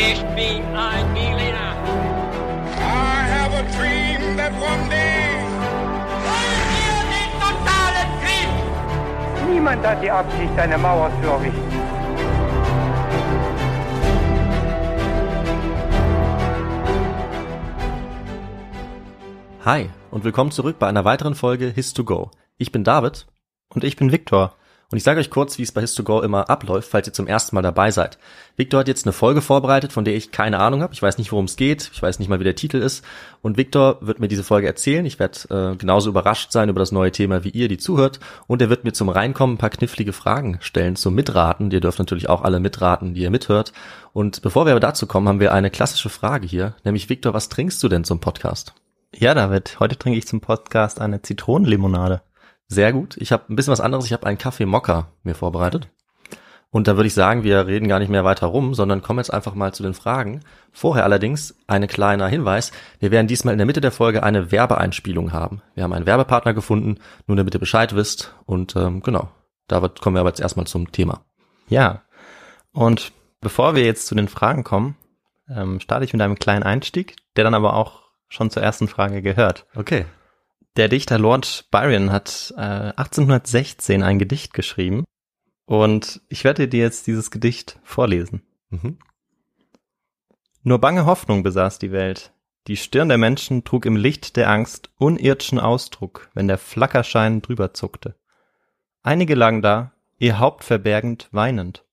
Ich 0.00 0.22
bin 0.36 0.62
ein 0.76 1.12
Berliner. 1.12 1.74
I 2.76 3.26
have 3.34 3.52
a 3.52 3.64
dream 3.76 4.36
that 4.36 4.52
one 4.52 4.88
day. 4.88 5.34
Wollen 6.22 6.66
wir 6.78 6.98
den 7.16 7.30
totalen 7.42 8.08
Krieg? 8.22 9.50
Niemand 9.50 9.84
hat 9.84 10.00
die 10.00 10.08
Absicht, 10.08 10.56
eine 10.56 10.78
Mauer 10.78 11.10
zu 11.20 11.28
errichten. 11.28 11.72
Hi 19.64 19.90
und 20.12 20.22
willkommen 20.22 20.52
zurück 20.52 20.78
bei 20.78 20.86
einer 20.86 21.04
weiteren 21.04 21.34
Folge 21.34 21.74
His2Go. 21.76 22.30
Ich 22.56 22.70
bin 22.70 22.84
David 22.84 23.26
Und 23.74 23.82
ich 23.82 23.96
bin 23.96 24.12
Viktor. 24.12 24.54
Und 24.90 24.96
ich 24.96 25.04
sage 25.04 25.20
euch 25.20 25.28
kurz, 25.28 25.58
wie 25.58 25.62
es 25.62 25.72
bei 25.72 25.82
His2Go 25.82 26.22
immer 26.22 26.48
abläuft, 26.48 26.90
falls 26.90 27.06
ihr 27.06 27.12
zum 27.12 27.26
ersten 27.26 27.54
Mal 27.54 27.60
dabei 27.60 27.90
seid. 27.90 28.16
Victor 28.56 28.80
hat 28.80 28.88
jetzt 28.88 29.04
eine 29.04 29.12
Folge 29.12 29.42
vorbereitet, 29.42 29.92
von 29.92 30.06
der 30.06 30.16
ich 30.16 30.32
keine 30.32 30.60
Ahnung 30.60 30.80
habe. 30.80 30.94
Ich 30.94 31.02
weiß 31.02 31.18
nicht, 31.18 31.30
worum 31.30 31.44
es 31.44 31.56
geht. 31.56 31.90
Ich 31.92 32.02
weiß 32.02 32.18
nicht 32.18 32.30
mal, 32.30 32.40
wie 32.40 32.44
der 32.44 32.54
Titel 32.54 32.78
ist. 32.78 33.04
Und 33.42 33.58
Victor 33.58 33.98
wird 34.00 34.18
mir 34.18 34.28
diese 34.28 34.44
Folge 34.44 34.66
erzählen. 34.66 35.04
Ich 35.04 35.18
werde 35.18 35.72
äh, 35.74 35.76
genauso 35.76 36.08
überrascht 36.08 36.52
sein 36.52 36.70
über 36.70 36.78
das 36.78 36.90
neue 36.90 37.12
Thema 37.12 37.44
wie 37.44 37.50
ihr, 37.50 37.68
die 37.68 37.76
zuhört. 37.76 38.18
Und 38.46 38.62
er 38.62 38.70
wird 38.70 38.84
mir 38.84 38.92
zum 38.92 39.10
Reinkommen 39.10 39.56
ein 39.56 39.58
paar 39.58 39.68
knifflige 39.68 40.14
Fragen 40.14 40.56
stellen 40.62 40.96
zum 40.96 41.14
Mitraten. 41.14 41.70
Ihr 41.70 41.80
dürft 41.80 41.98
natürlich 41.98 42.30
auch 42.30 42.40
alle 42.40 42.58
mitraten, 42.58 43.12
die 43.12 43.20
ihr 43.20 43.30
mithört. 43.30 43.74
Und 44.14 44.40
bevor 44.40 44.64
wir 44.64 44.72
aber 44.72 44.80
dazu 44.80 45.06
kommen, 45.06 45.28
haben 45.28 45.40
wir 45.40 45.52
eine 45.52 45.70
klassische 45.70 46.08
Frage 46.08 46.46
hier. 46.46 46.74
Nämlich, 46.82 47.10
Victor, 47.10 47.34
was 47.34 47.50
trinkst 47.50 47.82
du 47.82 47.88
denn 47.88 48.04
zum 48.04 48.20
Podcast? 48.20 48.72
Ja, 49.14 49.34
David, 49.34 49.80
heute 49.80 49.98
trinke 49.98 50.18
ich 50.18 50.26
zum 50.26 50.40
Podcast 50.40 50.98
eine 50.98 51.20
Zitronenlimonade. 51.20 52.22
Sehr 52.68 52.92
gut. 52.92 53.16
Ich 53.18 53.32
habe 53.32 53.44
ein 53.48 53.56
bisschen 53.56 53.72
was 53.72 53.80
anderes. 53.80 54.04
Ich 54.04 54.12
habe 54.12 54.26
einen 54.26 54.38
Kaffee 54.38 54.66
Mokka 54.66 55.08
mir 55.22 55.34
vorbereitet. 55.34 55.88
Und 56.70 56.86
da 56.86 56.96
würde 56.96 57.06
ich 57.06 57.14
sagen, 57.14 57.44
wir 57.44 57.66
reden 57.66 57.88
gar 57.88 57.98
nicht 57.98 58.10
mehr 58.10 58.24
weiter 58.24 58.46
rum, 58.46 58.74
sondern 58.74 59.00
kommen 59.00 59.20
jetzt 59.20 59.32
einfach 59.32 59.54
mal 59.54 59.72
zu 59.72 59.82
den 59.82 59.94
Fragen. 59.94 60.40
Vorher 60.70 61.04
allerdings 61.04 61.56
ein 61.66 61.86
kleiner 61.86 62.28
Hinweis. 62.28 62.72
Wir 63.00 63.10
werden 63.10 63.26
diesmal 63.26 63.52
in 63.52 63.58
der 63.58 63.66
Mitte 63.66 63.80
der 63.80 63.90
Folge 63.90 64.22
eine 64.22 64.52
Werbeeinspielung 64.52 65.32
haben. 65.32 65.62
Wir 65.74 65.84
haben 65.84 65.94
einen 65.94 66.04
Werbepartner 66.04 66.52
gefunden, 66.52 66.98
nur 67.26 67.38
damit 67.38 67.54
ihr 67.54 67.60
Bescheid 67.60 67.94
wisst. 67.94 68.34
Und 68.44 68.76
ähm, 68.76 69.00
genau, 69.00 69.30
damit 69.66 70.02
kommen 70.02 70.16
wir 70.16 70.20
aber 70.20 70.28
jetzt 70.28 70.40
erstmal 70.40 70.66
zum 70.66 70.92
Thema. 70.92 71.24
Ja. 71.68 72.02
Und 72.72 73.12
bevor 73.40 73.74
wir 73.74 73.84
jetzt 73.84 74.06
zu 74.06 74.14
den 74.14 74.28
Fragen 74.28 74.62
kommen, 74.62 74.96
ähm, 75.48 75.80
starte 75.80 76.04
ich 76.04 76.12
mit 76.12 76.20
einem 76.20 76.38
kleinen 76.38 76.64
Einstieg, 76.64 77.16
der 77.36 77.44
dann 77.44 77.54
aber 77.54 77.74
auch 77.74 78.02
schon 78.28 78.50
zur 78.50 78.62
ersten 78.62 78.88
Frage 78.88 79.22
gehört. 79.22 79.64
Okay. 79.74 80.04
Der 80.78 80.88
Dichter 80.88 81.18
Lord 81.18 81.66
Byron 81.72 82.12
hat 82.12 82.54
äh, 82.56 82.60
1816 82.60 84.04
ein 84.04 84.20
Gedicht 84.20 84.54
geschrieben 84.54 85.02
und 85.66 86.20
ich 86.28 86.44
werde 86.44 86.68
dir 86.68 86.78
jetzt 86.84 87.08
dieses 87.08 87.32
Gedicht 87.32 87.80
vorlesen. 87.82 88.42
Mhm. 88.70 88.96
Nur 90.62 90.78
bange 90.78 91.04
Hoffnung 91.04 91.42
besaß 91.42 91.80
die 91.80 91.90
Welt. 91.90 92.32
Die 92.68 92.76
Stirn 92.76 93.08
der 93.08 93.18
Menschen 93.18 93.64
trug 93.64 93.86
im 93.86 93.96
Licht 93.96 94.36
der 94.36 94.50
Angst 94.50 94.90
unirdschen 94.98 95.58
Ausdruck, 95.58 96.30
wenn 96.34 96.46
der 96.46 96.58
Flackerschein 96.58 97.42
drüber 97.42 97.74
zuckte. 97.74 98.14
Einige 99.02 99.34
lagen 99.34 99.62
da, 99.62 99.90
ihr 100.18 100.38
Haupt 100.38 100.62
verbergend, 100.62 101.28
weinend. 101.32 101.84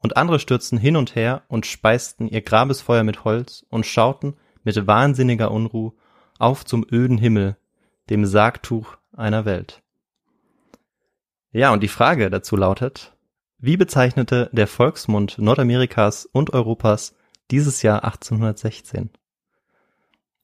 Und 0.00 0.16
andere 0.16 0.40
stürzten 0.40 0.78
hin 0.78 0.96
und 0.96 1.14
her 1.14 1.44
und 1.46 1.64
speisten 1.64 2.26
ihr 2.26 2.42
Grabesfeuer 2.42 3.04
mit 3.04 3.22
Holz 3.22 3.64
und 3.70 3.86
schauten 3.86 4.34
mit 4.64 4.88
wahnsinniger 4.88 5.52
Unruh 5.52 5.92
auf 6.40 6.64
zum 6.64 6.84
öden 6.90 7.16
Himmel, 7.16 7.56
dem 8.10 8.26
Sargtuch 8.26 8.96
einer 9.16 9.44
Welt. 9.44 9.82
Ja, 11.52 11.72
und 11.72 11.82
die 11.82 11.88
Frage 11.88 12.30
dazu 12.30 12.56
lautet, 12.56 13.16
wie 13.58 13.76
bezeichnete 13.76 14.50
der 14.52 14.66
Volksmund 14.66 15.38
Nordamerikas 15.38 16.26
und 16.26 16.52
Europas 16.52 17.14
dieses 17.50 17.82
Jahr 17.82 18.04
1816? 18.04 19.10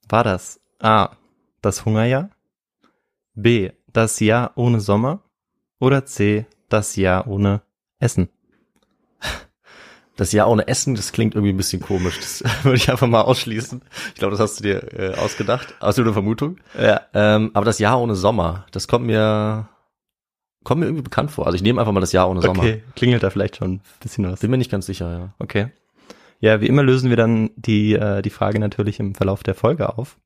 War 0.09 0.25
das 0.25 0.61
A. 0.79 1.17
das 1.63 1.85
Hungerjahr, 1.85 2.31
B. 3.35 3.73
das 3.93 4.21
Jahr 4.21 4.53
ohne 4.57 4.81
Sommer 4.81 5.23
oder 5.79 6.05
C. 6.07 6.47
das 6.69 6.97
Jahr 6.97 7.27
ohne 7.27 7.63
Essen? 7.99 8.29
Das 10.17 10.33
Jahr 10.33 10.49
ohne 10.49 10.67
Essen, 10.67 10.95
das 10.95 11.13
klingt 11.13 11.35
irgendwie 11.35 11.53
ein 11.53 11.57
bisschen 11.59 11.83
komisch. 11.83 12.19
Das 12.19 12.43
würde 12.65 12.77
ich 12.77 12.91
einfach 12.91 13.07
mal 13.07 13.21
ausschließen. 13.21 13.83
Ich 14.09 14.19
glaube, 14.19 14.33
das 14.33 14.41
hast 14.41 14.59
du 14.59 14.63
dir 14.63 14.93
äh, 14.99 15.15
ausgedacht. 15.15 15.75
Aus 15.81 15.97
der 15.97 16.13
Vermutung. 16.13 16.57
Ja. 16.81 17.03
Ähm, 17.13 17.51
aber 17.53 17.67
das 17.67 17.79
Jahr 17.79 18.01
ohne 18.01 18.15
Sommer, 18.15 18.67
das 18.73 18.89
kommt 18.89 19.07
mir, 19.07 19.69
kommt 20.65 20.81
mir 20.81 20.87
irgendwie 20.87 21.03
bekannt 21.03 21.31
vor. 21.31 21.47
Also 21.47 21.57
ich 21.57 21.63
nehme 21.63 21.81
einfach 21.81 21.93
mal 21.93 22.01
das 22.01 22.13
Jahr 22.13 22.31
ohne 22.31 22.41
Sommer. 22.41 22.61
Okay, 22.61 22.83
klingelt 22.95 23.23
da 23.23 23.31
vielleicht 23.31 23.57
schon 23.57 23.75
ein 23.75 23.81
bisschen 24.01 24.31
was. 24.31 24.41
Bin 24.41 24.51
mir 24.51 24.59
nicht 24.59 24.71
ganz 24.71 24.87
sicher, 24.87 25.11
ja. 25.11 25.35
Okay. 25.39 25.69
Ja, 26.41 26.61
wie 26.61 26.67
immer 26.67 26.83
lösen 26.83 27.11
wir 27.11 27.17
dann 27.17 27.51
die, 27.57 27.95
äh, 27.95 28.23
die 28.23 28.31
Frage 28.31 28.59
natürlich 28.59 28.99
im 29.01 29.15
Verlauf 29.15 29.43
der 29.43 29.55
Folge 29.55 29.99
auf. 29.99 30.17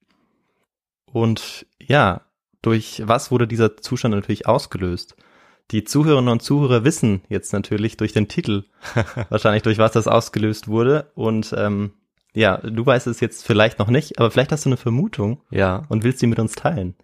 Und 1.13 1.67
ja, 1.81 2.23
durch 2.63 3.03
was 3.05 3.31
wurde 3.31 3.49
dieser 3.49 3.77
Zustand 3.77 4.15
natürlich 4.15 4.47
ausgelöst? 4.47 5.17
Die 5.71 5.85
Zuhörerinnen 5.85 6.31
und 6.33 6.43
Zuhörer 6.43 6.85
wissen 6.85 7.23
jetzt 7.29 7.53
natürlich 7.53 7.97
durch 7.97 8.13
den 8.13 8.29
Titel 8.29 8.65
wahrscheinlich, 9.29 9.63
durch 9.63 9.79
was 9.79 9.93
das 9.93 10.09
ausgelöst 10.09 10.69
wurde. 10.69 11.11
Und 11.15 11.55
ähm, 11.57 11.93
ja, 12.33 12.57
du 12.59 12.85
weißt 12.85 13.07
es 13.07 13.21
jetzt 13.21 13.47
vielleicht 13.47 13.79
noch 13.79 13.89
nicht, 13.89 14.19
aber 14.19 14.31
vielleicht 14.31 14.53
hast 14.53 14.65
du 14.65 14.69
eine 14.69 14.77
Vermutung 14.77 15.43
Ja. 15.51 15.85
und 15.89 16.03
willst 16.05 16.19
sie 16.21 16.27
mit 16.27 16.39
uns 16.39 16.55
teilen. 16.55 16.95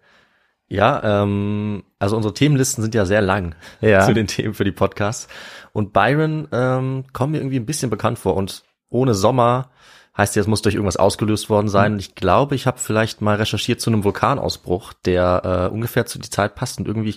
Ja, 0.69 1.23
ähm, 1.23 1.83
also 1.97 2.17
unsere 2.17 2.33
Themenlisten 2.33 2.81
sind 2.81 2.93
ja 2.93 3.05
sehr 3.05 3.21
lang 3.21 3.55
Ja. 3.79 4.01
zu 4.05 4.13
den 4.13 4.27
Themen 4.27 4.53
für 4.53 4.65
die 4.65 4.73
Podcasts. 4.73 5.29
Und 5.71 5.93
Byron 5.93 6.49
ähm, 6.51 7.05
kommt 7.13 7.31
mir 7.31 7.37
irgendwie 7.37 7.59
ein 7.59 7.65
bisschen 7.65 7.89
bekannt 7.89 8.19
vor. 8.19 8.35
Und 8.35 8.63
ohne 8.89 9.13
Sommer 9.13 9.69
heißt 10.17 10.35
ja, 10.35 10.41
es 10.41 10.47
muss 10.47 10.61
durch 10.61 10.75
irgendwas 10.75 10.97
ausgelöst 10.97 11.49
worden 11.49 11.69
sein. 11.69 11.93
Und 11.93 11.99
ich 11.99 12.15
glaube, 12.15 12.55
ich 12.55 12.65
habe 12.67 12.79
vielleicht 12.79 13.21
mal 13.21 13.35
recherchiert 13.37 13.79
zu 13.79 13.89
einem 13.89 14.03
Vulkanausbruch, 14.03 14.91
der 15.05 15.69
äh, 15.69 15.73
ungefähr 15.73 16.05
zu 16.05 16.19
die 16.19 16.29
Zeit 16.29 16.55
passt 16.55 16.79
und 16.79 16.87
irgendwie 16.87 17.15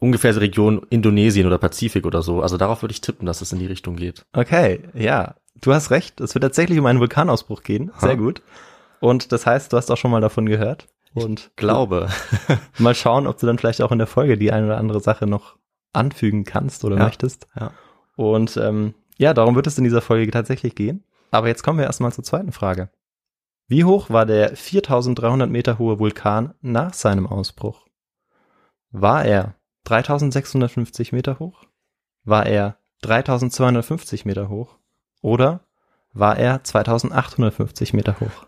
ungefähr 0.00 0.32
die 0.32 0.38
Region 0.40 0.84
Indonesien 0.90 1.46
oder 1.46 1.58
Pazifik 1.58 2.04
oder 2.06 2.22
so. 2.22 2.42
Also 2.42 2.56
darauf 2.56 2.82
würde 2.82 2.92
ich 2.92 3.00
tippen, 3.00 3.26
dass 3.26 3.40
es 3.42 3.52
in 3.52 3.60
die 3.60 3.66
Richtung 3.66 3.94
geht. 3.96 4.26
Okay, 4.32 4.80
ja, 4.94 5.36
du 5.60 5.72
hast 5.72 5.90
recht. 5.92 6.20
Es 6.20 6.34
wird 6.34 6.42
tatsächlich 6.42 6.78
um 6.80 6.86
einen 6.86 6.98
Vulkanausbruch 7.00 7.62
gehen. 7.62 7.92
Sehr 7.98 8.10
Ha. 8.10 8.14
gut. 8.16 8.42
Und 8.98 9.30
das 9.32 9.46
heißt, 9.46 9.72
du 9.72 9.76
hast 9.76 9.90
auch 9.90 9.96
schon 9.96 10.10
mal 10.10 10.20
davon 10.20 10.46
gehört. 10.46 10.88
Und 11.14 11.50
Glaube. 11.56 12.08
mal 12.78 12.94
schauen, 12.94 13.26
ob 13.26 13.38
du 13.38 13.46
dann 13.46 13.58
vielleicht 13.58 13.82
auch 13.82 13.92
in 13.92 13.98
der 13.98 14.06
Folge 14.06 14.36
die 14.38 14.52
eine 14.52 14.66
oder 14.66 14.78
andere 14.78 15.00
Sache 15.00 15.26
noch 15.26 15.56
anfügen 15.92 16.44
kannst 16.44 16.84
oder 16.84 16.96
Ja, 16.96 17.04
möchtest. 17.04 17.46
ja. 17.58 17.72
Und 18.16 18.56
ähm, 18.56 18.94
ja, 19.18 19.34
darum 19.34 19.54
wird 19.56 19.66
es 19.66 19.78
in 19.78 19.84
dieser 19.84 20.02
Folge 20.02 20.30
tatsächlich 20.30 20.74
gehen. 20.74 21.02
Aber 21.30 21.48
jetzt 21.48 21.62
kommen 21.62 21.78
wir 21.78 21.86
erstmal 21.86 22.12
zur 22.12 22.24
zweiten 22.24 22.52
Frage. 22.52 22.90
Wie 23.66 23.84
hoch 23.84 24.10
war 24.10 24.26
der 24.26 24.56
4300 24.56 25.48
Meter 25.48 25.78
hohe 25.78 25.98
Vulkan 25.98 26.54
nach 26.60 26.92
seinem 26.94 27.26
Ausbruch? 27.26 27.86
War 28.90 29.24
er 29.24 29.54
3650 29.84 31.12
Meter 31.12 31.38
hoch? 31.38 31.64
War 32.24 32.46
er 32.46 32.76
3250 33.02 34.24
Meter 34.24 34.48
hoch? 34.48 34.76
Oder 35.22 35.60
war 36.12 36.36
er 36.38 36.62
2850 36.64 37.92
Meter 37.94 38.16
hoch? 38.20 38.46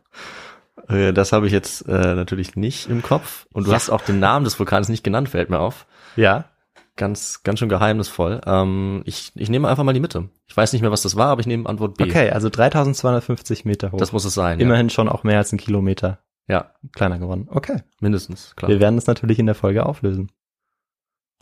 Äh, 0.88 1.12
Das 1.12 1.32
habe 1.32 1.46
ich 1.46 1.52
jetzt 1.52 1.88
äh, 1.88 2.14
natürlich 2.14 2.56
nicht 2.56 2.88
im 2.88 3.02
Kopf. 3.02 3.46
Und 3.52 3.66
du 3.66 3.70
Ja. 3.70 3.76
hast 3.76 3.90
auch 3.90 4.02
den 4.02 4.20
Namen 4.20 4.44
des 4.44 4.58
Vulkans 4.58 4.88
nicht 4.88 5.04
genannt, 5.04 5.28
fällt 5.28 5.50
mir 5.50 5.60
auf. 5.60 5.86
Ja, 6.16 6.46
Ganz, 6.94 7.42
ganz 7.42 7.58
schön 7.58 7.70
geheimnisvoll. 7.70 8.42
Ähm, 8.44 9.00
ich, 9.06 9.32
ich 9.34 9.48
nehme 9.48 9.66
einfach 9.66 9.82
mal 9.82 9.94
die 9.94 10.00
Mitte. 10.00 10.28
Ich 10.46 10.54
weiß 10.54 10.74
nicht 10.74 10.82
mehr, 10.82 10.90
was 10.90 11.00
das 11.00 11.16
war, 11.16 11.28
aber 11.28 11.40
ich 11.40 11.46
nehme 11.46 11.66
Antwort 11.66 11.96
B. 11.96 12.04
okay, 12.04 12.28
also 12.30 12.50
3250 12.50 13.64
Meter 13.64 13.92
hoch. 13.92 13.96
Das 13.96 14.12
muss 14.12 14.26
es 14.26 14.34
sein. 14.34 14.60
Immerhin 14.60 14.90
schon 14.90 15.08
auch 15.08 15.24
mehr 15.24 15.38
als 15.38 15.52
ein 15.52 15.58
Kilometer 15.58 16.18
Ja. 16.48 16.54
ja, 16.56 16.70
kleiner 16.92 17.18
geworden. 17.18 17.48
Okay. 17.50 17.78
mindestens, 18.00 18.54
klar. 18.56 18.68
Wir 18.70 18.78
werden 18.78 18.98
es 18.98 19.06
natürlich 19.06 19.38
in 19.38 19.46
der 19.46 19.54
Folge 19.54 19.86
auflösen. 19.86 20.30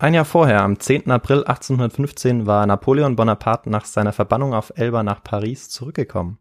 Ein 0.00 0.14
Jahr 0.14 0.24
vorher, 0.24 0.62
am 0.62 0.80
10. 0.80 1.10
April 1.10 1.44
1815, 1.44 2.46
war 2.46 2.66
Napoleon 2.66 3.16
Bonaparte 3.16 3.68
nach 3.68 3.84
seiner 3.84 4.14
Verbannung 4.14 4.54
auf 4.54 4.72
Elba 4.74 5.02
nach 5.02 5.22
Paris 5.22 5.68
zurückgekommen. 5.68 6.38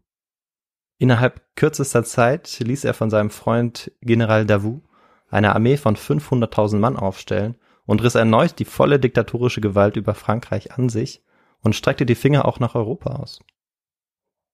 Innerhalb 0.96 1.42
kürzester 1.56 2.02
Zeit 2.02 2.58
ließ 2.58 2.84
er 2.84 2.94
von 2.94 3.10
seinem 3.10 3.28
Freund 3.28 3.92
General 4.00 4.46
Davout 4.46 4.80
eine 5.28 5.54
Armee 5.54 5.76
von 5.76 5.94
500.000 5.94 6.78
Mann 6.78 6.96
aufstellen 6.96 7.58
und 7.84 8.02
riss 8.02 8.14
erneut 8.14 8.58
die 8.58 8.64
volle 8.64 8.98
diktatorische 8.98 9.60
Gewalt 9.60 9.96
über 9.96 10.14
Frankreich 10.14 10.78
an 10.78 10.88
sich 10.88 11.22
und 11.60 11.76
streckte 11.76 12.06
die 12.06 12.14
Finger 12.14 12.46
auch 12.46 12.60
nach 12.60 12.74
Europa 12.74 13.16
aus. 13.16 13.40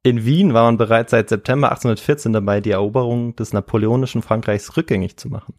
In 0.02 0.24
Wien 0.24 0.52
war 0.52 0.64
man 0.64 0.78
bereits 0.78 1.12
seit 1.12 1.28
September 1.28 1.68
1814 1.68 2.32
dabei, 2.32 2.60
die 2.60 2.72
Eroberung 2.72 3.36
des 3.36 3.52
napoleonischen 3.52 4.22
Frankreichs 4.22 4.76
rückgängig 4.76 5.16
zu 5.16 5.28
machen. 5.28 5.54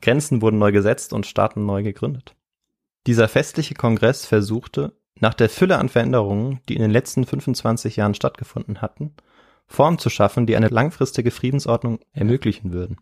Grenzen 0.00 0.40
wurden 0.40 0.56
neu 0.56 0.72
gesetzt 0.72 1.12
und 1.12 1.26
Staaten 1.26 1.66
neu 1.66 1.82
gegründet. 1.82 2.36
Dieser 3.06 3.28
festliche 3.28 3.74
Kongress 3.74 4.26
versuchte, 4.26 4.92
nach 5.18 5.34
der 5.34 5.48
Fülle 5.48 5.78
an 5.78 5.88
Veränderungen, 5.88 6.60
die 6.68 6.76
in 6.76 6.82
den 6.82 6.90
letzten 6.90 7.24
25 7.26 7.96
Jahren 7.96 8.14
stattgefunden 8.14 8.82
hatten, 8.82 9.14
Formen 9.66 9.98
zu 9.98 10.10
schaffen, 10.10 10.46
die 10.46 10.56
eine 10.56 10.68
langfristige 10.68 11.30
Friedensordnung 11.30 12.00
ermöglichen 12.12 12.72
würden. 12.72 12.96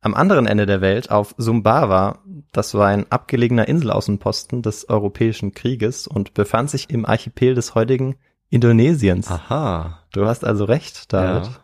Am 0.00 0.14
anderen 0.14 0.46
Ende 0.46 0.64
der 0.64 0.80
Welt, 0.80 1.10
auf 1.10 1.34
Sumbawa, 1.36 2.20
das 2.52 2.74
war 2.74 2.88
ein 2.88 3.10
abgelegener 3.10 3.68
Inselaußenposten 3.68 4.62
des 4.62 4.88
Europäischen 4.88 5.52
Krieges 5.52 6.06
und 6.06 6.32
befand 6.32 6.70
sich 6.70 6.88
im 6.88 7.04
Archipel 7.04 7.54
des 7.54 7.74
heutigen 7.74 8.16
Indonesiens. 8.48 9.30
Aha. 9.30 10.02
Du 10.12 10.24
hast 10.24 10.44
also 10.44 10.64
recht, 10.64 11.12
David. 11.12 11.50
Ja. 11.50 11.60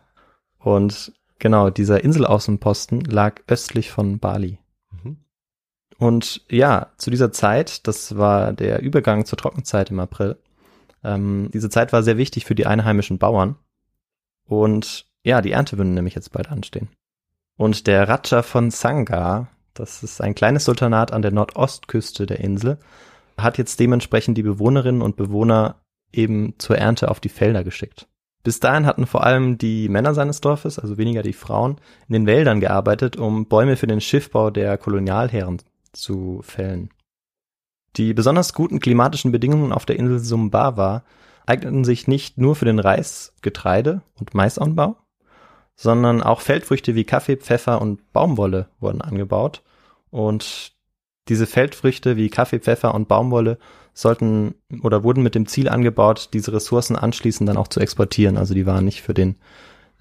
Und 0.59 1.13
genau, 1.39 1.71
dieser 1.71 2.03
Inselaußenposten 2.03 3.01
lag 3.01 3.41
östlich 3.47 3.89
von 3.89 4.19
Bali. 4.19 4.59
Und 5.97 6.43
ja, 6.49 6.91
zu 6.97 7.09
dieser 7.09 7.31
Zeit, 7.31 7.87
das 7.87 8.17
war 8.17 8.53
der 8.53 8.81
Übergang 8.81 9.25
zur 9.25 9.37
Trockenzeit 9.37 9.89
im 9.89 9.99
April, 9.99 10.37
ähm, 11.03 11.49
diese 11.53 11.69
Zeit 11.69 11.93
war 11.93 12.03
sehr 12.03 12.17
wichtig 12.17 12.45
für 12.45 12.55
die 12.55 12.65
einheimischen 12.67 13.17
Bauern. 13.17 13.55
Und 14.45 15.07
ja, 15.23 15.41
die 15.41 15.51
Ernte 15.51 15.77
würde 15.77 15.89
nämlich 15.89 16.15
jetzt 16.15 16.31
bald 16.31 16.49
anstehen. 16.51 16.89
Und 17.57 17.87
der 17.87 18.07
Raja 18.07 18.43
von 18.43 18.69
Sangha, 18.71 19.47
das 19.73 20.03
ist 20.03 20.21
ein 20.21 20.35
kleines 20.35 20.65
Sultanat 20.65 21.11
an 21.11 21.21
der 21.21 21.31
Nordostküste 21.31 22.25
der 22.25 22.39
Insel, 22.39 22.77
hat 23.37 23.57
jetzt 23.57 23.79
dementsprechend 23.79 24.37
die 24.37 24.43
Bewohnerinnen 24.43 25.01
und 25.01 25.15
Bewohner 25.15 25.81
eben 26.13 26.55
zur 26.57 26.77
Ernte 26.77 27.09
auf 27.09 27.19
die 27.19 27.29
Felder 27.29 27.63
geschickt. 27.63 28.07
Bis 28.43 28.59
dahin 28.59 28.85
hatten 28.85 29.05
vor 29.05 29.23
allem 29.25 29.57
die 29.57 29.89
Männer 29.89 30.13
seines 30.13 30.39
Dorfes, 30.39 30.79
also 30.79 30.97
weniger 30.97 31.21
die 31.21 31.33
Frauen, 31.33 31.77
in 32.07 32.13
den 32.13 32.25
Wäldern 32.27 32.59
gearbeitet, 32.59 33.17
um 33.17 33.47
Bäume 33.47 33.75
für 33.75 33.87
den 33.87 33.99
Schiffbau 34.01 34.51
der 34.51 34.77
Kolonialherren 34.77 35.61
zu 35.97 36.41
fällen. 36.43 36.89
Die 37.95 38.13
besonders 38.13 38.53
guten 38.53 38.79
klimatischen 38.79 39.31
Bedingungen 39.31 39.71
auf 39.71 39.85
der 39.85 39.97
Insel 39.97 40.19
Sumbawa 40.19 41.03
eigneten 41.45 41.83
sich 41.83 42.07
nicht 42.07 42.37
nur 42.37 42.55
für 42.55 42.65
den 42.65 42.79
Reis, 42.79 43.33
Getreide 43.41 44.01
und 44.19 44.33
Maisanbau, 44.33 44.97
sondern 45.75 46.21
auch 46.21 46.41
Feldfrüchte 46.41 46.95
wie 46.95 47.05
Kaffee, 47.05 47.37
Pfeffer 47.37 47.81
und 47.81 48.11
Baumwolle 48.13 48.69
wurden 48.79 49.01
angebaut. 49.01 49.63
Und 50.09 50.73
diese 51.27 51.47
Feldfrüchte 51.47 52.17
wie 52.17 52.29
Kaffee, 52.29 52.59
Pfeffer 52.59 52.93
und 52.93 53.07
Baumwolle 53.07 53.57
sollten 53.93 54.55
oder 54.83 55.03
wurden 55.03 55.23
mit 55.23 55.35
dem 55.35 55.47
Ziel 55.47 55.69
angebaut, 55.69 56.29
diese 56.33 56.53
Ressourcen 56.53 56.95
anschließend 56.95 57.49
dann 57.49 57.57
auch 57.57 57.67
zu 57.67 57.79
exportieren. 57.79 58.37
Also 58.37 58.53
die 58.53 58.65
waren 58.65 58.85
nicht 58.85 59.01
für 59.01 59.13
den 59.13 59.37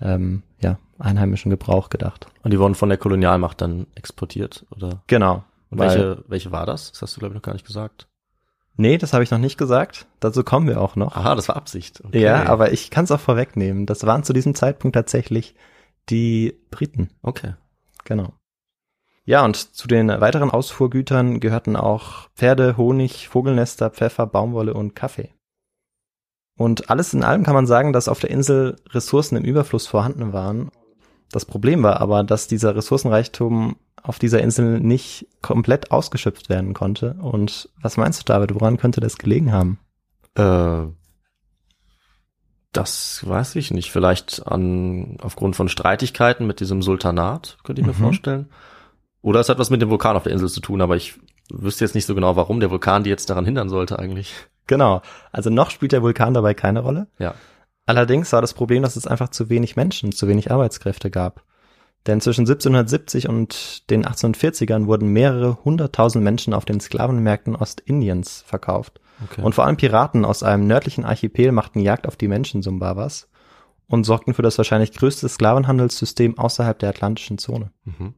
ähm, 0.01 0.43
ja, 0.61 0.79
einheimischen 0.99 1.51
Gebrauch 1.51 1.89
gedacht. 1.89 2.27
Und 2.43 2.53
die 2.53 2.59
wurden 2.59 2.75
von 2.75 2.89
der 2.89 2.99
Kolonialmacht 2.99 3.61
dann 3.61 3.87
exportiert, 3.95 4.67
oder? 4.71 5.03
Genau. 5.07 5.45
Und 5.71 5.79
weil- 5.79 5.89
welche, 5.89 6.25
welche 6.29 6.53
war 6.53 6.67
das? 6.67 6.93
Das 6.93 7.03
hast 7.03 7.17
du, 7.17 7.21
glaube 7.21 7.33
ich, 7.33 7.37
noch 7.37 7.43
gar 7.43 7.53
nicht 7.53 7.67
gesagt. 7.67 8.07
Nee, 8.79 8.99
das 8.99 9.13
habe 9.15 9.25
ich 9.25 9.31
noch 9.31 9.39
nicht 9.39 9.57
gesagt. 9.57 10.07
Dazu 10.21 10.45
kommen 10.45 10.69
wir 10.69 10.81
auch 10.81 10.97
noch. 10.97 11.17
Aha, 11.17 11.35
das 11.35 11.49
war 11.49 11.57
Absicht. 11.57 12.03
Okay. 12.05 12.21
Ja, 12.21 12.45
aber 12.47 12.73
ich 12.73 12.91
kann 12.91 13.05
es 13.05 13.11
auch 13.11 13.21
vorwegnehmen. 13.21 13.87
Das 13.87 14.05
waren 14.05 14.23
zu 14.23 14.33
diesem 14.35 14.55
Zeitpunkt 14.55 14.95
tatsächlich 14.95 15.55
die 16.11 16.55
Briten. 16.71 17.11
Okay. 17.23 17.55
Genau. 18.05 18.35
Ja, 19.25 19.45
und 19.45 19.57
zu 19.57 19.89
den 19.89 20.09
weiteren 20.09 20.51
Ausfuhrgütern 20.51 21.41
gehörten 21.41 21.75
auch 21.75 22.29
Pferde, 22.37 22.77
Honig, 22.77 23.29
Vogelnester, 23.29 23.91
Pfeffer, 23.91 24.27
Baumwolle 24.27 24.75
und 24.75 24.95
Kaffee. 24.95 25.31
Und 26.59 26.91
alles 26.91 27.13
in 27.13 27.25
allem 27.25 27.43
kann 27.43 27.55
man 27.55 27.67
sagen, 27.67 27.93
dass 27.93 28.09
auf 28.09 28.21
der 28.21 28.31
Insel 28.31 28.77
Ressourcen 28.91 29.37
im 29.37 29.45
Überfluss 29.45 29.87
vorhanden 29.87 30.33
waren. 30.33 30.71
Das 31.33 31.45
Problem 31.45 31.83
war 31.83 32.01
aber, 32.01 32.23
dass 32.25 32.47
dieser 32.47 32.77
Ressourcenreichtum 32.77 33.77
auf 34.07 34.19
dieser 34.19 34.41
Insel 34.41 34.79
nicht 34.81 35.27
komplett 35.43 35.91
ausgeschöpft 35.91 36.49
werden 36.49 36.75
konnte. 36.75 37.15
Und 37.21 37.69
was 37.81 37.97
meinst 37.97 38.21
du, 38.21 38.25
David, 38.25 38.55
woran 38.55 38.77
könnte 38.77 39.01
das 39.01 39.19
gelegen 39.19 39.53
haben? 39.53 39.79
Äh, 40.37 40.87
das 42.73 43.27
weiß 43.27 43.57
ich 43.57 43.71
nicht. 43.71 43.91
Vielleicht 43.91 44.47
an 44.47 45.17
aufgrund 45.23 45.57
von 45.57 45.69
Streitigkeiten 45.69 46.47
mit 46.47 46.61
diesem 46.61 46.83
Sultanat, 46.83 47.59
könnte 47.65 47.81
ich 47.81 47.87
mir 47.87 47.95
Mhm. 47.95 48.03
vorstellen. 48.03 48.51
Oder 49.23 49.41
es 49.41 49.49
hat 49.49 49.59
was 49.59 49.71
mit 49.71 49.83
dem 49.83 49.91
Vulkan 49.91 50.17
auf 50.17 50.23
der 50.25 50.33
Insel 50.33 50.49
zu 50.49 50.61
tun, 50.61 50.81
aber 50.81 50.95
ich 50.95 51.19
wüsste 51.51 51.85
jetzt 51.85 51.95
nicht 51.95 52.07
so 52.07 52.15
genau, 52.15 52.37
warum 52.37 52.61
der 52.61 52.71
Vulkan 52.71 53.03
die 53.03 53.11
jetzt 53.11 53.29
daran 53.31 53.45
hindern 53.45 53.69
sollte 53.69 53.99
eigentlich. 53.99 54.35
Genau. 54.67 55.01
Also 55.33 55.51
noch 55.51 55.71
spielt 55.71 55.93
der 55.93 56.03
Vulkan 56.03 56.35
dabei 56.35 56.55
keine 56.55 56.81
Rolle. 56.81 57.09
Ja. 57.19 57.35
Allerdings 57.87 58.33
war 58.33 58.41
das 58.41 58.53
Problem, 58.53 58.83
dass 58.83 58.97
es 58.97 59.07
einfach 59.07 59.31
zu 59.31 59.49
wenig 59.49 59.75
Menschen, 59.77 60.13
zu 60.13 60.29
wenig 60.29 60.51
Arbeitskräfte 60.51 61.11
gab. 61.11 61.45
Denn 62.07 62.21
zwischen 62.21 62.43
1770 62.43 63.29
und 63.29 63.91
den 63.91 64.05
1840ern 64.05 64.87
wurden 64.87 65.09
mehrere 65.09 65.65
hunderttausend 65.65 66.23
Menschen 66.23 66.55
auf 66.55 66.65
den 66.65 66.81
Sklavenmärkten 66.81 67.57
Ostindiens 67.57 68.45
verkauft. 68.47 69.01
Okay. 69.25 69.43
Und 69.43 69.55
vor 69.55 69.65
allem 69.65 69.77
Piraten 69.77 70.25
aus 70.25 70.43
einem 70.43 70.67
nördlichen 70.67 71.05
Archipel 71.05 71.51
machten 71.51 71.81
Jagd 71.81 72.07
auf 72.07 72.17
die 72.17 72.29
Menschen 72.29 72.63
Sumbawas 72.63 73.29
und 73.89 74.05
sorgten 74.05 74.35
für 74.35 74.43
das 74.43 74.59
wahrscheinlich 74.59 74.93
größte 74.93 75.29
Sklavenhandelssystem 75.29 76.39
außerhalb 76.39 76.79
der 76.79 76.91
atlantischen 76.91 77.39
Zone. 77.39 77.73
mhm. 77.85 78.15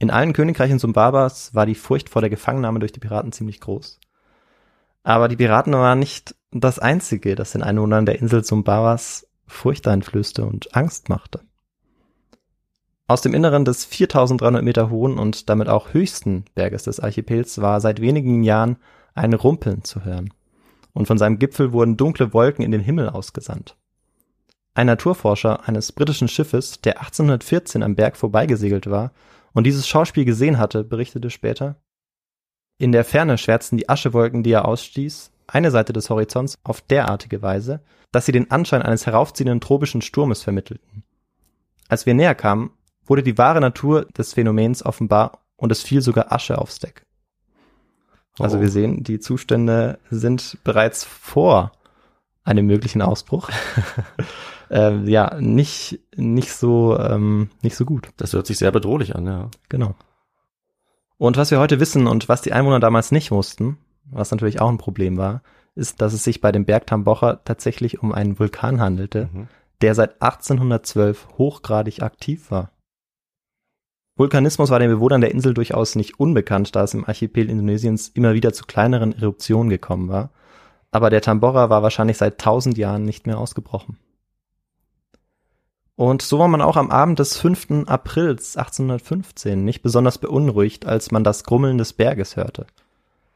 In 0.00 0.10
allen 0.10 0.32
Königreichen 0.32 0.78
Sumbabas 0.78 1.54
war 1.54 1.66
die 1.66 1.74
Furcht 1.74 2.08
vor 2.08 2.22
der 2.22 2.30
Gefangennahme 2.30 2.78
durch 2.78 2.92
die 2.92 3.00
Piraten 3.00 3.32
ziemlich 3.32 3.60
groß. 3.60 3.98
Aber 5.02 5.26
die 5.26 5.36
Piraten 5.36 5.72
waren 5.72 5.98
nicht 5.98 6.36
das 6.52 6.78
Einzige, 6.78 7.34
das 7.34 7.52
den 7.52 7.64
Einwohnern 7.64 8.06
der 8.06 8.20
Insel 8.20 8.44
Sumbabas 8.44 9.26
Furcht 9.48 9.88
einflößte 9.88 10.44
und 10.44 10.76
Angst 10.76 11.08
machte. 11.08 11.40
Aus 13.10 13.22
dem 13.22 13.32
Inneren 13.32 13.64
des 13.64 13.86
4300 13.86 14.62
Meter 14.62 14.90
hohen 14.90 15.18
und 15.18 15.48
damit 15.48 15.70
auch 15.70 15.94
höchsten 15.94 16.44
Berges 16.54 16.82
des 16.82 17.00
Archipels 17.00 17.58
war 17.62 17.80
seit 17.80 18.02
wenigen 18.02 18.42
Jahren 18.42 18.76
ein 19.14 19.32
Rumpeln 19.32 19.82
zu 19.82 20.04
hören. 20.04 20.34
Und 20.92 21.06
von 21.06 21.16
seinem 21.16 21.38
Gipfel 21.38 21.72
wurden 21.72 21.96
dunkle 21.96 22.34
Wolken 22.34 22.62
in 22.62 22.70
den 22.70 22.82
Himmel 22.82 23.08
ausgesandt. 23.08 23.78
Ein 24.74 24.88
Naturforscher 24.88 25.66
eines 25.66 25.90
britischen 25.90 26.28
Schiffes, 26.28 26.82
der 26.82 26.98
1814 26.98 27.82
am 27.82 27.94
Berg 27.94 28.14
vorbeigesegelt 28.18 28.90
war, 28.90 29.12
und 29.54 29.64
dieses 29.64 29.88
Schauspiel 29.88 30.26
gesehen 30.26 30.58
hatte, 30.58 30.84
berichtete 30.84 31.30
später. 31.30 31.76
In 32.76 32.92
der 32.92 33.06
Ferne 33.06 33.38
schwärzten 33.38 33.78
die 33.78 33.88
Aschewolken, 33.88 34.42
die 34.42 34.52
er 34.52 34.66
ausstieß, 34.66 35.32
eine 35.46 35.70
Seite 35.70 35.94
des 35.94 36.10
Horizonts 36.10 36.58
auf 36.62 36.82
derartige 36.82 37.40
Weise, 37.40 37.80
dass 38.12 38.26
sie 38.26 38.32
den 38.32 38.50
Anschein 38.50 38.82
eines 38.82 39.06
heraufziehenden 39.06 39.62
tropischen 39.62 40.02
Sturmes 40.02 40.42
vermittelten. 40.42 41.04
Als 41.88 42.04
wir 42.04 42.12
näher 42.12 42.34
kamen, 42.34 42.70
wurde 43.08 43.22
die 43.22 43.38
wahre 43.38 43.60
Natur 43.60 44.04
des 44.16 44.34
Phänomens 44.34 44.84
offenbar 44.84 45.40
und 45.56 45.72
es 45.72 45.82
fiel 45.82 46.00
sogar 46.02 46.32
Asche 46.32 46.58
aufs 46.58 46.78
Deck. 46.78 47.04
Also 48.38 48.58
Oh. 48.58 48.60
wir 48.60 48.68
sehen, 48.68 49.02
die 49.02 49.18
Zustände 49.18 49.98
sind 50.10 50.58
bereits 50.62 51.04
vor 51.04 51.72
einem 52.44 52.66
möglichen 52.66 53.02
Ausbruch. 53.02 53.50
ähm, 54.70 55.06
ja, 55.08 55.36
nicht, 55.40 56.00
nicht 56.16 56.52
so, 56.52 56.96
ähm, 56.98 57.50
nicht 57.62 57.76
so 57.76 57.84
gut. 57.84 58.08
Das 58.16 58.32
hört 58.32 58.46
sich 58.46 58.58
sehr 58.58 58.70
bedrohlich 58.70 59.16
an, 59.16 59.26
ja. 59.26 59.50
Genau. 59.68 59.94
Und 61.16 61.36
was 61.36 61.50
wir 61.50 61.58
heute 61.58 61.80
wissen 61.80 62.06
und 62.06 62.28
was 62.28 62.42
die 62.42 62.52
Einwohner 62.52 62.78
damals 62.80 63.10
nicht 63.10 63.30
wussten, 63.32 63.76
was 64.04 64.30
natürlich 64.30 64.60
auch 64.60 64.68
ein 64.68 64.78
Problem 64.78 65.16
war, 65.16 65.42
ist, 65.74 66.00
dass 66.00 66.12
es 66.12 66.22
sich 66.24 66.40
bei 66.40 66.52
dem 66.52 66.64
Berg 66.64 66.86
Tambocha 66.86 67.40
tatsächlich 67.44 68.02
um 68.02 68.12
einen 68.12 68.38
Vulkan 68.38 68.80
handelte, 68.80 69.28
Mhm. 69.32 69.48
der 69.82 69.94
seit 69.94 70.22
1812 70.22 71.28
hochgradig 71.38 72.02
aktiv 72.02 72.50
war. 72.50 72.70
Vulkanismus 74.18 74.70
war 74.70 74.80
den 74.80 74.90
Bewohnern 74.90 75.20
der 75.20 75.30
Insel 75.30 75.54
durchaus 75.54 75.94
nicht 75.94 76.18
unbekannt, 76.18 76.74
da 76.74 76.82
es 76.82 76.92
im 76.92 77.04
Archipel 77.04 77.48
Indonesiens 77.48 78.08
immer 78.08 78.34
wieder 78.34 78.52
zu 78.52 78.64
kleineren 78.64 79.16
Eruptionen 79.16 79.70
gekommen 79.70 80.08
war. 80.08 80.30
Aber 80.90 81.08
der 81.08 81.22
Tambora 81.22 81.70
war 81.70 81.84
wahrscheinlich 81.84 82.16
seit 82.16 82.38
tausend 82.38 82.76
Jahren 82.76 83.04
nicht 83.04 83.28
mehr 83.28 83.38
ausgebrochen. 83.38 83.96
Und 85.94 86.22
so 86.22 86.40
war 86.40 86.48
man 86.48 86.62
auch 86.62 86.76
am 86.76 86.90
Abend 86.90 87.20
des 87.20 87.36
5. 87.36 87.86
Aprils 87.86 88.56
1815 88.56 89.64
nicht 89.64 89.82
besonders 89.82 90.18
beunruhigt, 90.18 90.84
als 90.84 91.12
man 91.12 91.22
das 91.22 91.44
Grummeln 91.44 91.78
des 91.78 91.92
Berges 91.92 92.36
hörte. 92.36 92.66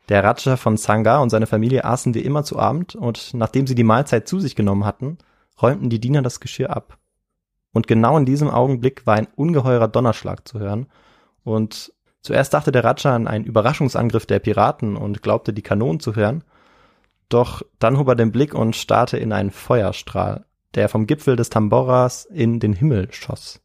Der 0.08 0.24
Raja 0.24 0.56
von 0.56 0.76
Sangha 0.76 1.18
und 1.18 1.30
seine 1.30 1.46
Familie 1.46 1.84
aßen 1.84 2.14
wie 2.14 2.20
immer 2.20 2.42
zu 2.42 2.58
Abend 2.58 2.96
und 2.96 3.34
nachdem 3.34 3.68
sie 3.68 3.76
die 3.76 3.84
Mahlzeit 3.84 4.26
zu 4.26 4.40
sich 4.40 4.56
genommen 4.56 4.84
hatten, 4.84 5.18
räumten 5.60 5.90
die 5.90 6.00
Diener 6.00 6.22
das 6.22 6.40
Geschirr 6.40 6.70
ab. 6.70 6.98
Und 7.72 7.86
genau 7.86 8.16
in 8.18 8.26
diesem 8.26 8.50
Augenblick 8.50 9.06
war 9.06 9.14
ein 9.16 9.28
ungeheurer 9.36 9.88
Donnerschlag 9.88 10.46
zu 10.46 10.58
hören. 10.58 10.86
Und 11.44 11.92
zuerst 12.20 12.52
dachte 12.54 12.70
der 12.72 12.84
Raja 12.84 13.14
an 13.14 13.26
einen 13.26 13.44
Überraschungsangriff 13.44 14.26
der 14.26 14.38
Piraten 14.38 14.96
und 14.96 15.22
glaubte, 15.22 15.52
die 15.52 15.62
Kanonen 15.62 16.00
zu 16.00 16.14
hören. 16.14 16.44
Doch 17.28 17.62
dann 17.78 17.98
hob 17.98 18.08
er 18.08 18.14
den 18.14 18.30
Blick 18.32 18.54
und 18.54 18.76
starrte 18.76 19.16
in 19.16 19.32
einen 19.32 19.50
Feuerstrahl, 19.50 20.44
der 20.74 20.88
vom 20.90 21.06
Gipfel 21.06 21.36
des 21.36 21.48
Tamboras 21.48 22.26
in 22.26 22.60
den 22.60 22.74
Himmel 22.74 23.10
schoss. 23.12 23.60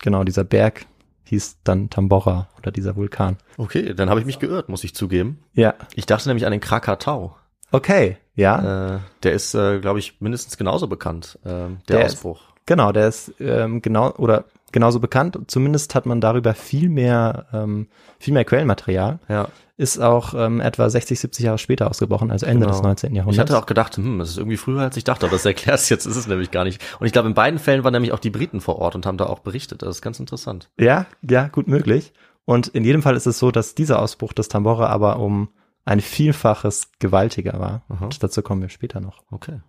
Genau, 0.00 0.24
dieser 0.24 0.44
Berg 0.44 0.86
hieß 1.24 1.58
dann 1.64 1.90
Tambora 1.90 2.48
oder 2.58 2.70
dieser 2.72 2.96
Vulkan. 2.96 3.36
Okay, 3.56 3.94
dann 3.94 4.10
habe 4.10 4.20
ich 4.20 4.26
mich 4.26 4.38
geirrt, 4.38 4.68
muss 4.68 4.82
ich 4.84 4.94
zugeben. 4.94 5.44
Ja, 5.52 5.74
Ich 5.94 6.06
dachte 6.06 6.28
nämlich 6.28 6.44
an 6.46 6.52
den 6.52 6.60
Krakatau. 6.60 7.36
okay, 7.70 8.16
ja. 8.34 8.96
Äh, 8.96 9.00
der 9.22 9.32
ist, 9.32 9.54
äh, 9.54 9.78
glaube 9.78 9.98
ich, 9.98 10.20
mindestens 10.20 10.56
genauso 10.56 10.88
bekannt, 10.88 11.38
äh, 11.44 11.48
der, 11.48 11.76
Der 11.86 12.04
Ausbruch. 12.06 12.40
Genau, 12.66 12.92
der 12.92 13.08
ist 13.08 13.32
ähm, 13.40 13.82
genau 13.82 14.12
oder 14.16 14.44
genauso 14.70 15.00
bekannt. 15.00 15.38
Zumindest 15.48 15.94
hat 15.94 16.06
man 16.06 16.20
darüber 16.20 16.54
viel 16.54 16.88
mehr, 16.88 17.46
ähm, 17.52 17.88
viel 18.18 18.32
mehr 18.34 18.44
Quellenmaterial. 18.44 19.18
Ja. 19.28 19.48
Ist 19.76 19.98
auch 20.00 20.34
ähm, 20.34 20.60
etwa 20.60 20.88
60, 20.88 21.18
70 21.18 21.44
Jahre 21.44 21.58
später 21.58 21.90
ausgebrochen, 21.90 22.30
also 22.30 22.46
Ende 22.46 22.66
Genau. 22.66 22.72
des 22.72 22.82
19. 22.82 23.10
Ich 23.10 23.16
Jahrhunderts. 23.16 23.50
hatte 23.50 23.58
auch 23.60 23.66
gedacht, 23.66 23.96
hm, 23.96 24.18
das 24.18 24.30
ist 24.30 24.38
irgendwie 24.38 24.56
früher, 24.56 24.80
als 24.80 24.96
ich 24.96 25.04
dachte, 25.04 25.26
aber 25.26 25.34
das 25.36 25.44
erklärt 25.44 25.78
es 25.80 25.88
jetzt, 25.88 26.06
ist 26.06 26.16
es 26.16 26.26
nämlich 26.28 26.50
gar 26.52 26.64
nicht. 26.64 26.80
Und 27.00 27.06
ich 27.06 27.12
glaube, 27.12 27.28
in 27.28 27.34
beiden 27.34 27.58
Fällen 27.58 27.82
waren 27.84 27.92
nämlich 27.92 28.12
auch 28.12 28.18
die 28.20 28.30
Briten 28.30 28.60
vor 28.60 28.76
Ort 28.78 28.94
und 28.94 29.06
haben 29.06 29.16
da 29.18 29.26
auch 29.26 29.40
berichtet. 29.40 29.82
Das 29.82 29.96
ist 29.96 30.02
ganz 30.02 30.20
interessant. 30.20 30.70
Ja, 30.78 31.06
ja, 31.28 31.48
gut 31.48 31.66
möglich. 31.68 32.12
Und 32.44 32.68
in 32.68 32.84
jedem 32.84 33.02
Fall 33.02 33.16
ist 33.16 33.26
es 33.26 33.38
so, 33.38 33.50
dass 33.50 33.74
dieser 33.74 34.00
Ausbruch 34.00 34.32
des 34.32 34.48
Tambora 34.48 34.86
aber 34.86 35.18
um 35.18 35.48
ein 35.84 36.00
Vielfaches 36.00 36.90
gewaltiger 37.00 37.58
war. 37.58 37.82
Und 37.88 38.22
dazu 38.22 38.40
kommen 38.42 38.62
wir 38.62 38.68
später 38.68 39.00
noch. 39.00 39.22
Okay. 39.32 39.60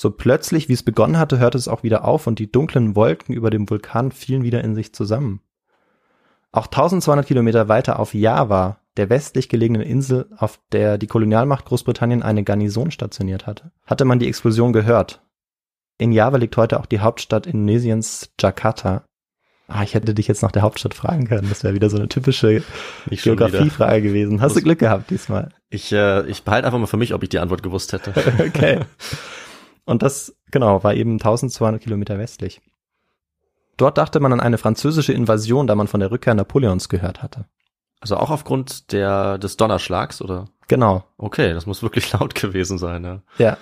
So 0.00 0.10
plötzlich, 0.10 0.70
wie 0.70 0.72
es 0.72 0.82
begonnen 0.82 1.18
hatte, 1.18 1.38
hörte 1.38 1.58
es 1.58 1.68
auch 1.68 1.82
wieder 1.82 2.06
auf 2.06 2.26
und 2.26 2.38
die 2.38 2.50
dunklen 2.50 2.96
Wolken 2.96 3.34
über 3.34 3.50
dem 3.50 3.68
Vulkan 3.68 4.12
fielen 4.12 4.42
wieder 4.42 4.64
in 4.64 4.74
sich 4.74 4.94
zusammen. 4.94 5.42
Auch 6.52 6.68
1200 6.68 7.26
Kilometer 7.26 7.68
weiter 7.68 7.98
auf 8.00 8.14
Java, 8.14 8.78
der 8.96 9.10
westlich 9.10 9.50
gelegenen 9.50 9.82
Insel, 9.82 10.30
auf 10.38 10.58
der 10.72 10.96
die 10.96 11.06
Kolonialmacht 11.06 11.66
Großbritannien 11.66 12.22
eine 12.22 12.44
Garnison 12.44 12.90
stationiert 12.90 13.46
hatte, 13.46 13.72
hatte 13.84 14.06
man 14.06 14.18
die 14.18 14.26
Explosion 14.26 14.72
gehört. 14.72 15.20
In 15.98 16.12
Java 16.12 16.38
liegt 16.38 16.56
heute 16.56 16.80
auch 16.80 16.86
die 16.86 17.00
Hauptstadt 17.00 17.46
Indonesiens, 17.46 18.30
Jakarta. 18.40 19.04
Ah, 19.68 19.82
ich 19.82 19.92
hätte 19.92 20.14
dich 20.14 20.28
jetzt 20.28 20.40
nach 20.40 20.50
der 20.50 20.62
Hauptstadt 20.62 20.94
fragen 20.94 21.28
können. 21.28 21.50
Das 21.50 21.62
wäre 21.62 21.74
wieder 21.74 21.90
so 21.90 21.98
eine 21.98 22.08
typische. 22.08 22.62
Geografiefrage 23.10 24.00
gewesen. 24.00 24.40
Hast 24.40 24.56
du 24.56 24.62
Glück 24.62 24.78
gehabt 24.78 25.10
diesmal? 25.10 25.50
Ich, 25.68 25.92
äh, 25.92 26.26
ich 26.26 26.42
behalte 26.42 26.66
einfach 26.66 26.78
mal 26.78 26.86
für 26.86 26.96
mich, 26.96 27.12
ob 27.12 27.22
ich 27.22 27.28
die 27.28 27.38
Antwort 27.38 27.62
gewusst 27.62 27.92
hätte. 27.92 28.14
Okay. 28.38 28.80
Und 29.84 30.02
das, 30.02 30.36
genau, 30.50 30.82
war 30.84 30.94
eben 30.94 31.14
1200 31.14 31.82
Kilometer 31.82 32.18
westlich. 32.18 32.60
Dort 33.76 33.98
dachte 33.98 34.20
man 34.20 34.32
an 34.32 34.40
eine 34.40 34.58
französische 34.58 35.12
Invasion, 35.12 35.66
da 35.66 35.74
man 35.74 35.88
von 35.88 36.00
der 36.00 36.10
Rückkehr 36.10 36.34
Napoleons 36.34 36.88
gehört 36.88 37.22
hatte. 37.22 37.46
Also 38.00 38.16
auch 38.16 38.30
aufgrund 38.30 38.92
der, 38.92 39.38
des 39.38 39.56
Donnerschlags, 39.56 40.22
oder? 40.22 40.46
Genau, 40.68 41.04
Okay, 41.18 41.52
das 41.52 41.66
muss 41.66 41.82
wirklich 41.82 42.12
laut 42.18 42.34
gewesen 42.34 42.78
sein, 42.78 43.04
ja. 43.04 43.22
ja. 43.38 43.56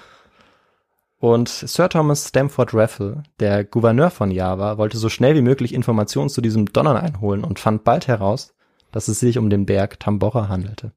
Und 1.21 1.49
Sir 1.49 1.89
Thomas 1.89 2.29
Stamford 2.29 2.73
Raffle, 2.75 3.25
der 3.41 3.65
Gouverneur 3.65 4.11
von 4.11 4.31
Java, 4.31 4.79
wollte 4.79 4.99
so 4.99 5.09
schnell 5.09 5.35
wie 5.35 5.43
möglich 5.43 5.75
Informationen 5.75 6.29
zu 6.29 6.41
diesem 6.41 6.67
Donnern 6.67 6.97
einholen 6.97 7.43
und 7.43 7.59
fand 7.59 7.83
bald 7.83 8.07
heraus, 8.07 8.55
dass 8.93 9.09
es 9.09 9.19
sich 9.19 9.37
um 9.39 9.51
den 9.51 9.67
Berg 9.67 9.99
Tambora 9.99 10.49
handelte. 10.49 10.93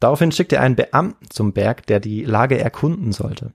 Daraufhin 0.00 0.32
schickte 0.32 0.56
er 0.56 0.62
einen 0.62 0.76
Beamten 0.76 1.28
zum 1.28 1.52
Berg, 1.52 1.86
der 1.86 2.00
die 2.00 2.24
Lage 2.24 2.58
erkunden 2.58 3.12
sollte. 3.12 3.52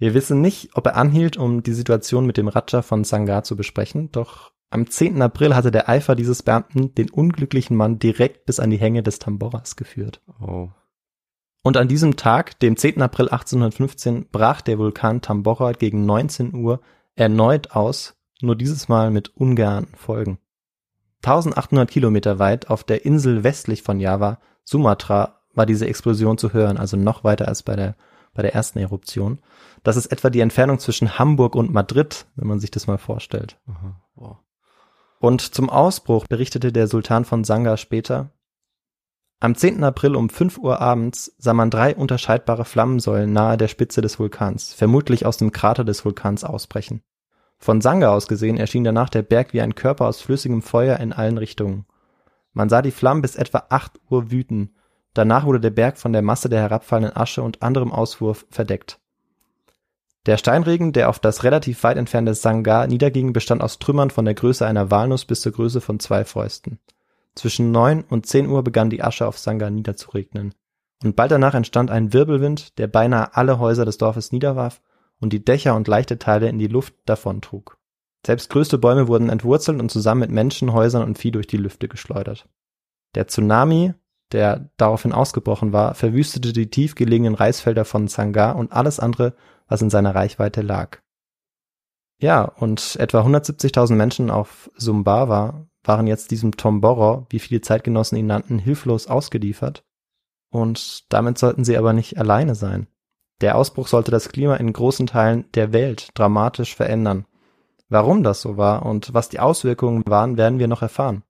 Wir 0.00 0.14
wissen 0.14 0.40
nicht, 0.40 0.70
ob 0.74 0.86
er 0.86 0.96
anhielt, 0.96 1.36
um 1.36 1.62
die 1.62 1.74
Situation 1.74 2.26
mit 2.26 2.38
dem 2.38 2.48
Raja 2.48 2.80
von 2.80 3.04
Sangar 3.04 3.44
zu 3.44 3.54
besprechen, 3.54 4.10
doch 4.10 4.50
am 4.70 4.88
10. 4.88 5.20
April 5.20 5.54
hatte 5.54 5.70
der 5.70 5.88
Eifer 5.88 6.14
dieses 6.14 6.42
Beamten 6.42 6.94
den 6.94 7.10
unglücklichen 7.10 7.76
Mann 7.76 7.98
direkt 7.98 8.46
bis 8.46 8.60
an 8.60 8.70
die 8.70 8.78
Hänge 8.78 9.02
des 9.02 9.18
Tamboras 9.18 9.76
geführt. 9.76 10.22
Oh. 10.40 10.68
Und 11.62 11.76
an 11.76 11.88
diesem 11.88 12.16
Tag, 12.16 12.58
dem 12.60 12.76
10. 12.76 13.02
April 13.02 13.28
1815, 13.28 14.28
brach 14.32 14.62
der 14.62 14.78
Vulkan 14.78 15.20
Tambora 15.20 15.72
gegen 15.72 16.06
19 16.06 16.54
Uhr 16.54 16.80
erneut 17.14 17.72
aus, 17.72 18.16
nur 18.40 18.56
dieses 18.56 18.88
Mal 18.88 19.10
mit 19.10 19.36
ungeahnten 19.36 19.96
Folgen. 19.96 20.38
1800 21.24 21.90
Kilometer 21.90 22.38
weit 22.38 22.70
auf 22.70 22.84
der 22.84 23.04
Insel 23.04 23.44
westlich 23.44 23.82
von 23.82 24.00
Java, 24.00 24.38
Sumatra, 24.64 25.42
war 25.52 25.66
diese 25.66 25.86
Explosion 25.86 26.38
zu 26.38 26.54
hören, 26.54 26.78
also 26.78 26.96
noch 26.96 27.24
weiter 27.24 27.48
als 27.48 27.62
bei 27.62 27.76
der, 27.76 27.96
bei 28.40 28.42
der 28.42 28.54
ersten 28.54 28.78
Eruption. 28.78 29.38
Das 29.82 29.98
ist 29.98 30.06
etwa 30.06 30.30
die 30.30 30.40
Entfernung 30.40 30.78
zwischen 30.78 31.18
Hamburg 31.18 31.54
und 31.54 31.70
Madrid, 31.70 32.24
wenn 32.36 32.48
man 32.48 32.58
sich 32.58 32.70
das 32.70 32.86
mal 32.86 32.96
vorstellt. 32.96 33.58
Aha. 33.66 34.00
Wow. 34.14 34.36
Und 35.18 35.42
zum 35.42 35.68
Ausbruch 35.68 36.26
berichtete 36.26 36.72
der 36.72 36.86
Sultan 36.86 37.26
von 37.26 37.44
Sanga 37.44 37.76
später, 37.76 38.30
am 39.42 39.54
10. 39.54 39.84
April 39.84 40.16
um 40.16 40.28
5 40.30 40.58
Uhr 40.58 40.80
abends 40.80 41.34
sah 41.38 41.52
man 41.52 41.70
drei 41.70 41.94
unterscheidbare 41.94 42.64
Flammensäulen 42.64 43.32
nahe 43.32 43.56
der 43.56 43.68
Spitze 43.68 44.00
des 44.00 44.18
Vulkans, 44.18 44.72
vermutlich 44.72 45.24
aus 45.26 45.36
dem 45.36 45.52
Krater 45.52 45.84
des 45.84 46.04
Vulkans 46.04 46.44
ausbrechen. 46.44 47.02
Von 47.58 47.82
Sanga 47.82 48.12
aus 48.12 48.26
gesehen 48.26 48.56
erschien 48.56 48.84
danach 48.84 49.10
der 49.10 49.22
Berg 49.22 49.52
wie 49.52 49.60
ein 49.60 49.74
Körper 49.74 50.06
aus 50.06 50.22
flüssigem 50.22 50.62
Feuer 50.62 50.98
in 50.98 51.12
allen 51.12 51.36
Richtungen. 51.36 51.84
Man 52.52 52.70
sah 52.70 52.80
die 52.80 52.90
Flammen 52.90 53.22
bis 53.22 53.36
etwa 53.36 53.64
8 53.68 54.00
Uhr 54.10 54.30
wüten. 54.30 54.74
Danach 55.14 55.44
wurde 55.44 55.60
der 55.60 55.70
Berg 55.70 55.98
von 55.98 56.12
der 56.12 56.22
Masse 56.22 56.48
der 56.48 56.60
herabfallenden 56.60 57.16
Asche 57.16 57.42
und 57.42 57.62
anderem 57.62 57.92
Auswurf 57.92 58.46
verdeckt. 58.50 59.00
Der 60.26 60.36
Steinregen, 60.36 60.92
der 60.92 61.08
auf 61.08 61.18
das 61.18 61.44
relativ 61.44 61.82
weit 61.82 61.96
entfernte 61.96 62.34
Sangha 62.34 62.86
niederging, 62.86 63.32
bestand 63.32 63.62
aus 63.62 63.78
Trümmern 63.78 64.10
von 64.10 64.26
der 64.26 64.34
Größe 64.34 64.66
einer 64.66 64.90
Walnuss 64.90 65.24
bis 65.24 65.40
zur 65.40 65.52
Größe 65.52 65.80
von 65.80 65.98
zwei 65.98 66.24
Fäusten. 66.24 66.78
Zwischen 67.34 67.70
neun 67.70 68.04
und 68.04 68.26
zehn 68.26 68.48
Uhr 68.48 68.62
begann 68.62 68.90
die 68.90 69.02
Asche 69.02 69.26
auf 69.26 69.38
Sangha 69.38 69.70
niederzuregnen. 69.70 70.54
Und 71.02 71.16
bald 71.16 71.30
danach 71.30 71.54
entstand 71.54 71.90
ein 71.90 72.12
Wirbelwind, 72.12 72.78
der 72.78 72.86
beinahe 72.86 73.34
alle 73.34 73.58
Häuser 73.58 73.86
des 73.86 73.96
Dorfes 73.96 74.32
niederwarf 74.32 74.82
und 75.20 75.32
die 75.32 75.44
Dächer 75.44 75.74
und 75.74 75.88
leichte 75.88 76.18
Teile 76.18 76.48
in 76.48 76.58
die 76.58 76.66
Luft 76.66 76.94
davontrug. 77.06 77.78
Selbst 78.26 78.50
größte 78.50 78.76
Bäume 78.76 79.08
wurden 79.08 79.30
entwurzelt 79.30 79.80
und 79.80 79.90
zusammen 79.90 80.20
mit 80.20 80.30
Menschen, 80.30 80.74
Häusern 80.74 81.02
und 81.02 81.16
Vieh 81.16 81.30
durch 81.30 81.46
die 81.46 81.56
Lüfte 81.56 81.88
geschleudert. 81.88 82.46
Der 83.14 83.26
Tsunami, 83.26 83.94
der 84.32 84.70
daraufhin 84.76 85.12
ausgebrochen 85.12 85.72
war, 85.72 85.94
verwüstete 85.94 86.52
die 86.52 86.70
tief 86.70 86.94
gelegenen 86.94 87.34
Reisfelder 87.34 87.84
von 87.84 88.08
Sangha 88.08 88.52
und 88.52 88.72
alles 88.72 89.00
andere, 89.00 89.34
was 89.68 89.82
in 89.82 89.90
seiner 89.90 90.14
Reichweite 90.14 90.62
lag. 90.62 90.98
Ja, 92.20 92.44
und 92.44 92.96
etwa 92.96 93.22
170.000 93.22 93.94
Menschen 93.94 94.30
auf 94.30 94.70
Sumbawa 94.76 95.66
waren 95.82 96.06
jetzt 96.06 96.30
diesem 96.30 96.56
Tomboro, 96.56 97.26
wie 97.30 97.38
viele 97.38 97.62
Zeitgenossen 97.62 98.18
ihn 98.18 98.26
nannten, 98.26 98.58
hilflos 98.58 99.06
ausgeliefert. 99.06 99.84
Und 100.50 101.10
damit 101.12 101.38
sollten 101.38 101.64
sie 101.64 101.78
aber 101.78 101.92
nicht 101.92 102.18
alleine 102.18 102.54
sein. 102.54 102.88
Der 103.40 103.56
Ausbruch 103.56 103.88
sollte 103.88 104.10
das 104.10 104.28
Klima 104.28 104.56
in 104.56 104.72
großen 104.72 105.06
Teilen 105.06 105.50
der 105.54 105.72
Welt 105.72 106.10
dramatisch 106.14 106.76
verändern. 106.76 107.24
Warum 107.88 108.22
das 108.22 108.42
so 108.42 108.56
war 108.56 108.84
und 108.84 109.14
was 109.14 109.30
die 109.30 109.40
Auswirkungen 109.40 110.02
waren, 110.06 110.36
werden 110.36 110.58
wir 110.58 110.68
noch 110.68 110.82
erfahren. 110.82 111.22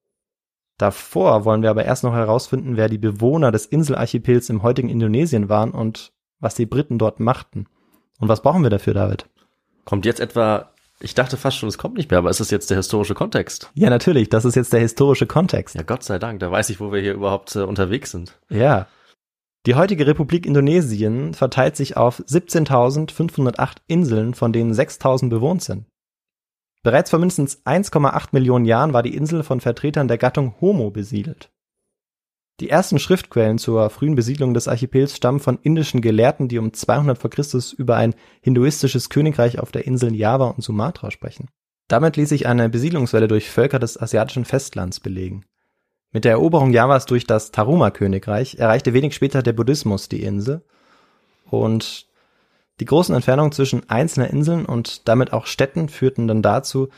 Davor 0.80 1.44
wollen 1.44 1.60
wir 1.62 1.68
aber 1.68 1.84
erst 1.84 2.04
noch 2.04 2.14
herausfinden, 2.14 2.78
wer 2.78 2.88
die 2.88 2.96
Bewohner 2.96 3.52
des 3.52 3.66
Inselarchipels 3.66 4.48
im 4.48 4.62
heutigen 4.62 4.88
Indonesien 4.88 5.50
waren 5.50 5.72
und 5.72 6.12
was 6.38 6.54
die 6.54 6.64
Briten 6.64 6.96
dort 6.96 7.20
machten. 7.20 7.66
Und 8.18 8.28
was 8.28 8.40
brauchen 8.40 8.62
wir 8.62 8.70
dafür, 8.70 8.94
David? 8.94 9.26
Kommt 9.84 10.06
jetzt 10.06 10.20
etwa, 10.20 10.70
ich 10.98 11.14
dachte 11.14 11.36
fast 11.36 11.58
schon, 11.58 11.68
es 11.68 11.76
kommt 11.76 11.98
nicht 11.98 12.10
mehr, 12.10 12.16
aber 12.16 12.30
ist 12.30 12.40
es 12.40 12.50
jetzt 12.50 12.70
der 12.70 12.78
historische 12.78 13.12
Kontext? 13.12 13.70
Ja, 13.74 13.90
natürlich, 13.90 14.30
das 14.30 14.46
ist 14.46 14.56
jetzt 14.56 14.72
der 14.72 14.80
historische 14.80 15.26
Kontext. 15.26 15.74
Ja, 15.74 15.82
Gott 15.82 16.02
sei 16.02 16.18
Dank, 16.18 16.40
da 16.40 16.50
weiß 16.50 16.70
ich, 16.70 16.80
wo 16.80 16.92
wir 16.92 17.00
hier 17.02 17.12
überhaupt 17.12 17.54
äh, 17.56 17.60
unterwegs 17.60 18.10
sind. 18.10 18.38
Ja. 18.48 18.86
Die 19.66 19.74
heutige 19.74 20.06
Republik 20.06 20.46
Indonesien 20.46 21.34
verteilt 21.34 21.76
sich 21.76 21.98
auf 21.98 22.20
17.508 22.20 23.76
Inseln, 23.86 24.32
von 24.32 24.54
denen 24.54 24.72
6.000 24.72 25.28
bewohnt 25.28 25.62
sind. 25.62 25.84
Bereits 26.82 27.10
vor 27.10 27.18
mindestens 27.18 27.64
1,8 27.66 28.28
Millionen 28.32 28.64
Jahren 28.64 28.92
war 28.92 29.02
die 29.02 29.14
Insel 29.14 29.42
von 29.42 29.60
Vertretern 29.60 30.08
der 30.08 30.18
Gattung 30.18 30.54
Homo 30.60 30.90
besiedelt. 30.90 31.50
Die 32.60 32.68
ersten 32.68 32.98
Schriftquellen 32.98 33.58
zur 33.58 33.88
frühen 33.88 34.14
Besiedlung 34.14 34.52
des 34.52 34.68
Archipels 34.68 35.16
stammen 35.16 35.40
von 35.40 35.58
indischen 35.62 36.02
Gelehrten, 36.02 36.48
die 36.48 36.58
um 36.58 36.72
200 36.72 37.16
vor 37.16 37.30
Christus 37.30 37.72
über 37.72 37.96
ein 37.96 38.14
hinduistisches 38.42 39.08
Königreich 39.08 39.58
auf 39.58 39.72
der 39.72 39.86
Inseln 39.86 40.14
Java 40.14 40.48
und 40.48 40.62
Sumatra 40.62 41.10
sprechen. 41.10 41.48
Damit 41.88 42.16
ließ 42.16 42.28
sich 42.28 42.46
eine 42.46 42.68
Besiedlungswelle 42.68 43.28
durch 43.28 43.50
Völker 43.50 43.78
des 43.78 44.00
asiatischen 44.00 44.44
Festlands 44.44 45.00
belegen. 45.00 45.44
Mit 46.12 46.24
der 46.24 46.32
Eroberung 46.32 46.72
Javas 46.72 47.06
durch 47.06 47.24
das 47.24 47.50
Taruma-Königreich 47.50 48.56
erreichte 48.56 48.92
wenig 48.92 49.14
später 49.14 49.42
der 49.42 49.52
Buddhismus 49.52 50.08
die 50.08 50.22
Insel 50.22 50.62
und 51.50 52.09
die 52.80 52.84
großen 52.86 53.14
Entfernungen 53.14 53.52
zwischen 53.52 53.88
einzelnen 53.88 54.30
Inseln 54.30 54.64
und 54.66 55.06
damit 55.08 55.32
auch 55.32 55.46
Städten 55.46 55.88
führten 55.88 56.26
dann 56.26 56.42
dazu, 56.42 56.88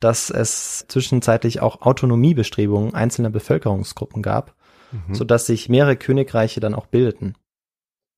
dass 0.00 0.30
es 0.30 0.86
zwischenzeitlich 0.88 1.60
auch 1.60 1.82
Autonomiebestrebungen 1.82 2.94
einzelner 2.94 3.30
Bevölkerungsgruppen 3.30 4.22
gab, 4.22 4.54
Mhm. 4.92 5.14
so 5.14 5.24
dass 5.24 5.46
sich 5.46 5.68
mehrere 5.68 5.96
Königreiche 5.96 6.60
dann 6.60 6.74
auch 6.74 6.86
bildeten. 6.86 7.34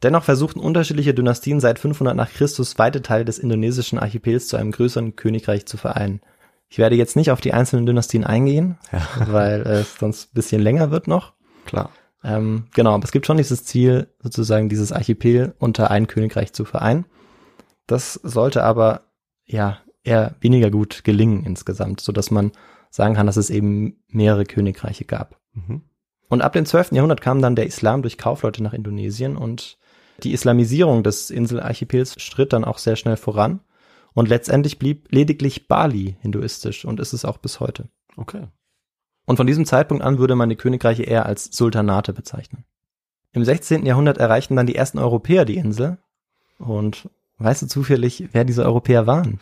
Dennoch 0.03 0.25
versuchten 0.25 0.61
unterschiedliche 0.61 1.15
Dynastien 1.15 1.59
seit 1.59 1.79
500 1.79 2.15
nach 2.15 2.31
Christus 2.31 2.79
weite 2.79 3.01
Teile 3.01 3.25
des 3.25 3.39
indonesischen 3.39 3.99
Archipels 3.99 4.47
zu 4.49 4.57
einem 4.59 4.73
größeren 4.73 5.17
Königreich 5.17 5.65
zu 5.65 5.79
vereinen. 5.79 6.21
Ich 6.69 6.77
werde 6.79 6.97
jetzt 6.97 7.17
nicht 7.17 7.31
auf 7.31 7.41
die 7.41 7.55
einzelnen 7.55 7.87
Dynastien 7.87 8.25
eingehen, 8.25 8.77
Ja. 8.93 9.07
weil 9.29 9.63
es 9.63 9.95
sonst 9.99 10.31
ein 10.31 10.35
bisschen 10.35 10.61
länger 10.61 10.91
wird 10.91 11.09
noch. 11.09 11.33
Klar. 11.65 11.91
Ähm, 12.25 12.67
genau, 12.75 12.95
aber 12.95 13.05
es 13.05 13.13
gibt 13.13 13.27
schon 13.27 13.37
dieses 13.37 13.65
Ziel, 13.65 14.09
sozusagen 14.21 14.69
dieses 14.69 14.93
Archipel 14.93 15.55
unter 15.59 15.91
ein 15.91 16.07
Königreich 16.07 16.53
zu 16.53 16.65
vereinen. 16.65 17.07
Das 17.87 18.15
sollte 18.15 18.65
aber 18.65 19.03
ja 19.45 19.79
eher 20.03 20.35
weniger 20.41 20.71
gut 20.71 21.05
gelingen 21.05 21.45
insgesamt, 21.45 22.01
so 22.01 22.13
dass 22.13 22.31
man 22.31 22.53
sagen 22.91 23.15
kann, 23.15 23.27
dass 23.27 23.37
es 23.37 23.51
eben 23.51 24.03
mehrere 24.09 24.45
Königreiche 24.45 25.05
gab. 25.05 25.41
Mhm. 25.53 25.83
Und 26.29 26.43
ab 26.43 26.53
dem 26.53 26.67
12. 26.67 26.93
Jahrhundert 26.93 27.21
kam 27.21 27.41
dann 27.41 27.57
der 27.57 27.67
Islam 27.67 28.03
durch 28.03 28.19
Kaufleute 28.19 28.63
nach 28.63 28.73
Indonesien 28.73 29.37
und 29.37 29.79
die 30.23 30.33
Islamisierung 30.33 31.03
des 31.03 31.31
Inselarchipels 31.31 32.21
schritt 32.21 32.53
dann 32.53 32.65
auch 32.65 32.79
sehr 32.79 32.97
schnell 32.97 33.17
voran 33.17 33.61
und 34.15 34.29
letztendlich 34.29 34.79
blieb 34.79 35.13
lediglich 35.13 35.69
Bali 35.69 36.17
hinduistisch 36.21 36.85
und 36.85 37.01
ist 37.01 37.13
es 37.13 37.25
auch 37.25 37.37
bis 37.37 37.61
heute. 37.61 37.89
Okay. 38.17 38.49
Und 39.27 39.37
von 39.37 39.47
diesem 39.47 39.67
Zeitpunkt 39.67 40.03
an 40.03 40.19
würde 40.19 40.37
man 40.37 40.49
die 40.49 40.57
Königreiche 40.57 41.03
eher 41.03 41.27
als 41.27 41.45
Sultanate 41.57 42.13
bezeichnen. 42.13 42.65
Im 43.33 43.45
16. 43.45 43.85
Jahrhundert 43.85 44.19
erreichten 44.19 44.57
dann 44.57 44.67
die 44.67 44.77
ersten 44.77 44.99
Europäer 44.99 45.45
die 45.45 45.57
Insel. 45.57 45.99
Und 46.59 47.11
weißt 47.39 47.63
du 47.63 47.67
zufällig, 47.67 48.29
wer 48.33 48.45
diese 48.45 48.65
Europäer 48.65 49.07
waren? 49.07 49.41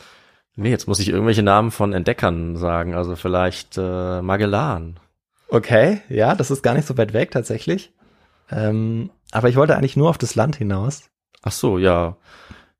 Nee, 0.56 0.70
jetzt 0.70 0.88
muss 0.88 1.00
ich 1.00 1.08
irgendwelche 1.08 1.42
Namen 1.42 1.70
von 1.70 1.92
Entdeckern 1.92 2.56
sagen, 2.56 2.94
also 2.94 3.14
vielleicht 3.14 3.76
äh, 3.76 4.22
Magellan. 4.22 4.98
Okay, 5.48 6.00
ja, 6.08 6.34
das 6.34 6.50
ist 6.50 6.62
gar 6.62 6.74
nicht 6.74 6.86
so 6.86 6.96
weit 6.96 7.12
weg 7.12 7.30
tatsächlich. 7.30 7.92
Ähm, 8.50 9.10
Aber 9.32 9.48
ich 9.48 9.56
wollte 9.56 9.76
eigentlich 9.76 9.96
nur 9.96 10.10
auf 10.10 10.18
das 10.18 10.34
Land 10.34 10.56
hinaus. 10.56 11.10
Ach 11.42 11.52
so, 11.52 11.78
ja. 11.78 12.16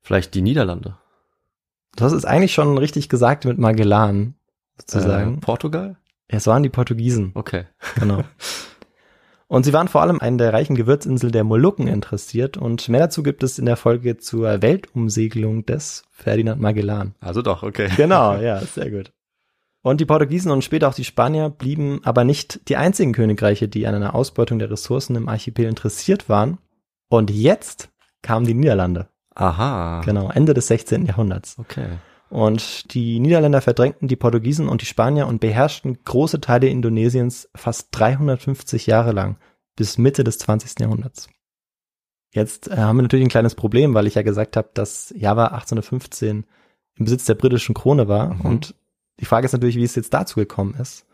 Vielleicht 0.01 0.33
die 0.33 0.41
Niederlande. 0.41 0.97
Du 1.95 2.03
hast 2.03 2.13
es 2.13 2.25
eigentlich 2.25 2.53
schon 2.53 2.77
richtig 2.77 3.09
gesagt 3.09 3.45
mit 3.45 3.57
Magellan, 3.57 4.35
sozusagen. 4.77 5.35
Äh, 5.35 5.41
Portugal? 5.41 5.97
Es 6.27 6.47
waren 6.47 6.63
die 6.63 6.69
Portugiesen, 6.69 7.31
Okay. 7.35 7.65
genau. 7.99 8.23
Und 9.47 9.63
sie 9.63 9.73
waren 9.73 9.87
vor 9.87 10.01
allem 10.01 10.19
an 10.19 10.39
der 10.39 10.53
reichen 10.53 10.75
Gewürzinsel 10.75 11.29
der 11.29 11.43
Molukken 11.43 11.87
interessiert 11.87 12.57
und 12.57 12.89
mehr 12.89 13.01
dazu 13.01 13.21
gibt 13.21 13.43
es 13.43 13.59
in 13.59 13.67
der 13.67 13.77
Folge 13.77 14.17
zur 14.17 14.63
Weltumsegelung 14.63 15.67
des 15.67 16.03
Ferdinand 16.09 16.59
Magellan. 16.59 17.13
Also 17.19 17.43
doch, 17.43 17.61
okay. 17.61 17.89
Genau, 17.95 18.35
ja, 18.41 18.59
sehr 18.61 18.89
gut. 18.89 19.13
Und 19.83 20.01
die 20.01 20.05
Portugiesen 20.05 20.49
und 20.49 20.63
später 20.63 20.87
auch 20.87 20.95
die 20.95 21.03
Spanier 21.03 21.51
blieben 21.51 22.01
aber 22.03 22.23
nicht 22.23 22.67
die 22.69 22.75
einzigen 22.75 23.13
Königreiche, 23.13 23.67
die 23.67 23.85
an 23.85 23.93
einer 23.93 24.15
Ausbeutung 24.15 24.57
der 24.57 24.71
Ressourcen 24.71 25.15
im 25.15 25.29
Archipel 25.29 25.65
interessiert 25.65 26.27
waren. 26.27 26.57
Und 27.07 27.29
jetzt 27.29 27.89
kamen 28.23 28.47
die 28.47 28.55
Niederlande. 28.55 29.09
Aha. 29.35 30.01
Genau, 30.03 30.31
Ende 30.31 30.55
des 30.55 30.67
16. 30.67 31.05
Jahrhunderts. 31.05 31.59
Okay. 31.59 31.85
Und 32.35 32.93
die 32.93 33.21
Niederländer 33.21 33.61
verdrängten 33.61 34.09
die 34.09 34.17
Portugiesen 34.17 34.67
und 34.67 34.81
die 34.81 34.85
Spanier 34.85 35.25
und 35.25 35.39
beherrschten 35.39 36.03
große 36.03 36.41
Teile 36.41 36.67
Indonesiens 36.67 37.47
fast 37.55 37.87
350 37.91 38.87
Jahre 38.87 39.13
lang, 39.13 39.37
bis 39.77 39.97
Mitte 39.97 40.25
des 40.25 40.39
20. 40.39 40.81
Jahrhunderts. 40.81 41.29
Jetzt 42.33 42.69
äh, 42.69 42.75
haben 42.75 42.97
wir 42.97 43.03
natürlich 43.03 43.25
ein 43.25 43.29
kleines 43.29 43.55
Problem, 43.55 43.93
weil 43.93 44.05
ich 44.05 44.15
ja 44.15 44.21
gesagt 44.21 44.57
habe, 44.57 44.69
dass 44.73 45.13
Java 45.15 45.45
1815 45.45 46.43
im 46.95 47.05
Besitz 47.05 47.23
der 47.23 47.35
britischen 47.35 47.73
Krone 47.73 48.09
war. 48.09 48.33
Mhm. 48.33 48.41
Und 48.41 48.75
die 49.21 49.25
Frage 49.25 49.45
ist 49.45 49.53
natürlich, 49.53 49.77
wie 49.77 49.85
es 49.85 49.95
jetzt 49.95 50.13
dazu 50.13 50.35
gekommen 50.35 50.75
ist. 50.77 51.05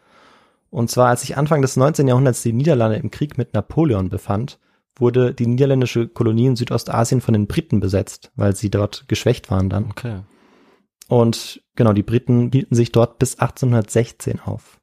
Und 0.71 0.89
zwar, 0.89 1.09
als 1.09 1.21
sich 1.21 1.37
Anfang 1.37 1.61
des 1.61 1.77
19. 1.77 2.07
Jahrhunderts 2.07 2.41
die 2.41 2.51
Niederlande 2.51 2.97
im 2.97 3.11
Krieg 3.11 3.37
mit 3.37 3.53
Napoleon 3.53 4.09
befand, 4.09 4.57
wurde 4.95 5.35
die 5.35 5.45
niederländische 5.45 6.07
Kolonie 6.07 6.47
in 6.47 6.55
Südostasien 6.55 7.21
von 7.21 7.33
den 7.33 7.45
Briten 7.45 7.79
besetzt, 7.79 8.31
weil 8.35 8.55
sie 8.55 8.71
dort 8.71 9.07
geschwächt 9.07 9.51
waren 9.51 9.69
dann. 9.69 9.91
Okay. 9.91 10.21
Und 11.11 11.61
genau, 11.75 11.91
die 11.91 12.03
Briten 12.03 12.51
hielten 12.53 12.73
sich 12.73 12.93
dort 12.93 13.19
bis 13.19 13.37
1816 13.37 14.39
auf. 14.39 14.79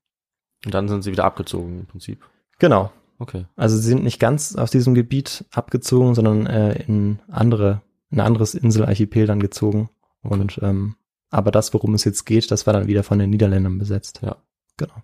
Und 0.63 0.75
dann 0.75 0.87
sind 0.87 1.01
sie 1.01 1.11
wieder 1.11 1.25
abgezogen 1.25 1.81
im 1.81 1.87
Prinzip. 1.87 2.23
Genau. 2.59 2.93
Okay. 3.19 3.47
Also 3.57 3.79
sie 3.79 3.89
sind 3.89 4.05
nicht 4.05 4.21
ganz 4.21 4.55
aus 4.55 4.71
diesem 4.71 4.95
Gebiet 4.95 5.47
abgezogen, 5.53 6.15
sondern 6.15 6.45
äh, 6.45 6.83
in 6.83 7.21
andere, 7.29 7.81
in 8.11 8.21
ein 8.21 8.27
anderes 8.27 8.55
Inselarchipel 8.55 9.27
dann 9.27 9.41
gezogen. 9.41 9.89
Und 10.21 10.61
ähm, 10.63 10.97
aber 11.31 11.51
das, 11.51 11.73
worum 11.73 11.95
es 11.95 12.05
jetzt 12.05 12.27
geht, 12.27 12.51
das 12.51 12.67
war 12.67 12.75
dann 12.75 12.89
wieder 12.89 13.05
von 13.05 13.19
den 13.19 13.31
Niederländern 13.31 13.79
besetzt. 13.79 14.21
Ja. 14.23 14.37
Genau. 14.77 15.03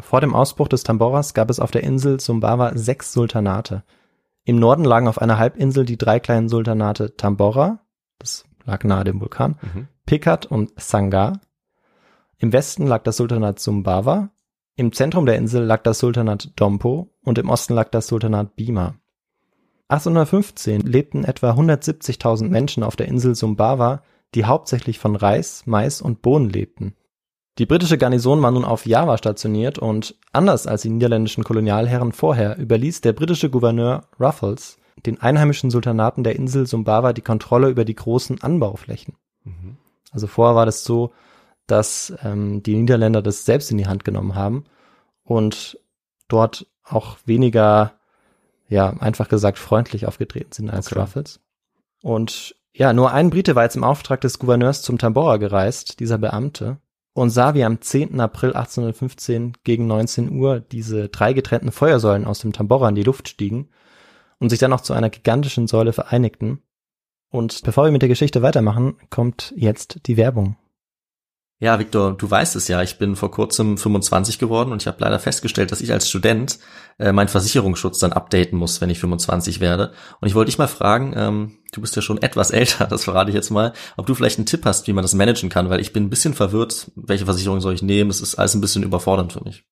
Vor 0.00 0.20
dem 0.20 0.34
Ausbruch 0.34 0.68
des 0.68 0.82
Tamboras 0.82 1.32
gab 1.32 1.48
es 1.48 1.60
auf 1.60 1.70
der 1.70 1.82
Insel 1.82 2.20
Sumbawa 2.20 2.76
sechs 2.76 3.14
Sultanate. 3.14 3.84
Im 4.44 4.58
Norden 4.58 4.84
lagen 4.84 5.08
auf 5.08 5.18
einer 5.18 5.38
Halbinsel 5.38 5.86
die 5.86 5.96
drei 5.96 6.20
kleinen 6.20 6.50
Sultanate 6.50 7.16
Tambora, 7.16 7.80
das 8.18 8.44
lag 8.66 8.84
nahe 8.84 9.04
dem 9.04 9.18
Vulkan, 9.18 9.56
Mhm. 9.62 9.88
Pikat 10.06 10.46
und 10.46 10.72
Sangar. 10.76 11.40
Im 12.38 12.52
Westen 12.52 12.86
lag 12.86 13.02
das 13.02 13.16
Sultanat 13.16 13.60
Sumbawa, 13.60 14.30
im 14.74 14.92
Zentrum 14.92 15.26
der 15.26 15.36
Insel 15.36 15.64
lag 15.64 15.82
das 15.82 15.98
Sultanat 15.98 16.50
Dompo 16.56 17.10
und 17.22 17.38
im 17.38 17.50
Osten 17.50 17.74
lag 17.74 17.90
das 17.90 18.06
Sultanat 18.06 18.56
Bima. 18.56 18.94
1815 19.88 20.80
lebten 20.80 21.24
etwa 21.24 21.50
170.000 21.50 22.48
Menschen 22.48 22.82
auf 22.82 22.96
der 22.96 23.08
Insel 23.08 23.34
Sumbawa, 23.34 24.02
die 24.34 24.46
hauptsächlich 24.46 24.98
von 24.98 25.14
Reis, 25.14 25.64
Mais 25.66 26.00
und 26.00 26.22
Bohnen 26.22 26.48
lebten. 26.48 26.94
Die 27.58 27.66
britische 27.66 27.98
Garnison 27.98 28.40
war 28.40 28.50
nun 28.50 28.64
auf 28.64 28.86
Java 28.86 29.18
stationiert 29.18 29.78
und 29.78 30.18
anders 30.32 30.66
als 30.66 30.82
die 30.82 30.88
niederländischen 30.88 31.44
Kolonialherren 31.44 32.12
vorher 32.12 32.58
überließ 32.58 33.02
der 33.02 33.12
britische 33.12 33.50
Gouverneur 33.50 34.08
Ruffles 34.18 34.78
den 35.04 35.20
einheimischen 35.20 35.70
Sultanaten 35.70 36.24
der 36.24 36.36
Insel 36.36 36.66
Sumbawa 36.66 37.12
die 37.12 37.20
Kontrolle 37.20 37.68
über 37.68 37.84
die 37.84 37.94
großen 37.94 38.42
Anbauflächen. 38.42 39.16
Mhm. 39.44 39.76
Also 40.12 40.26
vorher 40.26 40.54
war 40.54 40.66
das 40.66 40.84
so, 40.84 41.12
dass 41.66 42.12
ähm, 42.22 42.62
die 42.62 42.76
Niederländer 42.76 43.22
das 43.22 43.44
selbst 43.44 43.70
in 43.70 43.78
die 43.78 43.86
Hand 43.86 44.04
genommen 44.04 44.34
haben 44.34 44.64
und 45.24 45.78
dort 46.28 46.66
auch 46.84 47.16
weniger, 47.24 47.92
ja, 48.68 48.90
einfach 48.90 49.28
gesagt 49.28 49.58
freundlich 49.58 50.06
aufgetreten 50.06 50.52
sind 50.52 50.70
als 50.70 50.88
Okay. 50.88 51.00
Ruffles. 51.00 51.40
Und 52.02 52.54
ja, 52.74 52.92
nur 52.92 53.12
ein 53.12 53.30
Brite 53.30 53.54
war 53.54 53.64
jetzt 53.64 53.76
im 53.76 53.84
Auftrag 53.84 54.20
des 54.20 54.38
Gouverneurs 54.38 54.82
zum 54.82 54.98
Tambora 54.98 55.36
gereist, 55.36 56.00
dieser 56.00 56.18
Beamte, 56.18 56.78
und 57.14 57.30
sah, 57.30 57.54
wie 57.54 57.64
am 57.64 57.80
10. 57.80 58.20
April 58.20 58.54
1815 58.54 59.58
gegen 59.64 59.86
19 59.86 60.32
Uhr 60.32 60.60
diese 60.60 61.08
drei 61.08 61.34
getrennten 61.34 61.70
Feuersäulen 61.70 62.24
aus 62.24 62.38
dem 62.38 62.52
Tambora 62.52 62.88
in 62.88 62.94
die 62.94 63.02
Luft 63.02 63.28
stiegen 63.28 63.68
und 64.38 64.48
sich 64.48 64.58
dann 64.58 64.70
noch 64.70 64.80
zu 64.80 64.94
einer 64.94 65.10
gigantischen 65.10 65.66
Säule 65.66 65.92
vereinigten. 65.92 66.62
Und 67.32 67.62
bevor 67.64 67.84
wir 67.84 67.90
mit 67.90 68.02
der 68.02 68.10
Geschichte 68.10 68.42
weitermachen, 68.42 68.96
kommt 69.08 69.54
jetzt 69.56 70.06
die 70.06 70.18
Werbung. 70.18 70.56
Ja, 71.60 71.78
Victor, 71.78 72.14
du 72.14 72.30
weißt 72.30 72.56
es 72.56 72.68
ja, 72.68 72.82
ich 72.82 72.98
bin 72.98 73.16
vor 73.16 73.30
kurzem 73.30 73.78
25 73.78 74.38
geworden 74.38 74.70
und 74.70 74.82
ich 74.82 74.86
habe 74.86 74.98
leider 75.00 75.18
festgestellt, 75.18 75.72
dass 75.72 75.80
ich 75.80 75.92
als 75.92 76.10
Student 76.10 76.58
äh, 76.98 77.10
meinen 77.12 77.28
Versicherungsschutz 77.28 78.00
dann 78.00 78.12
updaten 78.12 78.58
muss, 78.58 78.80
wenn 78.82 78.90
ich 78.90 78.98
25 78.98 79.60
werde. 79.60 79.92
Und 80.20 80.28
ich 80.28 80.34
wollte 80.34 80.50
dich 80.50 80.58
mal 80.58 80.66
fragen, 80.66 81.14
ähm, 81.16 81.58
du 81.72 81.80
bist 81.80 81.96
ja 81.96 82.02
schon 82.02 82.20
etwas 82.20 82.50
älter, 82.50 82.86
das 82.86 83.04
verrate 83.04 83.30
ich 83.30 83.34
jetzt 83.34 83.50
mal, 83.50 83.72
ob 83.96 84.06
du 84.06 84.14
vielleicht 84.14 84.38
einen 84.38 84.46
Tipp 84.46 84.66
hast, 84.66 84.86
wie 84.86 84.92
man 84.92 85.02
das 85.02 85.14
managen 85.14 85.48
kann, 85.48 85.70
weil 85.70 85.80
ich 85.80 85.94
bin 85.94 86.04
ein 86.04 86.10
bisschen 86.10 86.34
verwirrt, 86.34 86.90
welche 86.96 87.24
Versicherung 87.24 87.62
soll 87.62 87.74
ich 87.74 87.82
nehmen, 87.82 88.10
das 88.10 88.20
ist 88.20 88.34
alles 88.34 88.54
ein 88.54 88.60
bisschen 88.60 88.82
überfordernd 88.82 89.32
für 89.32 89.42
mich. 89.42 89.64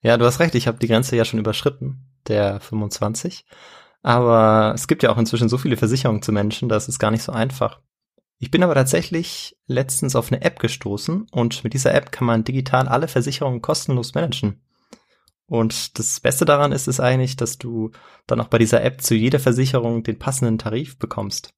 Ja, 0.00 0.16
du 0.16 0.24
hast 0.24 0.40
recht, 0.40 0.54
ich 0.54 0.66
habe 0.66 0.78
die 0.78 0.88
Grenze 0.88 1.16
ja 1.16 1.26
schon 1.26 1.40
überschritten, 1.40 2.06
der 2.28 2.60
25. 2.60 3.44
Aber 4.02 4.72
es 4.74 4.88
gibt 4.88 5.02
ja 5.02 5.10
auch 5.10 5.18
inzwischen 5.18 5.48
so 5.48 5.58
viele 5.58 5.76
Versicherungen 5.76 6.22
zu 6.22 6.32
Menschen, 6.32 6.68
das 6.68 6.88
ist 6.88 6.98
gar 6.98 7.10
nicht 7.10 7.22
so 7.22 7.32
einfach. 7.32 7.80
Ich 8.38 8.50
bin 8.50 8.64
aber 8.64 8.74
tatsächlich 8.74 9.56
letztens 9.68 10.16
auf 10.16 10.32
eine 10.32 10.42
App 10.42 10.58
gestoßen 10.58 11.28
und 11.30 11.62
mit 11.62 11.74
dieser 11.74 11.94
App 11.94 12.10
kann 12.10 12.26
man 12.26 12.42
digital 12.42 12.88
alle 12.88 13.06
Versicherungen 13.06 13.62
kostenlos 13.62 14.14
managen. 14.14 14.60
Und 15.46 15.98
das 15.98 16.18
Beste 16.18 16.44
daran 16.44 16.72
ist 16.72 16.88
es 16.88 16.98
eigentlich, 16.98 17.36
dass 17.36 17.58
du 17.58 17.92
dann 18.26 18.40
auch 18.40 18.48
bei 18.48 18.58
dieser 18.58 18.82
App 18.82 19.00
zu 19.00 19.14
jeder 19.14 19.38
Versicherung 19.38 20.02
den 20.02 20.18
passenden 20.18 20.58
Tarif 20.58 20.98
bekommst. 20.98 21.54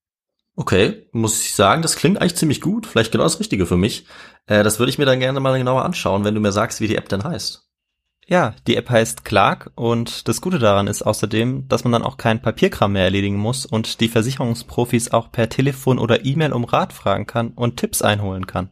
Okay, 0.57 1.09
muss 1.13 1.43
ich 1.43 1.55
sagen, 1.55 1.81
das 1.81 1.97
klingt 1.97 2.21
eigentlich 2.21 2.37
ziemlich 2.37 2.61
gut, 2.61 2.87
vielleicht 2.87 3.13
genau 3.13 3.25
das 3.25 3.41
Richtige 3.41 3.67
für 3.67 3.77
mich. 3.77 4.07
Äh, 4.47 4.63
das 4.63 4.79
würde 4.79 4.91
ich 4.91 4.99
mir 4.99 5.07
dann 5.07 5.21
gerne 5.21 5.41
mal 5.41 5.57
genauer 5.57 5.85
anschauen, 5.85 6.25
wenn 6.25 6.35
du 6.35 6.41
mir 6.41 6.53
sagst, 6.53 6.81
wie 6.81 6.87
die 6.87 6.97
App 6.97 7.09
denn 7.09 7.25
heißt. 7.25 7.64
Ja, 8.27 8.55
die 8.67 8.77
App 8.77 8.89
heißt 8.89 9.25
Clark 9.25 9.71
und 9.75 10.29
das 10.29 10.41
Gute 10.41 10.59
daran 10.59 10.87
ist 10.87 11.03
außerdem, 11.03 11.69
dass 11.69 11.85
man 11.85 11.93
dann 11.93 12.03
auch 12.03 12.17
keinen 12.17 12.41
Papierkram 12.41 12.93
mehr 12.93 13.05
erledigen 13.05 13.37
muss 13.37 13.67
und 13.67 14.01
die 14.01 14.09
Versicherungsprofis 14.09 15.11
auch 15.11 15.31
per 15.31 15.51
Telefon 15.51 15.99
oder 15.99 16.25
E-Mail 16.25 16.53
um 16.53 16.65
Rat 16.65 16.95
fragen 16.95 17.27
kann 17.27 17.49
und 17.51 17.77
Tipps 17.77 18.01
einholen 18.01 18.47
kann. 18.47 18.71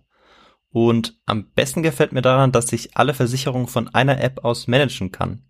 Und 0.70 1.20
am 1.26 1.50
besten 1.50 1.82
gefällt 1.82 2.12
mir 2.12 2.22
daran, 2.22 2.50
dass 2.50 2.72
ich 2.72 2.96
alle 2.96 3.12
Versicherungen 3.12 3.68
von 3.68 3.88
einer 3.88 4.22
App 4.22 4.42
aus 4.42 4.68
managen 4.68 5.12
kann. 5.12 5.44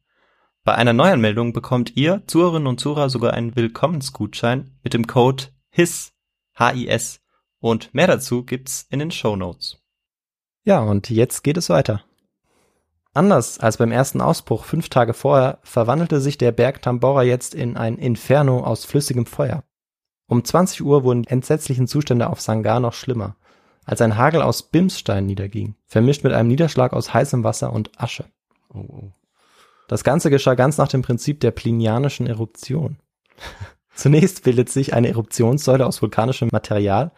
Bei 0.65 0.75
einer 0.75 0.93
Neuanmeldung 0.93 1.53
bekommt 1.53 1.97
ihr, 1.97 2.23
Zuhörerinnen 2.27 2.67
und 2.67 2.81
Zuhörer, 2.81 3.09
sogar 3.09 3.35
einen 3.35 3.55
Willkommensgutschein 3.55 4.79
mit 4.83 4.95
dem 4.95 5.07
Code 5.07 5.45
HIS, 5.71 6.13
H-I-S. 6.55 7.21
Und 7.59 7.95
mehr 7.95 8.09
dazu 8.09 8.45
gibt's 8.45 8.87
in 8.91 8.99
den 8.99 9.13
Show 9.13 9.37
Notes. 9.37 9.79
Ja, 10.65 10.81
und 10.81 11.09
jetzt 11.11 11.43
geht 11.43 11.57
es 11.57 11.69
weiter. 11.69 12.05
Anders 13.15 13.59
als 13.59 13.77
beim 13.77 13.93
ersten 13.93 14.23
Ausbruch 14.23 14.65
fünf 14.65 14.89
Tage 14.89 15.13
vorher 15.13 15.59
verwandelte 15.63 16.21
sich 16.21 16.39
der 16.39 16.53
Berg 16.53 16.81
Tambora 16.81 17.23
jetzt 17.23 17.55
in 17.55 17.77
ein 17.77 17.99
Inferno 17.99 18.65
aus 18.65 18.87
flüssigem 18.87 19.27
Feuer. 19.27 19.65
Um 20.29 20.45
20 20.45 20.83
Uhr 20.83 21.05
wurden 21.05 21.25
die 21.25 21.29
entsetzlichen 21.29 21.87
Zustände 21.87 22.31
auf 22.31 22.41
Sangar 22.41 22.81
noch 22.81 22.95
schlimmer, 22.95 23.37
als 23.85 24.01
ein 24.01 24.17
Hagel 24.17 24.41
aus 24.41 24.63
Bimsstein 24.63 25.27
niederging, 25.27 25.75
vermischt 25.87 26.25
mit 26.25 26.33
einem 26.33 26.49
Niederschlag 26.49 26.95
aus 26.95 27.13
heißem 27.13 27.45
Wasser 27.45 27.73
und 27.73 27.91
Asche. 28.01 28.25
Oh, 28.73 28.79
oh. 28.79 29.13
Das 29.89 30.05
Ganze 30.05 30.31
geschah 30.31 30.55
ganz 30.55 30.79
nach 30.79 30.89
dem 30.89 31.03
Prinzip 31.03 31.41
der 31.41 31.51
plinianischen 31.51 32.27
Eruption. 32.27 32.97
Zunächst 33.95 34.43
bildet 34.43 34.71
sich 34.71 34.95
eine 34.95 35.09
Eruptionssäule 35.09 35.85
aus 35.85 36.01
vulkanischem 36.01 36.49
Material, 36.51 37.13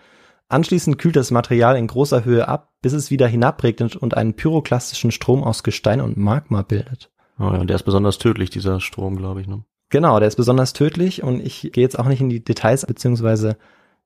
anschließend 0.54 0.98
kühlt 0.98 1.16
das 1.16 1.30
Material 1.30 1.76
in 1.76 1.86
großer 1.86 2.24
Höhe 2.24 2.48
ab, 2.48 2.72
bis 2.80 2.92
es 2.92 3.10
wieder 3.10 3.26
hinabregnet 3.26 3.96
und 3.96 4.16
einen 4.16 4.34
pyroklastischen 4.34 5.10
Strom 5.10 5.44
aus 5.44 5.62
Gestein 5.62 6.00
und 6.00 6.16
Magma 6.16 6.62
bildet. 6.62 7.10
Oh 7.38 7.44
ja, 7.44 7.60
und 7.60 7.68
der 7.68 7.76
ist 7.76 7.82
besonders 7.82 8.18
tödlich, 8.18 8.50
dieser 8.50 8.80
Strom, 8.80 9.16
glaube 9.16 9.40
ich. 9.40 9.46
Ne? 9.46 9.64
Genau, 9.90 10.18
der 10.18 10.28
ist 10.28 10.36
besonders 10.36 10.72
tödlich 10.72 11.22
und 11.22 11.40
ich 11.44 11.70
gehe 11.72 11.82
jetzt 11.82 11.98
auch 11.98 12.06
nicht 12.06 12.20
in 12.20 12.28
die 12.30 12.42
Details, 12.42 12.86
beziehungsweise 12.86 13.56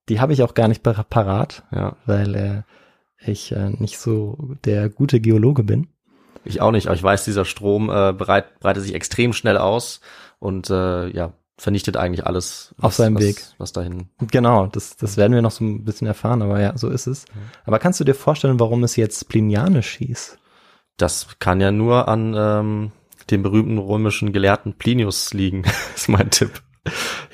die 0.09 0.21
habe 0.21 0.33
ich 0.33 0.43
auch 0.43 0.55
gar 0.55 0.69
nicht 0.69 0.83
par- 0.83 1.05
parat, 1.05 1.65
Ja, 1.71 1.97
weil 2.07 2.35
äh, 2.35 2.63
ich 3.31 3.53
äh, 3.53 3.71
nicht 3.71 3.99
so 3.99 4.55
der 4.65 4.89
gute 4.89 5.21
Geologe 5.21 5.63
bin. 5.65 5.89
ich 6.45 6.61
auch 6.63 6.71
nicht, 6.73 6.87
aber 6.87 6.95
ich 6.97 7.03
weiß, 7.03 7.25
dieser 7.25 7.45
Strom 7.45 7.91
äh, 7.91 8.13
breit, 8.13 8.59
breitet 8.61 8.83
sich 8.85 8.95
extrem 8.95 9.33
schnell 9.35 9.59
aus 9.59 10.01
und 10.39 10.71
äh, 10.71 11.09
ja, 11.11 11.33
vernichtet 11.59 11.97
eigentlich 11.97 12.25
alles 12.27 12.75
Auf 12.81 12.95
seinem 12.95 13.17
was, 13.17 13.23
Weg. 13.23 13.43
was 13.59 13.73
dahin. 13.73 14.09
Genau, 14.31 14.67
das, 14.69 14.97
das 14.97 15.17
werden 15.17 15.33
wir 15.35 15.43
noch 15.43 15.51
so 15.51 15.65
ein 15.65 15.85
bisschen 15.85 16.07
erfahren, 16.07 16.41
aber 16.41 16.61
ja, 16.61 16.77
so 16.79 16.89
ist 16.89 17.07
es. 17.07 17.25
Aber 17.67 17.79
kannst 17.79 18.01
du 18.01 18.05
dir 18.05 18.15
vorstellen, 18.15 18.61
warum 18.61 18.85
es 18.85 18.97
jetzt 18.97 19.29
plinianisch 19.29 19.97
hieß? 19.97 20.39
Das 20.97 21.27
kann 21.39 21.61
ja 21.61 21.71
nur 21.73 22.09
an 22.09 22.35
ähm, 22.37 22.93
dem 23.31 23.43
berühmten 23.43 23.79
römischen 23.79 24.33
Gelehrten 24.33 24.75
Plinius 24.75 25.35
liegen, 25.35 25.65
ist 25.97 26.09
mein 26.09 26.31
Tipp. 26.31 26.63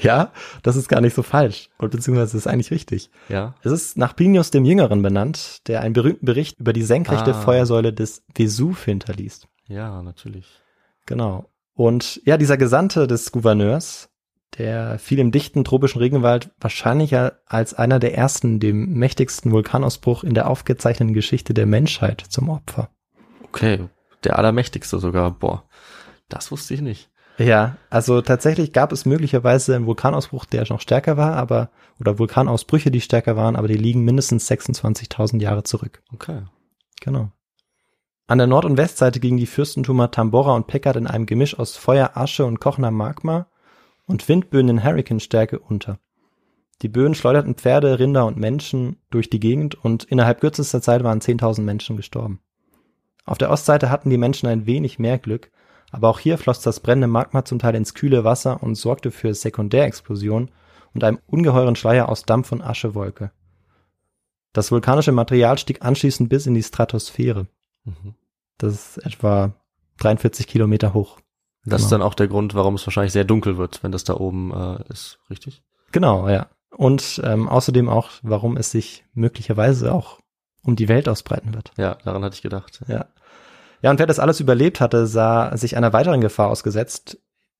Ja, 0.01 0.33
das 0.63 0.75
ist 0.75 0.89
gar 0.89 1.01
nicht 1.01 1.15
so 1.15 1.23
falsch. 1.23 1.69
Und 1.79 1.93
beziehungsweise 1.93 2.37
ist 2.37 2.47
eigentlich 2.49 2.71
richtig. 2.73 3.11
Ja. 3.29 3.55
Es 3.63 3.71
ist 3.71 3.97
nach 3.97 4.17
Plinius 4.17 4.51
dem 4.51 4.65
Jüngeren 4.65 5.01
benannt, 5.03 5.61
der 5.69 5.81
einen 5.83 5.93
berühmten 5.93 6.27
Bericht 6.27 6.59
über 6.59 6.73
die 6.73 6.83
senkrechte 6.83 7.31
Ah. 7.35 7.41
Feuersäule 7.41 7.93
des 7.93 8.23
Vesuv 8.35 8.85
hinterließ. 8.85 9.47
Ja, 9.69 10.03
natürlich. 10.03 10.47
Genau. 11.07 11.51
Und 11.75 12.21
ja, 12.25 12.37
dieser 12.37 12.57
Gesandte 12.57 13.07
des 13.07 13.31
Gouverneurs, 13.33 14.09
der 14.59 14.99
fiel 14.99 15.19
im 15.19 15.33
dichten 15.33 15.65
tropischen 15.65 16.01
Regenwald 16.01 16.51
wahrscheinlich 16.61 17.15
als 17.47 17.75
einer 17.75 17.99
der 17.99 18.17
ersten 18.17 18.61
dem 18.61 18.93
mächtigsten 18.95 19.51
Vulkanausbruch 19.51 20.23
in 20.25 20.35
der 20.35 20.49
aufgezeichneten 20.49 21.15
Geschichte 21.15 21.55
der 21.55 21.67
Menschheit 21.67 22.21
zum 22.21 22.49
Opfer. 22.49 22.91
Okay. 23.45 23.89
Der 24.23 24.39
Allermächtigste 24.39 24.99
sogar. 24.99 25.31
Boah. 25.33 25.65
Das 26.29 26.51
wusste 26.51 26.75
ich 26.75 26.81
nicht. 26.81 27.11
Ja, 27.37 27.77
also 27.91 28.21
tatsächlich 28.23 28.73
gab 28.73 28.93
es 28.93 29.07
möglicherweise 29.07 29.75
einen 29.75 29.87
Vulkanausbruch, 29.87 30.45
der 30.45 30.65
noch 30.69 30.81
stärker 30.81 31.17
war, 31.17 31.35
aber 31.35 31.71
oder 31.99 32.19
Vulkanausbrüche, 32.19 32.93
die 32.93 33.01
stärker 33.01 33.37
waren, 33.37 33.57
aber 33.57 33.67
die 33.67 33.75
liegen 33.75 34.05
mindestens 34.05 34.49
26.000 34.49 35.41
Jahre 35.41 35.65
zurück. 35.65 36.03
Okay. 36.13 36.43
Genau. 37.01 37.33
An 38.27 38.39
der 38.39 38.47
Nord- 38.47 38.65
und 38.65 38.77
Westseite 38.77 39.21
gingen 39.21 39.37
die 39.37 39.47
Fürstentümer 39.47 40.11
Tambora 40.11 40.55
und 40.55 40.69
Peckard 40.69 40.97
in 40.97 41.07
einem 41.07 41.27
Gemisch 41.27 41.59
aus 41.59 41.77
Feuer, 41.77 42.13
Asche 42.15 42.45
und 42.45 42.61
kochender 42.61 42.91
Magma 42.93 43.49
und 44.07 44.29
Windböen 44.29 44.69
in 44.69 44.85
Hurrikanstärke 44.85 45.59
unter. 45.59 45.99
Die 46.83 46.89
Böen 46.89 47.15
schleuderten 47.15 47.55
Pferde, 47.55 47.99
Rinder 47.99 48.27
und 48.27 48.37
Menschen 48.37 48.97
durch 49.11 49.31
die 49.31 49.41
Gegend 49.41 49.75
und 49.75 50.05
innerhalb 50.05 50.41
kürzester 50.41 50.83
Zeit 50.83 51.05
waren 51.05 51.21
10.000 51.21 51.63
Menschen 51.63 51.97
gestorben. 51.97 52.41
Auf 53.25 53.39
der 53.39 53.51
Ostseite 53.51 53.91
hatten 53.91 54.11
die 54.11 54.19
Menschen 54.19 54.49
ein 54.49 54.67
wenig 54.67 54.99
mehr 54.99 55.19
Glück, 55.19 55.51
aber 55.93 56.09
auch 56.09 56.19
hier 56.19 56.39
floss 56.39 56.61
das 56.61 56.81
brennende 56.81 57.07
Magma 57.07 57.45
zum 57.45 57.59
Teil 57.59 57.75
ins 57.77 57.95
kühle 57.95 58.25
Wasser 58.25 58.63
und 58.63 58.75
sorgte 58.75 59.11
für 59.11 59.33
Sekundärexplosionen 59.33 60.51
und 60.93 61.05
einem 61.05 61.21
ungeheuren 61.27 61.77
Schleier 61.77 62.09
aus 62.09 62.25
Dampf 62.25 62.53
und 62.53 62.63
Aschewolke. 62.63 63.31
Das 64.53 64.71
vulkanische 64.71 65.13
Material 65.13 65.59
stieg 65.59 65.85
anschließend 65.85 66.29
bis 66.29 66.47
in 66.47 66.55
die 66.55 66.63
Stratosphäre. 66.63 67.47
Mhm. 67.85 68.15
Das 68.59 68.75
ist 68.75 69.07
etwa 69.07 69.55
43 69.99 70.47
Kilometer 70.47 70.95
hoch. 70.95 71.19
Das 71.67 71.83
ist 71.83 71.89
Genau. 71.89 71.99
dann 72.01 72.09
auch 72.09 72.15
der 72.15 72.29
Grund, 72.29 72.55
warum 72.55 72.75
es 72.75 72.87
wahrscheinlich 72.87 73.13
sehr 73.13 73.25
dunkel 73.25 73.57
wird, 73.57 73.83
wenn 73.83 73.93
das 73.93 74.05
da 74.05 74.15
oben 74.15 74.53
äh, 74.53 74.83
ist, 74.93 75.19
richtig? 75.31 75.63
Genau, 75.93 76.29
ja. 76.29 76.49
Und 76.77 77.21
ähm, 77.25 77.49
außerdem 77.49 77.89
auch, 77.89 78.11
warum 78.23 78.57
es 78.57 78.71
sich 78.71 79.05
möglicherweise 79.15 79.93
auch 79.95 80.19
um 80.63 80.77
die 80.77 80.89
Welt 80.89 81.09
ausbreiten 81.09 81.55
wird. 81.55 81.71
Ja, 81.77 81.97
daran 82.05 82.25
hatte 82.25 82.35
ich 82.35 82.43
gedacht. 82.43 82.81
Ja. 82.89 83.07
Ja, 83.83 83.91
und 83.91 83.99
wer 83.99 84.07
das 84.07 84.19
alles 84.19 84.41
überlebt 84.41 84.81
hatte, 84.81 85.07
sah 85.07 85.57
sich 85.57 85.77
einer 85.77 85.93
weiteren 85.93 86.21
Gefahr 86.23 86.49
ausgesetzt, 86.49 87.19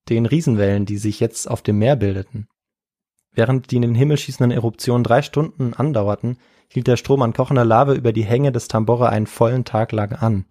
den 0.09 0.25
Riesenwellen, 0.25 0.85
die 0.85 0.97
sich 0.97 1.19
jetzt 1.19 1.49
auf 1.49 1.61
dem 1.61 1.77
Meer 1.77 1.95
bildeten. 1.95 2.47
Während 3.31 3.71
die 3.71 3.75
in 3.77 3.81
den 3.83 3.95
Himmel 3.95 4.17
schießenden 4.17 4.51
Eruptionen 4.51 5.03
drei 5.03 5.21
Stunden 5.21 5.73
andauerten, 5.73 6.37
hielt 6.67 6.87
der 6.87 6.97
Strom 6.97 7.21
an 7.21 7.33
kochender 7.33 7.65
Lava 7.65 7.93
über 7.93 8.11
die 8.11 8.25
Hänge 8.25 8.51
des 8.51 8.67
Tambora 8.67 9.09
einen 9.09 9.27
vollen 9.27 9.65
Tag 9.65 9.91
lang 9.91 10.13
an. 10.13 10.45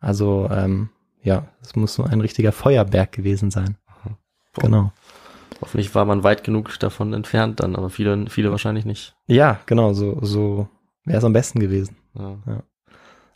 Also, 0.00 0.48
ähm, 0.50 0.90
ja, 1.22 1.48
es 1.62 1.76
muss 1.76 1.94
so 1.94 2.02
ein 2.02 2.20
richtiger 2.20 2.52
Feuerberg 2.52 3.12
gewesen 3.12 3.50
sein. 3.50 3.76
Boah. 4.54 4.62
Genau. 4.64 4.92
Hoffentlich 5.60 5.94
war 5.94 6.04
man 6.04 6.24
weit 6.24 6.42
genug 6.44 6.78
davon 6.80 7.12
entfernt 7.12 7.60
dann, 7.60 7.76
aber 7.76 7.88
viele, 7.88 8.28
viele 8.28 8.50
wahrscheinlich 8.50 8.84
nicht. 8.84 9.14
Ja, 9.28 9.60
genau, 9.66 9.92
so, 9.92 10.18
so 10.22 10.68
wäre 11.04 11.18
es 11.18 11.24
am 11.24 11.32
besten 11.32 11.60
gewesen. 11.60 11.96
Ja. 12.14 12.62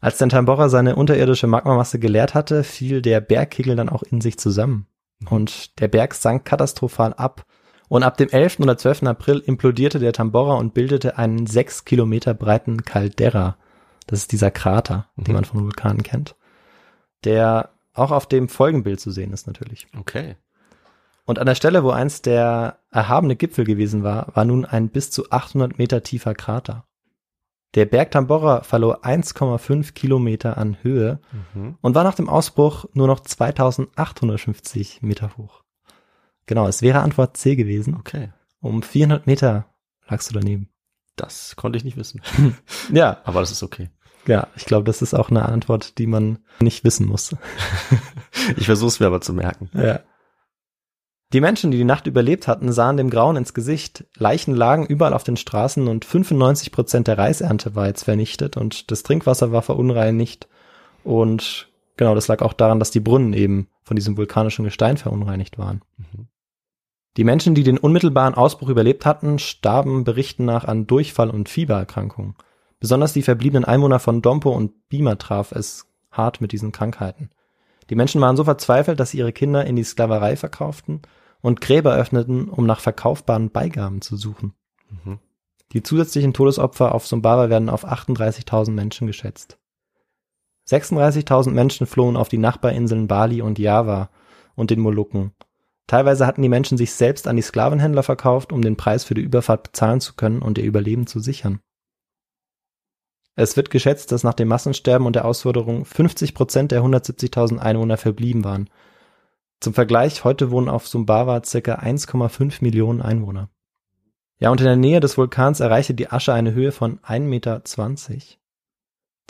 Als 0.01 0.19
der 0.19 0.29
Tambora 0.29 0.69
seine 0.69 0.97
unterirdische 0.97 1.47
Magmamasse 1.47 1.99
geleert 1.99 2.35
hatte, 2.35 2.65
fiel 2.65 3.01
der 3.01 3.21
Bergkegel 3.21 3.77
dann 3.77 3.89
auch 3.89 4.03
in 4.03 4.21
sich 4.21 4.39
zusammen. 4.39 4.87
Und 5.31 5.81
der 5.81 5.89
Berg 5.89 6.15
sank 6.15 6.45
katastrophal 6.45 7.15
ab. 7.15 7.45
Und 7.89 8.03
ab 8.03 8.17
dem 8.17 8.29
11. 8.29 8.61
oder 8.61 8.77
12. 8.77 9.05
April 9.05 9.39
implodierte 9.39 9.99
der 10.01 10.13
Tambora 10.13 10.55
und 10.57 10.75
bildete 10.75 11.17
einen 11.19 11.47
sechs 11.47 11.85
Kilometer 11.85 12.35
breiten 12.35 12.85
Caldera. 12.85 13.57
Das 14.09 14.19
ist 14.19 14.33
dieser 14.33 14.51
Krater, 14.51 15.09
den 15.17 15.29
Mhm. 15.29 15.35
man 15.35 15.45
von 15.45 15.63
Vulkanen 15.65 16.03
kennt. 16.03 16.35
Der 17.25 17.71
auch 17.99 18.11
auf 18.11 18.27
dem 18.27 18.49
Folgenbild 18.49 19.01
zu 19.01 19.11
sehen 19.11 19.33
ist 19.33 19.47
natürlich. 19.47 19.87
Okay. 19.99 20.37
Und 21.25 21.39
an 21.41 21.47
der 21.47 21.55
Stelle, 21.57 21.83
wo 21.83 21.91
einst 21.91 22.27
der 22.27 22.79
erhabene 22.91 23.35
Gipfel 23.37 23.65
gewesen 23.65 24.03
war, 24.05 24.35
war 24.37 24.45
nun 24.45 24.65
ein 24.65 24.89
bis 24.89 25.11
zu 25.11 25.31
800 25.31 25.77
Meter 25.79 26.03
tiefer 26.03 26.35
Krater. 26.35 26.85
Der 27.75 27.85
Berg 27.85 28.11
Tambora 28.13 28.63
verlor 28.63 29.05
1,5 29.05 29.93
Kilometer 29.93 30.57
an 30.57 30.77
Höhe 30.83 31.21
Mhm. 31.55 31.77
und 31.83 31.95
war 31.95 32.05
nach 32.05 32.15
dem 32.15 32.29
Ausbruch 32.29 32.87
nur 32.95 33.07
noch 33.09 33.21
2850 33.21 35.03
Meter 35.03 35.37
hoch. 35.37 35.63
Genau, 36.47 36.69
es 36.69 36.81
wäre 36.83 37.01
Antwort 37.01 37.37
C 37.37 37.57
gewesen. 37.57 37.97
Okay. 37.99 38.33
Um 38.61 38.83
400 38.83 39.27
Meter 39.27 39.67
lagst 40.09 40.31
du 40.31 40.35
daneben. 40.35 40.69
Das 41.17 41.57
konnte 41.57 41.77
ich 41.77 41.85
nicht 41.85 41.97
wissen. 41.97 42.21
Ja, 42.93 43.21
Aber 43.25 43.41
das 43.41 43.51
ist 43.51 43.63
okay. 43.63 43.91
Ja, 44.27 44.49
ich 44.57 44.65
glaube, 44.65 44.85
das 44.85 45.03
ist 45.03 45.15
auch 45.15 45.31
eine 45.31 45.47
Antwort, 45.47 45.99
die 45.99 46.07
man 46.07 46.39
nicht 46.61 46.85
wissen 46.85 47.07
muss. 47.07 47.35
Ich 48.57 48.67
versuche 48.67 48.89
es 48.89 49.01
mir 49.01 49.07
aber 49.07 49.21
zu 49.21 49.33
merken. 49.33 49.71
Ja. 49.73 50.01
Die 51.33 51.41
Menschen, 51.41 51.73
die 51.73 51.79
die 51.79 51.85
Nacht 51.85 52.07
überlebt 52.07 52.47
hatten, 52.47 52.71
sahen 52.71 52.97
dem 52.97 53.11
Grauen 53.11 53.37
ins 53.37 53.55
Gesicht. 53.55 54.05
Leichen 54.17 54.55
lagen 54.55 54.87
überall 54.87 55.15
auf 55.15 55.25
den 55.25 55.37
Straßen 55.37 55.89
und 55.89 56.05
95 56.05 56.71
Prozent 56.71 57.09
der 57.09 57.19
Reisernte 57.19 57.75
war 57.75 57.89
jetzt 57.89 58.05
vernichtet 58.05 58.57
und 58.57 58.91
das 58.91 59.03
Trinkwasser 59.03 59.51
war 59.51 59.63
verunreinigt. 59.63 60.49
Und 61.03 61.69
genau, 61.97 62.15
das 62.15 62.29
lag 62.29 62.43
auch 62.43 62.53
daran, 62.53 62.79
dass 62.79 62.93
die 62.93 63.01
Brunnen 63.01 63.33
eben 63.33 63.69
von 63.83 63.97
diesem 63.97 64.17
vulkanischen 64.17 64.65
Gestein 64.65 64.97
verunreinigt 64.97 65.59
waren. 65.59 65.83
Mhm. 65.97 66.29
Die 67.17 67.25
Menschen, 67.25 67.55
die 67.55 67.65
den 67.65 67.79
unmittelbaren 67.79 68.35
Ausbruch 68.35 68.69
überlebt 68.69 69.07
hatten, 69.07 69.39
starben 69.39 70.05
Berichten 70.05 70.45
nach 70.45 70.65
an 70.65 70.87
Durchfall 70.87 71.31
und 71.31 71.49
Fiebererkrankungen. 71.49 72.35
Besonders 72.81 73.13
die 73.13 73.23
verbliebenen 73.23 73.65
Einwohner 73.65 73.99
von 73.99 74.23
Dompo 74.23 74.51
und 74.51 74.89
Bima 74.89 75.15
traf 75.17 75.53
es 75.53 75.87
hart 76.11 76.41
mit 76.41 76.53
diesen 76.53 76.73
Krankheiten. 76.73 77.31
Die 77.89 77.95
Menschen 77.95 78.21
waren 78.21 78.37
so 78.37 78.45
verzweifelt, 78.45 79.01
dass 79.01 79.11
sie 79.11 79.19
ihre 79.19 79.33
Kinder 79.33 79.65
in 79.65 79.77
die 79.77 79.85
Sklaverei 79.85 80.37
verkauften 80.37 81.03
und 81.41 81.61
Gräber 81.61 81.95
öffneten, 81.95 82.49
um 82.49 82.67
nach 82.67 82.81
verkaufbaren 82.81 83.51
Beigaben 83.51 84.01
zu 84.01 84.17
suchen. 84.17 84.55
Mhm. 84.91 85.19
Die 85.73 85.83
zusätzlichen 85.83 86.33
Todesopfer 86.33 86.95
auf 86.95 87.07
Sumbawa 87.07 87.49
werden 87.49 87.69
auf 87.69 87.87
38.000 87.87 88.71
Menschen 88.71 89.07
geschätzt. 89.07 89.59
36.000 90.69 91.51
Menschen 91.51 91.87
flohen 91.87 92.17
auf 92.17 92.29
die 92.29 92.39
Nachbarinseln 92.39 93.07
Bali 93.07 93.41
und 93.41 93.59
Java 93.59 94.11
und 94.55 94.71
den 94.71 94.81
Molukken. 94.81 95.33
Teilweise 95.87 96.27
hatten 96.27 96.43
die 96.43 96.49
Menschen 96.49 96.77
sich 96.77 96.93
selbst 96.93 97.29
an 97.29 97.37
die 97.37 97.43
Sklavenhändler 97.43 98.03
verkauft, 98.03 98.53
um 98.53 98.63
den 98.63 98.77
Preis 98.77 99.05
für 99.05 99.15
die 99.15 99.23
Überfahrt 99.23 99.63
bezahlen 99.63 100.01
zu 100.01 100.15
können 100.15 100.43
und 100.43 100.59
ihr 100.59 100.65
Überleben 100.65 101.07
zu 101.07 101.21
sichern. 101.21 101.61
Es 103.39 103.57
wird 103.57 103.69
geschätzt, 103.69 104.13
dass 104.13 104.25
nach 104.25 104.35
dem 104.35 104.49
Massensterben 104.49 105.07
und 105.07 105.15
der 105.15 105.27
Auswanderung 105.27 105.85
50 105.85 106.35
Prozent 106.35 106.73
der 106.73 106.83
170.000 106.83 107.59
Einwohner 107.59 107.99
verblieben 107.99 108.45
waren. 108.45 108.71
Zum 109.61 109.75
Vergleich, 109.75 110.25
heute 110.25 110.51
wohnen 110.51 110.71
auf 110.71 110.89
Sumbawa 110.89 111.45
circa 111.45 111.75
1,5 111.75 112.63
Millionen 112.63 113.03
Einwohner. 113.03 113.51
Ja, 114.39 114.51
und 114.51 114.61
in 114.61 114.67
der 114.67 114.77
Nähe 114.77 115.01
des 115.01 115.19
Vulkans 115.19 115.61
erreichte 115.61 115.93
die 115.93 116.11
Asche 116.11 116.33
eine 116.33 116.53
Höhe 116.53 116.73
von 116.73 116.99
1,20 117.01 117.21
Meter. 117.21 117.63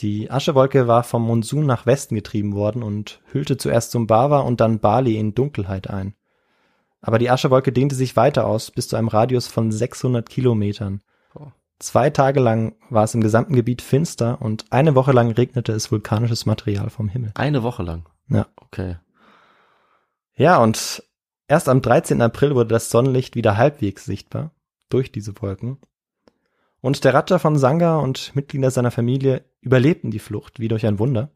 Die 0.01 0.31
Aschewolke 0.31 0.87
war 0.87 1.03
vom 1.03 1.23
Monsun 1.23 1.67
nach 1.67 1.87
Westen 1.87 2.15
getrieben 2.15 2.55
worden 2.55 2.83
und 2.83 3.21
hüllte 3.33 3.57
zuerst 3.57 3.91
Sumbawa 3.91 4.41
und 4.41 4.61
dann 4.61 4.79
Bali 4.79 5.17
in 5.17 5.35
Dunkelheit 5.35 5.91
ein. 5.91 6.15
Aber 7.01 7.19
die 7.19 7.31
Aschewolke 7.31 7.73
dehnte 7.73 7.95
sich 7.95 8.15
weiter 8.15 8.47
aus, 8.47 8.71
bis 8.71 8.89
zu 8.89 8.97
einem 8.97 9.09
Radius 9.09 9.49
von 9.49 9.73
600 9.73 10.29
Kilometern. 10.29 11.03
Zwei 11.79 12.09
Tage 12.09 12.41
lang 12.41 12.75
war 12.89 13.05
es 13.05 13.15
im 13.15 13.21
gesamten 13.21 13.55
Gebiet 13.55 13.83
finster 13.83 14.41
und 14.41 14.65
eine 14.71 14.95
Woche 14.95 15.13
lang 15.13 15.31
regnete 15.33 15.73
es 15.73 15.93
vulkanisches 15.93 16.47
Material 16.47 16.89
vom 16.89 17.09
Himmel. 17.09 17.33
Eine 17.35 17.63
Woche 17.63 17.83
lang. 17.83 18.09
Ja. 18.29 18.47
Okay. 18.57 18.97
Ja, 20.35 20.59
und 20.59 21.03
erst 21.49 21.69
am 21.69 21.83
13. 21.83 22.23
April 22.23 22.55
wurde 22.55 22.69
das 22.69 22.91
Sonnenlicht 22.91 23.37
wieder 23.37 23.57
halbwegs 23.57 24.05
sichtbar 24.05 24.53
durch 24.89 25.13
diese 25.13 25.35
Wolken. 25.43 25.79
Und 26.81 27.05
der 27.05 27.15
Raja 27.15 27.39
von 27.39 27.59
Sangha 27.59 27.99
und 27.99 28.35
Mitglieder 28.35 28.71
seiner 28.71 28.91
Familie 28.91 29.45
überlebten 29.61 30.11
die 30.11 30.19
Flucht 30.19 30.61
wie 30.61 30.69
durch 30.69 30.87
ein 30.87 30.99
Wunder. 30.99 31.31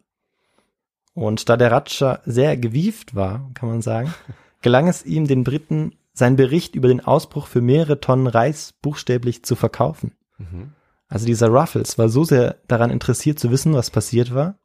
Und 1.13 1.49
da 1.49 1.57
der 1.57 1.73
Raja 1.73 2.21
sehr 2.25 2.57
gewieft 2.57 3.15
war, 3.15 3.51
kann 3.55 3.69
man 3.69 3.83
sagen, 3.83 4.15
gelang 4.63 4.89
es 4.89 5.05
ihm, 5.05 5.27
den 5.27 5.45
Briten 5.45 5.97
seinen 6.13 6.37
Bericht 6.37 6.75
über 6.75 6.89
den 6.89 7.01
Ausbruch 7.01 7.47
für 7.47 7.61
mehrere 7.61 8.01
Tonnen 8.01 8.27
Reis 8.27 8.75
buchstäblich 8.81 9.43
zu 9.45 9.57
verkaufen. 9.57 10.13
Mhm. 10.41 10.73
Also 11.09 11.27
dieser 11.27 11.49
Ruffles 11.49 11.99
war 11.99 12.09
so 12.09 12.25
sehr 12.25 12.57
daran 12.69 12.91
interessiert 12.91 13.39
zu 13.39 13.51
wissen, 13.51 13.75
was 13.75 13.91
passiert 13.91 14.35
war, 14.35 14.59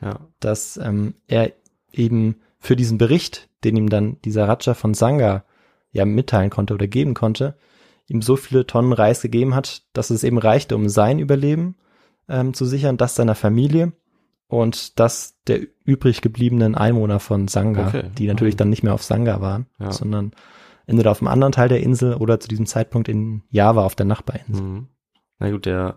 Ja. 0.00 0.18
dass 0.40 0.76
ähm, 0.76 1.14
er 1.28 1.52
eben 1.92 2.36
für 2.58 2.76
diesen 2.76 2.98
Bericht, 2.98 3.48
den 3.64 3.76
ihm 3.76 3.88
dann 3.88 4.18
dieser 4.24 4.48
Raja 4.48 4.74
von 4.74 4.94
Sangha 4.94 5.44
ja 5.92 6.04
mitteilen 6.04 6.50
konnte 6.50 6.74
oder 6.74 6.86
geben 6.88 7.14
konnte, 7.14 7.56
ihm 8.08 8.20
so 8.22 8.36
viele 8.36 8.66
Tonnen 8.66 8.92
Reis 8.92 9.22
gegeben 9.22 9.54
hat, 9.54 9.82
dass 9.92 10.10
es 10.10 10.24
eben 10.24 10.38
reichte, 10.38 10.74
um 10.74 10.88
sein 10.88 11.18
Überleben 11.18 11.76
ähm, 12.28 12.52
zu 12.54 12.64
sichern, 12.66 12.96
das 12.96 13.14
seiner 13.14 13.34
Familie 13.34 13.92
und 14.48 14.98
das 14.98 15.38
der 15.46 15.60
übrig 15.84 16.20
gebliebenen 16.20 16.74
Einwohner 16.74 17.20
von 17.20 17.46
Sangha, 17.48 17.88
Okay. 17.88 18.10
die 18.18 18.26
natürlich 18.26 18.54
Mhm. 18.54 18.58
dann 18.58 18.70
nicht 18.70 18.82
mehr 18.82 18.94
auf 18.94 19.02
Sangha 19.04 19.40
waren, 19.40 19.66
Ja. 19.78 19.92
sondern 19.92 20.32
entweder 20.86 21.10
auf 21.12 21.20
einem 21.20 21.28
anderen 21.28 21.52
Teil 21.52 21.68
der 21.68 21.80
Insel 21.80 22.14
oder 22.14 22.40
zu 22.40 22.48
diesem 22.48 22.66
Zeitpunkt 22.66 23.08
in 23.08 23.42
Java 23.50 23.84
auf 23.84 23.94
der 23.94 24.06
Nachbarinsel. 24.06 24.64
Mhm. 24.64 24.88
Na 25.42 25.50
gut, 25.50 25.66
der 25.66 25.96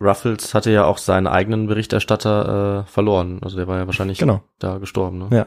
Ruffles 0.00 0.54
hatte 0.54 0.70
ja 0.70 0.84
auch 0.84 0.98
seinen 0.98 1.26
eigenen 1.26 1.66
Berichterstatter 1.66 2.84
äh, 2.86 2.90
verloren. 2.90 3.40
Also 3.42 3.56
der 3.56 3.66
war 3.66 3.78
ja 3.78 3.86
wahrscheinlich 3.86 4.18
Genau. 4.18 4.42
da 4.60 4.78
gestorben. 4.78 5.18
Ne? 5.18 5.28
Ja. 5.32 5.46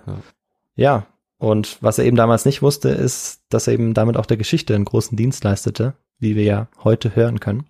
Ja, 0.75 1.07
und 1.37 1.77
was 1.81 1.99
er 1.99 2.05
eben 2.05 2.17
damals 2.17 2.45
nicht 2.45 2.61
wusste, 2.61 2.89
ist, 2.89 3.43
dass 3.49 3.67
er 3.67 3.73
eben 3.73 3.93
damit 3.93 4.17
auch 4.17 4.25
der 4.25 4.37
Geschichte 4.37 4.75
einen 4.75 4.85
großen 4.85 5.15
Dienst 5.15 5.43
leistete, 5.43 5.93
wie 6.19 6.35
wir 6.35 6.43
ja 6.43 6.67
heute 6.83 7.15
hören 7.15 7.39
können. 7.39 7.65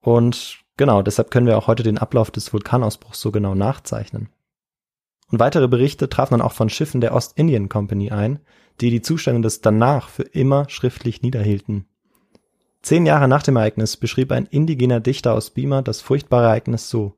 Und 0.00 0.60
genau, 0.76 1.02
deshalb 1.02 1.30
können 1.30 1.46
wir 1.46 1.58
auch 1.58 1.66
heute 1.66 1.82
den 1.82 1.98
Ablauf 1.98 2.30
des 2.30 2.52
Vulkanausbruchs 2.52 3.20
so 3.20 3.32
genau 3.32 3.54
nachzeichnen. 3.54 4.28
Und 5.30 5.40
weitere 5.40 5.68
Berichte 5.68 6.08
trafen 6.08 6.34
dann 6.34 6.42
auch 6.46 6.52
von 6.52 6.70
Schiffen 6.70 7.00
der 7.00 7.14
Ostindien 7.14 7.68
Company 7.68 8.10
ein, 8.10 8.40
die 8.80 8.90
die 8.90 9.02
Zustände 9.02 9.42
des 9.42 9.60
danach 9.60 10.08
für 10.08 10.22
immer 10.22 10.68
schriftlich 10.68 11.22
niederhielten. 11.22 11.86
Zehn 12.84 13.06
Jahre 13.06 13.28
nach 13.28 13.42
dem 13.42 13.56
Ereignis 13.56 13.96
beschrieb 13.96 14.30
ein 14.30 14.44
indigener 14.44 15.00
Dichter 15.00 15.32
aus 15.32 15.48
Bima 15.48 15.80
das 15.80 16.02
furchtbare 16.02 16.44
Ereignis 16.48 16.90
so. 16.90 17.14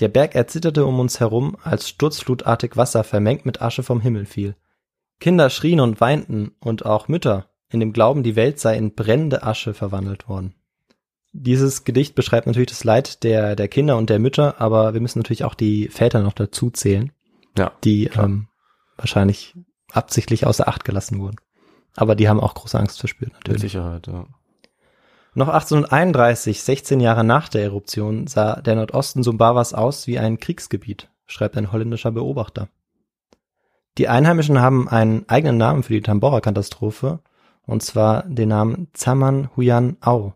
Der 0.00 0.08
Berg 0.08 0.34
erzitterte 0.34 0.84
um 0.84 0.98
uns 0.98 1.20
herum, 1.20 1.56
als 1.62 1.88
sturzflutartig 1.88 2.76
Wasser 2.76 3.04
vermengt 3.04 3.46
mit 3.46 3.62
Asche 3.62 3.84
vom 3.84 4.00
Himmel 4.00 4.26
fiel. 4.26 4.56
Kinder 5.20 5.48
schrien 5.48 5.78
und 5.78 6.00
weinten 6.00 6.56
und 6.58 6.84
auch 6.84 7.06
Mütter, 7.06 7.50
in 7.68 7.78
dem 7.78 7.92
Glauben, 7.92 8.24
die 8.24 8.34
Welt 8.34 8.58
sei 8.58 8.76
in 8.76 8.96
brennende 8.96 9.44
Asche 9.44 9.74
verwandelt 9.74 10.28
worden. 10.28 10.56
Dieses 11.32 11.84
Gedicht 11.84 12.16
beschreibt 12.16 12.48
natürlich 12.48 12.70
das 12.70 12.82
Leid 12.82 13.22
der, 13.22 13.54
der 13.54 13.68
Kinder 13.68 13.96
und 13.96 14.10
der 14.10 14.18
Mütter, 14.18 14.60
aber 14.60 14.92
wir 14.92 15.00
müssen 15.00 15.20
natürlich 15.20 15.44
auch 15.44 15.54
die 15.54 15.86
Väter 15.86 16.20
noch 16.24 16.32
dazu 16.32 16.70
zählen, 16.70 17.12
Ja. 17.56 17.70
die 17.84 18.06
Klar. 18.06 18.24
ähm, 18.26 18.48
wahrscheinlich 18.96 19.54
absichtlich 19.92 20.46
außer 20.48 20.66
Acht 20.66 20.84
gelassen 20.84 21.20
wurden. 21.20 21.36
Aber 21.94 22.16
die 22.16 22.28
haben 22.28 22.40
auch 22.40 22.54
große 22.54 22.76
Angst 22.76 22.98
verspürt, 22.98 23.30
Mit 23.34 23.40
natürlich. 23.44 23.62
Sicherheit, 23.62 24.08
ja. 24.08 24.26
Noch 25.36 25.48
1831, 25.48 26.62
16 26.62 27.00
Jahre 27.00 27.24
nach 27.24 27.48
der 27.48 27.64
Eruption, 27.64 28.28
sah 28.28 28.60
der 28.60 28.76
Nordosten 28.76 29.24
Sumbawas 29.24 29.74
aus 29.74 30.06
wie 30.06 30.16
ein 30.16 30.38
Kriegsgebiet, 30.38 31.10
schreibt 31.26 31.56
ein 31.56 31.72
holländischer 31.72 32.12
Beobachter. 32.12 32.68
Die 33.98 34.06
Einheimischen 34.06 34.60
haben 34.60 34.88
einen 34.88 35.28
eigenen 35.28 35.56
Namen 35.56 35.82
für 35.82 35.92
die 35.92 36.02
Tambora-Katastrophe, 36.02 37.18
und 37.66 37.82
zwar 37.82 38.22
den 38.28 38.50
Namen 38.50 38.88
Zaman 38.92 39.50
Huyan 39.56 39.96
Au, 40.00 40.34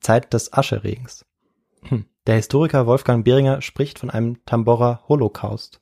Zeit 0.00 0.32
des 0.32 0.52
Ascheregens. 0.52 1.24
Hm. 1.82 2.06
Der 2.26 2.34
Historiker 2.34 2.86
Wolfgang 2.86 3.24
Behringer 3.24 3.62
spricht 3.62 4.00
von 4.00 4.10
einem 4.10 4.44
Tambora-Holocaust. 4.44 5.80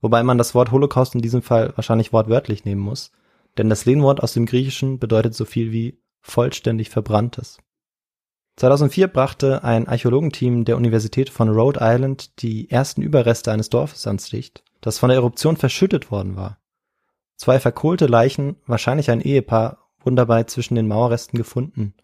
Wobei 0.00 0.22
man 0.22 0.38
das 0.38 0.54
Wort 0.54 0.70
Holocaust 0.70 1.14
in 1.14 1.20
diesem 1.20 1.42
Fall 1.42 1.74
wahrscheinlich 1.76 2.14
wortwörtlich 2.14 2.64
nehmen 2.64 2.80
muss, 2.80 3.12
denn 3.58 3.68
das 3.68 3.84
Lehnwort 3.84 4.22
aus 4.22 4.32
dem 4.32 4.46
Griechischen 4.46 4.98
bedeutet 4.98 5.34
so 5.34 5.44
viel 5.44 5.70
wie 5.70 5.98
vollständig 6.30 6.90
verbranntes. 6.90 7.58
2004 8.56 9.06
brachte 9.08 9.62
ein 9.62 9.86
Archäologenteam 9.86 10.64
der 10.64 10.76
Universität 10.76 11.30
von 11.30 11.48
Rhode 11.48 11.78
Island 11.80 12.42
die 12.42 12.70
ersten 12.70 13.02
Überreste 13.02 13.52
eines 13.52 13.70
Dorfes 13.70 14.06
ans 14.06 14.32
Licht, 14.32 14.64
das 14.80 14.98
von 14.98 15.10
der 15.10 15.16
Eruption 15.16 15.56
verschüttet 15.56 16.10
worden 16.10 16.36
war. 16.36 16.58
Zwei 17.36 17.60
verkohlte 17.60 18.06
Leichen, 18.06 18.56
wahrscheinlich 18.66 19.10
ein 19.10 19.20
Ehepaar, 19.20 19.88
wurden 20.00 20.16
dabei 20.16 20.42
zwischen 20.44 20.74
den 20.74 20.88
Mauerresten 20.88 21.36
gefunden. 21.36 21.94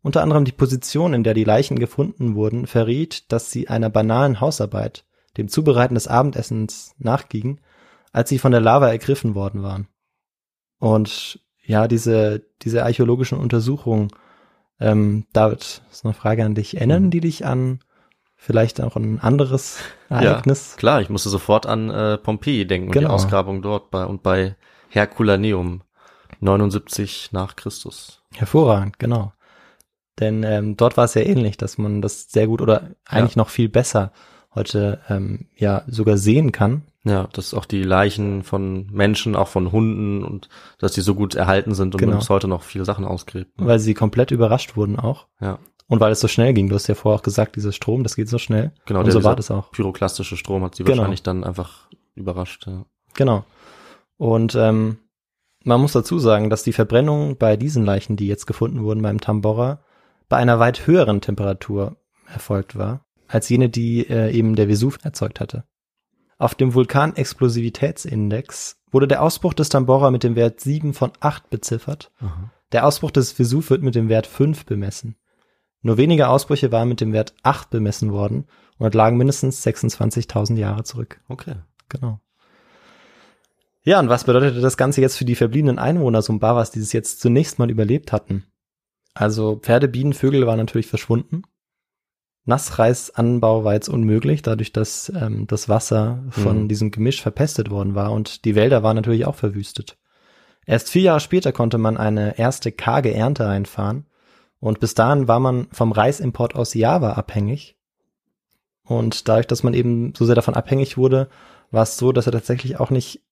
Unter 0.00 0.22
anderem 0.22 0.46
die 0.46 0.52
Position, 0.52 1.12
in 1.12 1.24
der 1.24 1.34
die 1.34 1.44
Leichen 1.44 1.78
gefunden 1.78 2.34
wurden, 2.34 2.66
verriet, 2.66 3.30
dass 3.30 3.50
sie 3.50 3.68
einer 3.68 3.90
banalen 3.90 4.40
Hausarbeit, 4.40 5.04
dem 5.36 5.48
Zubereiten 5.48 5.94
des 5.94 6.08
Abendessens, 6.08 6.94
nachgingen, 6.98 7.60
als 8.12 8.30
sie 8.30 8.38
von 8.38 8.52
der 8.52 8.60
Lava 8.62 8.88
ergriffen 8.88 9.34
worden 9.34 9.62
waren. 9.62 9.88
Und 10.78 11.40
ja, 11.64 11.88
diese, 11.88 12.44
diese 12.62 12.84
archäologischen 12.84 13.38
Untersuchungen, 13.38 14.08
ähm, 14.80 15.26
David, 15.32 15.82
ist 15.90 16.04
eine 16.04 16.14
Frage 16.14 16.44
an 16.44 16.54
dich. 16.54 16.76
Erinnern 16.76 17.04
Mhm. 17.04 17.10
die 17.10 17.20
dich 17.20 17.46
an 17.46 17.80
vielleicht 18.36 18.80
auch 18.80 18.96
ein 18.96 19.20
anderes 19.20 19.78
Ereignis? 20.08 20.74
Klar, 20.76 21.00
ich 21.00 21.08
musste 21.08 21.28
sofort 21.28 21.66
an 21.66 21.88
äh, 21.90 22.18
Pompeji 22.18 22.66
denken 22.66 22.88
und 22.88 22.94
die 22.94 23.00
Genau. 23.00 23.12
Ausgrabung 23.14 23.62
dort 23.62 23.90
bei 23.92 24.04
und 24.04 24.22
bei 24.24 24.56
Herculaneum 24.88 25.82
79 26.40 27.30
nach 27.32 27.56
Christus. 27.56 28.22
Hervorragend, 28.34 28.98
genau. 28.98 29.32
Denn 30.18 30.42
ähm, 30.42 30.76
dort 30.76 30.96
war 30.96 31.04
es 31.04 31.14
ja 31.14 31.22
ähnlich, 31.22 31.56
dass 31.56 31.78
man 31.78 32.02
das 32.02 32.30
sehr 32.30 32.46
gut 32.46 32.60
oder 32.60 32.90
eigentlich 33.06 33.36
noch 33.36 33.48
viel 33.48 33.68
besser 33.68 34.12
heute 34.54 35.00
ähm, 35.08 35.46
ja 35.56 35.82
sogar 35.86 36.16
sehen 36.18 36.52
kann. 36.52 36.82
Ja, 37.04 37.28
dass 37.32 37.52
auch 37.52 37.64
die 37.64 37.82
Leichen 37.82 38.44
von 38.44 38.86
Menschen, 38.92 39.34
auch 39.34 39.48
von 39.48 39.72
Hunden 39.72 40.22
und 40.22 40.48
dass 40.78 40.92
die 40.92 41.00
so 41.00 41.16
gut 41.16 41.34
erhalten 41.34 41.74
sind 41.74 41.94
und 41.94 41.98
Genau. 41.98 42.12
man 42.12 42.18
bis 42.20 42.30
heute 42.30 42.46
noch 42.46 42.62
viele 42.62 42.84
Sachen 42.84 43.04
ausgräbt. 43.04 43.58
ne? 43.60 43.66
weil 43.66 43.80
sie 43.80 43.94
komplett 43.94 44.30
überrascht 44.30 44.76
wurden 44.76 45.00
auch. 45.00 45.26
Ja, 45.40 45.58
Und 45.88 45.98
weil 45.98 46.12
es 46.12 46.20
so 46.20 46.28
schnell 46.28 46.52
ging. 46.54 46.68
Du 46.68 46.76
hast 46.76 46.86
ja 46.86 46.94
vorher 46.94 47.18
auch 47.18 47.24
gesagt, 47.24 47.56
dieser 47.56 47.72
Strom, 47.72 48.04
das 48.04 48.14
geht 48.14 48.28
so 48.28 48.38
schnell. 48.38 48.70
genau. 48.86 49.00
Und 49.00 49.06
der- 49.06 49.14
so 49.14 49.24
war 49.24 49.34
das 49.34 49.50
auch. 49.50 49.72
Pyroklastische 49.72 50.36
Strom 50.36 50.62
hat 50.62 50.76
sie 50.76 50.84
Genau. 50.84 50.98
wahrscheinlich 50.98 51.24
dann 51.24 51.42
einfach 51.42 51.88
überrascht. 52.14 52.66
Ja. 52.68 52.84
Genau. 53.14 53.44
Und 54.16 54.54
ähm, 54.54 54.98
man 55.64 55.80
muss 55.80 55.92
dazu 55.92 56.18
sagen, 56.20 56.50
dass 56.50 56.62
die 56.62 56.72
Verbrennung 56.72 57.36
bei 57.36 57.56
diesen 57.56 57.84
Leichen, 57.84 58.14
die 58.16 58.28
jetzt 58.28 58.46
gefunden 58.46 58.84
wurden 58.84 59.02
beim 59.02 59.20
Tambora, 59.20 59.80
bei 60.28 60.36
einer 60.36 60.60
weit 60.60 60.86
höheren 60.86 61.20
Temperatur 61.20 61.96
erfolgt 62.32 62.76
war, 62.78 63.04
als 63.32 63.48
jene, 63.48 63.68
die 63.68 64.08
äh, 64.08 64.30
eben 64.30 64.56
der 64.56 64.68
Vesuv 64.68 64.98
erzeugt 65.02 65.40
hatte. 65.40 65.64
Auf 66.38 66.54
dem 66.54 66.74
Vulkanexplosivitätsindex 66.74 68.76
wurde 68.90 69.08
der 69.08 69.22
Ausbruch 69.22 69.54
des 69.54 69.68
Tambora 69.68 70.10
mit 70.10 70.22
dem 70.22 70.36
Wert 70.36 70.60
7 70.60 70.92
von 70.92 71.12
8 71.20 71.50
beziffert. 71.50 72.10
Der 72.72 72.86
Ausbruch 72.86 73.10
des 73.10 73.32
Vesuv 73.32 73.70
wird 73.70 73.82
mit 73.82 73.94
dem 73.94 74.08
Wert 74.08 74.26
5 74.26 74.66
bemessen. 74.66 75.16
Nur 75.82 75.98
wenige 75.98 76.28
Ausbrüche 76.28 76.72
waren 76.72 76.88
mit 76.88 77.00
dem 77.00 77.12
Wert 77.12 77.34
8 77.42 77.70
bemessen 77.70 78.12
worden 78.12 78.46
und 78.78 78.94
lagen 78.94 79.16
mindestens 79.16 79.64
26.000 79.66 80.56
Jahre 80.56 80.84
zurück. 80.84 81.20
Okay. 81.28 81.54
Genau. 81.88 82.20
Ja, 83.84 83.98
und 83.98 84.08
was 84.08 84.24
bedeutete 84.24 84.60
das 84.60 84.76
Ganze 84.76 85.00
jetzt 85.00 85.16
für 85.16 85.24
die 85.24 85.34
verbliebenen 85.34 85.78
Einwohner 85.78 86.22
Sumbawas, 86.22 86.70
die 86.70 86.80
es 86.80 86.92
jetzt 86.92 87.20
zunächst 87.20 87.58
mal 87.58 87.70
überlebt 87.70 88.12
hatten? 88.12 88.44
Also 89.14 89.56
Pferde, 89.56 89.88
Bienen, 89.88 90.12
Vögel 90.12 90.46
waren 90.46 90.58
natürlich 90.58 90.86
verschwunden. 90.86 91.42
Nassreisanbau 92.44 93.64
war 93.64 93.74
jetzt 93.74 93.88
unmöglich, 93.88 94.42
dadurch, 94.42 94.72
dass 94.72 95.10
ähm, 95.14 95.46
das 95.46 95.68
Wasser 95.68 96.22
von 96.30 96.64
Mhm. 96.64 96.68
diesem 96.68 96.90
Gemisch 96.90 97.22
verpestet 97.22 97.70
worden 97.70 97.94
war 97.94 98.12
und 98.12 98.44
die 98.44 98.54
Wälder 98.54 98.82
waren 98.82 98.96
natürlich 98.96 99.26
auch 99.26 99.36
verwüstet. 99.36 99.96
Erst 100.66 100.90
vier 100.90 101.02
Jahre 101.02 101.20
später 101.20 101.52
konnte 101.52 101.78
man 101.78 101.96
eine 101.96 102.38
erste 102.38 102.70
karge 102.72 103.12
Ernte 103.14 103.48
einfahren 103.48 104.06
und 104.60 104.80
bis 104.80 104.94
dahin 104.94 105.28
war 105.28 105.40
man 105.40 105.66
vom 105.72 105.92
Reisimport 105.92 106.54
aus 106.54 106.74
Java 106.74 107.12
abhängig. 107.14 107.76
Und 108.84 109.28
dadurch, 109.28 109.46
dass 109.46 109.62
man 109.62 109.74
eben 109.74 110.12
so 110.16 110.24
sehr 110.24 110.34
davon 110.34 110.54
abhängig 110.54 110.96
wurde, 110.96 111.28
war 111.70 111.84
es 111.84 111.96
so, 111.96 112.12
dass 112.12 112.26
er 112.26 112.32
tatsächlich 112.32 112.78
auch 112.80 112.90
nicht 112.90 113.22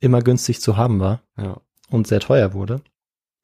immer 0.00 0.20
günstig 0.22 0.60
zu 0.60 0.76
haben 0.76 1.00
war 1.00 1.22
Ja. 1.36 1.60
und 1.90 2.06
sehr 2.06 2.20
teuer 2.20 2.52
wurde. 2.52 2.80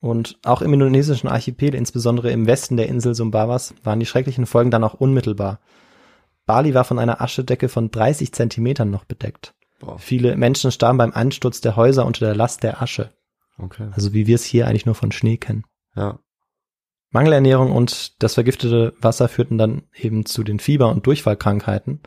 Und 0.04 0.36
auch 0.44 0.60
im 0.60 0.74
indonesischen 0.74 1.30
Archipel, 1.30 1.74
insbesondere 1.74 2.30
im 2.30 2.46
Westen 2.46 2.76
der 2.76 2.88
Insel 2.88 3.14
Sumbawas, 3.14 3.74
waren 3.84 4.00
die 4.00 4.04
schrecklichen 4.04 4.44
Folgen 4.44 4.70
dann 4.70 4.84
auch 4.84 4.92
unmittelbar. 4.92 5.60
Bali 6.44 6.74
war 6.74 6.84
von 6.84 6.98
einer 6.98 7.22
Aschedecke 7.22 7.70
von 7.70 7.90
30 7.90 8.30
Zentimetern 8.34 8.90
noch 8.90 9.06
bedeckt. 9.06 9.54
Boah. 9.80 9.98
Viele 9.98 10.36
Menschen 10.36 10.70
starben 10.70 10.98
beim 10.98 11.12
Einsturz 11.12 11.62
der 11.62 11.76
Häuser 11.76 12.04
unter 12.04 12.26
der 12.26 12.34
Last 12.34 12.62
der 12.62 12.82
Asche. 12.82 13.14
Okay. 13.56 13.88
Also 13.92 14.12
wie 14.12 14.26
wir 14.26 14.34
es 14.34 14.44
hier 14.44 14.68
eigentlich 14.68 14.84
nur 14.84 14.94
von 14.94 15.10
Schnee 15.10 15.38
kennen. 15.38 15.64
Ja. 15.96 16.18
Mangelernährung 17.08 17.72
und 17.72 18.22
das 18.22 18.34
vergiftete 18.34 18.92
Wasser 19.00 19.28
führten 19.28 19.56
dann 19.56 19.84
eben 19.94 20.26
zu 20.26 20.44
den 20.44 20.58
Fieber- 20.58 20.90
und 20.90 21.06
Durchfallkrankheiten. 21.06 22.00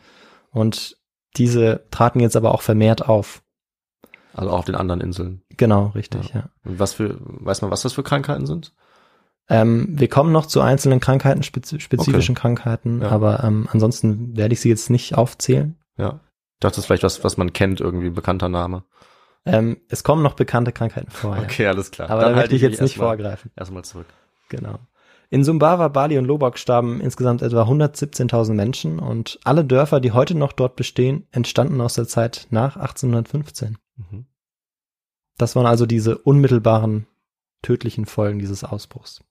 Und 0.51 0.99
diese 1.35 1.87
traten 1.89 2.19
jetzt 2.19 2.35
aber 2.35 2.53
auch 2.53 2.61
vermehrt 2.61 3.09
auf. 3.09 3.41
Also 4.37 4.51
auch 4.51 4.59
auf 4.59 4.65
den 4.65 4.75
anderen 4.75 5.01
Inseln. 5.01 5.41
Genau, 5.57 5.87
richtig, 5.95 6.33
ja. 6.33 6.49
Und 6.63 6.79
was 6.79 6.93
für, 6.93 7.17
weiß 7.19 7.61
man, 7.61 7.71
was 7.71 7.81
das 7.81 7.93
für 7.93 8.03
Krankheiten 8.03 8.45
sind? 8.45 8.73
Ähm, 9.49 9.87
wir 9.91 10.09
kommen 10.09 10.31
noch 10.31 10.45
zu 10.45 10.61
einzelnen 10.61 10.99
Krankheiten, 10.99 11.41
spezi 11.43 11.79
spezifischen 11.79 12.35
Krankheiten, 12.35 13.01
Ja. 13.01 13.09
aber 13.09 13.43
ähm, 13.43 13.67
ansonsten 13.71 14.35
werde 14.35 14.53
ich 14.53 14.59
sie 14.61 14.69
jetzt 14.69 14.89
nicht 14.89 15.15
aufzählen. 15.17 15.77
Ja. 15.97 16.19
Ich 16.55 16.59
dachte, 16.59 16.73
das 16.75 16.77
ist 16.79 16.85
vielleicht 16.87 17.03
was, 17.03 17.23
was 17.23 17.37
man 17.37 17.53
kennt, 17.53 17.79
irgendwie 17.79 18.09
bekannter 18.09 18.49
Name. 18.49 18.83
Ähm, 19.45 19.77
es 19.89 20.03
kommen 20.03 20.21
noch 20.23 20.33
bekannte 20.33 20.71
Krankheiten 20.73 21.09
vor. 21.11 21.37
ja. 21.37 21.43
Okay, 21.43 21.65
alles 21.67 21.91
klar. 21.91 22.09
Aber 22.09 22.23
da 22.23 22.35
möchte 22.35 22.55
ich 22.55 22.61
jetzt 22.61 22.81
nicht 22.81 22.91
erstmal- 22.97 23.07
vorgreifen. 23.17 23.51
Erstmal 23.55 23.85
zurück. 23.85 24.07
Genau. 24.49 24.79
In 25.29 25.43
Sumbawa, 25.43 25.87
Bali 25.89 26.17
und 26.17 26.25
Lombok 26.25 26.57
starben 26.57 26.99
insgesamt 27.01 27.41
etwa 27.41 27.63
117.000 27.63 28.53
Menschen 28.53 28.99
und 28.99 29.39
alle 29.43 29.63
Dörfer, 29.65 29.99
die 29.99 30.11
heute 30.13 30.35
noch 30.35 30.51
dort 30.53 30.75
bestehen, 30.77 31.27
entstanden 31.31 31.79
aus 31.81 31.93
der 31.95 32.07
Zeit 32.07 32.47
nach 32.49 32.75
1815. 32.77 33.77
Mhm. 33.97 34.25
Das 35.37 35.55
waren 35.55 35.65
also 35.65 35.85
diese 35.85 36.17
unmittelbaren 36.17 37.05
tödlichen 37.61 38.05
Folgen 38.05 38.39
dieses 38.39 38.63
Ausbruchs. 38.63 39.23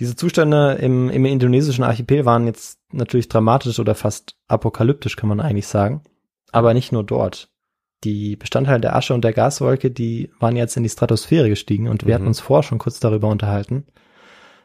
Diese 0.00 0.16
Zustände 0.16 0.72
im, 0.80 1.08
im 1.08 1.24
indonesischen 1.24 1.84
Archipel 1.84 2.24
waren 2.24 2.46
jetzt 2.46 2.80
natürlich 2.90 3.28
dramatisch 3.28 3.78
oder 3.78 3.94
fast 3.94 4.36
apokalyptisch, 4.48 5.16
kann 5.16 5.28
man 5.28 5.40
eigentlich 5.40 5.68
sagen. 5.68 6.02
Aber 6.52 6.74
nicht 6.74 6.92
nur 6.92 7.04
dort. 7.04 7.50
die 8.02 8.36
Bestandteile 8.36 8.80
der 8.80 8.96
Asche 8.96 9.14
und 9.14 9.24
der 9.24 9.32
Gaswolke, 9.32 9.90
die 9.90 10.30
waren 10.38 10.56
jetzt 10.56 10.76
in 10.76 10.82
die 10.82 10.90
Stratosphäre 10.90 11.48
gestiegen 11.48 11.88
und 11.88 12.02
wir 12.04 12.10
Mhm. 12.10 12.14
hatten 12.14 12.26
uns 12.26 12.38
vorher 12.40 12.62
schon 12.62 12.76
kurz 12.78 13.00
darüber 13.00 13.28
unterhalten, 13.28 13.86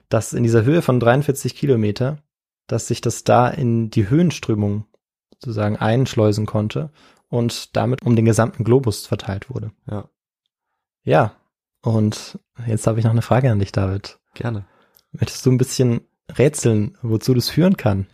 dass 0.09 0.33
in 0.33 0.43
dieser 0.43 0.65
Höhe 0.65 0.81
von 0.81 0.99
43 0.99 1.55
Kilometer, 1.55 2.17
dass 2.67 2.87
sich 2.87 2.99
das 2.99 3.23
da 3.23 3.47
in 3.47 3.91
die 3.91 4.09
Höhenströmung 4.09 4.87
sozusagen 5.35 5.77
einschleusen 5.77 6.45
konnte 6.47 6.91
und 7.29 7.75
damit 7.75 8.03
um 8.05 8.15
den 8.15 8.25
gesamten 8.25 8.63
Globus 8.63 9.05
verteilt 9.07 9.49
wurde. 9.49 9.71
Ja. 9.89 10.09
Ja, 11.03 11.33
und 11.81 12.37
jetzt 12.67 12.85
habe 12.87 12.99
ich 12.99 13.05
noch 13.05 13.11
eine 13.11 13.21
Frage 13.21 13.51
an 13.51 13.59
dich, 13.59 13.71
David. 13.71 14.19
Gerne. 14.33 14.65
Möchtest 15.11 15.45
du 15.45 15.51
ein 15.51 15.57
bisschen 15.57 16.01
rätseln, 16.37 16.97
wozu 17.01 17.33
das 17.33 17.49
führen 17.49 17.77
kann 17.77 18.05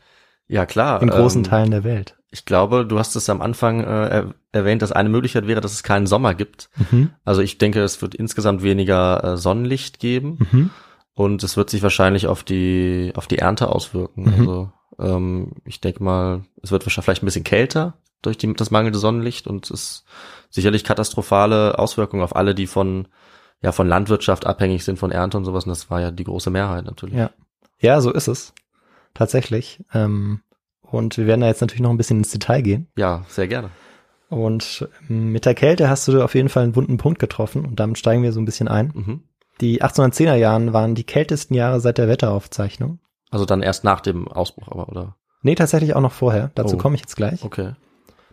Ja, 0.47 0.65
klar. 0.65 1.01
in 1.01 1.10
großen 1.10 1.39
ähm, 1.43 1.49
Teilen 1.49 1.71
der 1.71 1.84
Welt? 1.84 2.17
Ich 2.30 2.45
glaube, 2.45 2.86
du 2.86 2.99
hast 2.99 3.15
es 3.15 3.30
am 3.30 3.41
Anfang 3.41 3.82
äh, 3.82 4.08
er 4.10 4.34
erwähnt, 4.51 4.82
dass 4.82 4.91
eine 4.91 5.10
Möglichkeit 5.10 5.47
wäre, 5.47 5.62
dass 5.62 5.73
es 5.73 5.84
keinen 5.84 6.06
Sommer 6.08 6.34
gibt. 6.36 6.69
Mhm. 6.91 7.12
Also 7.23 7.41
ich 7.41 7.58
denke, 7.58 7.82
es 7.82 8.01
wird 8.01 8.15
insgesamt 8.15 8.62
weniger 8.63 9.23
äh, 9.23 9.38
Sonnenlicht 9.38 9.99
geben 9.99 10.38
Mhm. 10.51 10.69
und 11.13 11.43
es 11.43 11.58
wird 11.58 11.69
sich 11.69 11.82
wahrscheinlich 11.82 12.28
auf 12.28 12.43
die 12.43 13.12
auf 13.15 13.28
die 13.28 13.39
Ernte 13.39 13.69
auswirken. 13.69 14.23
Mhm. 14.23 14.34
Also 14.39 14.71
ähm, 14.99 15.51
ich 15.65 15.82
denke 15.82 16.04
mal, 16.04 16.43
es 16.62 16.71
wird 16.71 16.86
wahrscheinlich 16.86 17.06
vielleicht 17.06 17.23
ein 17.23 17.28
bisschen 17.28 17.43
kälter 17.43 17.97
durch 18.25 18.38
die, 18.38 18.53
das 18.53 18.71
mangelnde 18.71 18.99
Sonnenlicht 18.99 19.47
und 19.47 19.65
es 19.65 19.71
ist 19.71 20.05
sicherlich 20.49 20.83
katastrophale 20.83 21.77
Auswirkungen 21.79 22.23
auf 22.23 22.35
alle, 22.35 22.55
die 22.55 22.67
von 22.67 23.07
ja 23.61 23.71
von 23.71 23.88
Landwirtschaft 23.88 24.45
abhängig 24.45 24.83
sind, 24.83 24.99
von 24.99 25.11
Ernte 25.11 25.38
und 25.38 25.45
sowas. 25.45 25.65
Und 25.65 25.69
das 25.69 25.89
war 25.89 26.01
ja 26.01 26.11
die 26.11 26.23
große 26.23 26.49
Mehrheit 26.49 26.85
natürlich. 26.85 27.15
Ja. 27.15 27.31
Ja, 27.79 27.99
so 28.01 28.11
ist 28.11 28.27
es. 28.27 28.53
Tatsächlich. 29.13 29.83
Ähm, 29.93 30.41
und 30.81 31.17
wir 31.17 31.25
werden 31.27 31.41
da 31.41 31.47
jetzt 31.47 31.61
natürlich 31.61 31.81
noch 31.81 31.89
ein 31.89 31.97
bisschen 31.97 32.19
ins 32.19 32.31
Detail 32.31 32.61
gehen. 32.61 32.88
ja 32.97 33.23
sehr 33.27 33.47
gerne. 33.47 33.69
Und 34.29 34.88
ähm, 35.09 35.31
mit 35.31 35.45
der 35.45 35.55
Kälte 35.55 35.89
hast 35.89 36.07
du 36.07 36.21
auf 36.23 36.35
jeden 36.35 36.49
Fall 36.49 36.63
einen 36.63 36.75
wunden 36.75 36.97
Punkt 36.97 37.19
getroffen 37.19 37.65
und 37.65 37.79
damit 37.79 37.97
steigen 37.97 38.23
wir 38.23 38.31
so 38.33 38.39
ein 38.41 38.45
bisschen 38.45 38.67
ein. 38.67 38.91
Mhm. 38.93 39.23
Die 39.61 39.81
1810er 39.81 40.35
Jahren 40.35 40.73
waren 40.73 40.95
die 40.95 41.03
kältesten 41.05 41.53
Jahre 41.53 41.79
seit 41.79 41.97
der 41.97 42.07
Wetteraufzeichnung. 42.07 42.99
Also 43.29 43.45
dann 43.45 43.61
erst 43.61 43.83
nach 43.83 44.01
dem 44.01 44.27
Ausbruch, 44.27 44.67
aber 44.69 44.89
oder? 44.89 45.15
Nee, 45.41 45.55
tatsächlich 45.55 45.95
auch 45.95 46.01
noch 46.01 46.11
vorher. 46.11 46.51
Dazu 46.55 46.75
Oh. 46.75 46.77
komme 46.79 46.95
ich 46.95 47.01
jetzt 47.01 47.15
gleich. 47.15 47.43
Okay. 47.43 47.73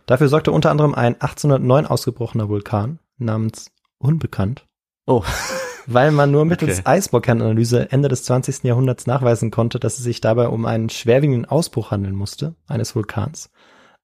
Dafür 0.05 0.27
sorgte 0.27 0.51
unter 0.51 0.71
anderem 0.71 0.93
ein 0.93 1.13
1809 1.15 1.85
ausgebrochener 1.85 2.49
Vulkan 2.49 2.99
namens 3.17 3.71
Unbekannt, 3.97 4.65
Oh, 5.05 5.23
weil 5.87 6.11
man 6.11 6.31
nur 6.31 6.45
mittels 6.45 6.79
Okay. 6.79 6.89
Eisbohrkernanalyse 6.89 7.91
Ende 7.91 8.09
des 8.09 8.23
20. 8.25 8.63
Jahrhunderts 8.63 9.07
nachweisen 9.07 9.51
konnte, 9.51 9.79
dass 9.79 9.97
es 9.97 10.03
sich 10.03 10.21
dabei 10.21 10.47
um 10.47 10.65
einen 10.65 10.89
schwerwiegenden 10.89 11.45
Ausbruch 11.45 11.91
handeln 11.91 12.15
musste, 12.15 12.55
eines 12.67 12.95
Vulkans. 12.95 13.49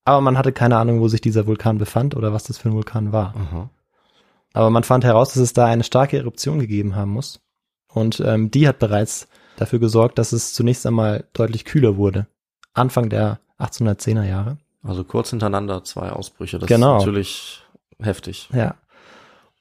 Aber 0.06 0.22
man 0.22 0.38
hatte 0.38 0.52
keine 0.52 0.78
Ahnung, 0.78 1.02
wo 1.02 1.08
sich 1.08 1.22
dieser 1.22 1.48
Vulkan 1.48 1.78
befand 1.78 2.16
oder 2.16 2.34
was 2.34 2.44
das 2.44 2.58
für 2.58 2.70
ein 2.70 2.76
Vulkan 2.76 3.12
war. 3.12 3.36
Aha. 3.36 3.70
Aber 4.54 4.70
man 4.70 4.84
fand 4.84 5.04
heraus, 5.04 5.34
dass 5.34 5.44
es 5.44 5.54
da 5.54 5.66
eine 5.66 5.84
starke 5.84 6.18
Eruption 6.18 6.60
gegeben 6.60 6.96
haben 6.96 7.12
muss. 7.12 7.42
Und 7.92 8.20
ähm, 8.20 8.52
die 8.52 8.68
hat 8.68 8.80
bereits 8.80 9.28
dafür 9.58 9.80
gesorgt, 9.80 10.18
dass 10.18 10.32
es 10.32 10.54
zunächst 10.54 10.86
einmal 10.86 11.26
deutlich 11.34 11.66
kühler 11.66 11.98
wurde. 11.98 12.28
Anfang 12.74 13.10
der 13.10 13.40
1810er 13.60 14.24
Jahre. 14.24 14.58
Also 14.84 15.04
kurz 15.04 15.30
hintereinander 15.32 15.84
zwei 15.84 16.10
Ausbrüche. 16.12 16.60
Das 16.60 16.68
Genau. 16.68 16.98
ist 16.98 17.02
natürlich 17.06 17.62
heftig. 18.00 18.50
Ja. 18.54 18.76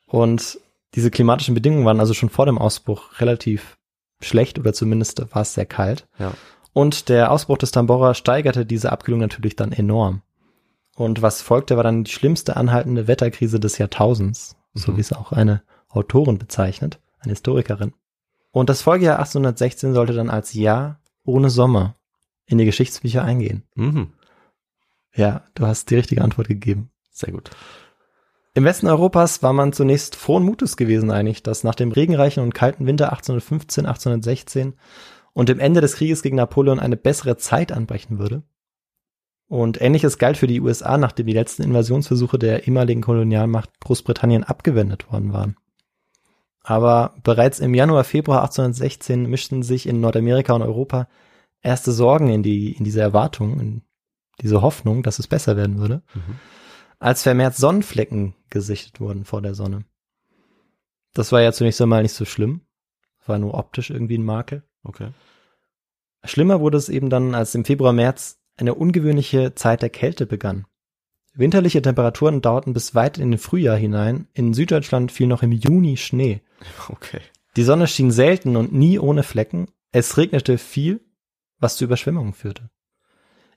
Und 0.06 0.58
diese 0.94 1.10
klimatischen 1.10 1.54
Bedingungen 1.54 1.84
waren 1.84 2.00
also 2.00 2.14
schon 2.14 2.30
vor 2.30 2.46
dem 2.46 2.58
Ausbruch 2.58 3.20
relativ 3.20 3.76
schlecht 4.20 4.58
oder 4.58 4.72
zumindest 4.72 5.20
war 5.34 5.42
es 5.42 5.54
sehr 5.54 5.66
kalt. 5.66 6.06
Ja. 6.18 6.32
Und 6.72 7.08
der 7.08 7.30
Ausbruch 7.32 7.58
des 7.58 7.72
Tambora 7.72 8.14
steigerte 8.14 8.64
diese 8.64 8.92
Abkühlung 8.92 9.20
natürlich 9.20 9.56
dann 9.56 9.72
enorm. 9.72 10.22
Und 10.96 11.22
was 11.22 11.42
folgte, 11.42 11.76
war 11.76 11.84
dann 11.84 12.04
die 12.04 12.10
schlimmste 12.10 12.56
anhaltende 12.56 13.06
Wetterkrise 13.06 13.60
des 13.60 13.78
Jahrtausends, 13.78 14.56
so 14.74 14.92
Mhm. 14.92 14.96
wie 14.96 15.00
es 15.00 15.12
auch 15.12 15.32
eine 15.32 15.62
Autorin 15.88 16.38
bezeichnet, 16.38 17.00
eine 17.20 17.32
Historikerin. 17.32 17.92
Und 18.50 18.68
das 18.70 18.82
Folgejahr 18.82 19.18
1816 19.18 19.94
sollte 19.94 20.12
dann 20.14 20.30
als 20.30 20.54
Jahr 20.54 21.00
ohne 21.24 21.50
Sommer 21.50 21.94
in 22.46 22.58
die 22.58 22.64
Geschichtsbücher 22.64 23.22
eingehen. 23.22 23.64
Mhm. 23.74 24.12
Ja, 25.18 25.42
du 25.54 25.66
hast 25.66 25.90
die 25.90 25.96
richtige 25.96 26.22
Antwort 26.22 26.46
gegeben. 26.46 26.92
Sehr 27.10 27.32
gut. 27.32 27.50
Im 28.54 28.64
Westen 28.64 28.86
Europas 28.86 29.42
war 29.42 29.52
man 29.52 29.72
zunächst 29.72 30.14
frohen 30.14 30.44
Mutes 30.44 30.76
gewesen 30.76 31.10
eigentlich, 31.10 31.42
dass 31.42 31.64
nach 31.64 31.74
dem 31.74 31.90
regenreichen 31.90 32.40
und 32.40 32.54
kalten 32.54 32.86
Winter 32.86 33.06
1815, 33.10 33.84
1816 33.84 34.74
und 35.32 35.48
dem 35.48 35.58
Ende 35.58 35.80
des 35.80 35.96
Krieges 35.96 36.22
gegen 36.22 36.36
Napoleon 36.36 36.78
eine 36.78 36.96
bessere 36.96 37.36
Zeit 37.36 37.72
anbrechen 37.72 38.20
würde. 38.20 38.44
Und 39.48 39.80
ähnliches 39.80 40.18
galt 40.18 40.36
für 40.36 40.46
die 40.46 40.60
USA, 40.60 40.96
nachdem 40.98 41.26
die 41.26 41.32
letzten 41.32 41.64
Invasionsversuche 41.64 42.38
der 42.38 42.68
ehemaligen 42.68 43.00
Kolonialmacht 43.00 43.80
Großbritannien 43.80 44.44
abgewendet 44.44 45.10
worden 45.10 45.32
waren. 45.32 45.56
Aber 46.62 47.16
bereits 47.24 47.58
im 47.58 47.74
Januar, 47.74 48.04
Februar 48.04 48.42
1816 48.42 49.28
mischten 49.28 49.64
sich 49.64 49.88
in 49.88 50.00
Nordamerika 50.00 50.52
und 50.52 50.62
Europa 50.62 51.08
erste 51.60 51.90
Sorgen 51.90 52.28
in 52.28 52.44
die, 52.44 52.70
in 52.72 52.84
diese 52.84 53.00
Erwartung, 53.00 53.58
in 53.58 53.82
diese 54.40 54.62
Hoffnung, 54.62 55.02
dass 55.02 55.18
es 55.18 55.26
besser 55.26 55.56
werden 55.56 55.78
würde 55.78 56.02
Mhm. 56.14 56.38
als 56.98 57.22
vermehrt 57.22 57.56
Sonnenflecken 57.56 58.34
gesichtet 58.50 59.00
wurden 59.00 59.24
vor 59.24 59.42
der 59.42 59.54
Sonne. 59.54 59.84
Das 61.14 61.32
war 61.32 61.40
ja 61.42 61.52
zunächst 61.52 61.80
einmal 61.80 62.02
nicht 62.02 62.12
so 62.14 62.24
schlimm. 62.24 62.60
War 63.26 63.38
nur 63.38 63.54
optisch 63.54 63.90
irgendwie 63.90 64.16
ein 64.18 64.24
Makel. 64.24 64.62
Okay. 64.84 65.08
Schlimmer 66.24 66.60
wurde 66.60 66.78
es 66.78 66.88
eben 66.88 67.10
dann, 67.10 67.34
als 67.34 67.54
im 67.54 67.64
Februar, 67.64 67.92
März 67.92 68.38
eine 68.56 68.74
ungewöhnliche 68.74 69.54
Zeit 69.54 69.82
der 69.82 69.90
Kälte 69.90 70.26
begann. 70.26 70.66
Winterliche 71.34 71.82
Temperaturen 71.82 72.40
dauerten 72.40 72.72
bis 72.72 72.94
weit 72.94 73.18
in 73.18 73.30
den 73.30 73.38
Frühjahr 73.38 73.76
hinein. 73.76 74.26
In 74.32 74.54
Süddeutschland 74.54 75.12
fiel 75.12 75.26
noch 75.28 75.42
im 75.42 75.52
Juni 75.52 75.96
Schnee. 75.96 76.40
Okay. 76.88 77.20
Die 77.56 77.62
Sonne 77.64 77.86
schien 77.86 78.10
selten 78.10 78.56
und 78.56 78.72
nie 78.72 78.98
ohne 78.98 79.22
Flecken. 79.22 79.68
Es 79.92 80.16
regnete 80.16 80.58
viel, 80.58 81.00
was 81.58 81.76
zu 81.76 81.84
Überschwemmungen 81.84 82.32
führte. 82.32 82.70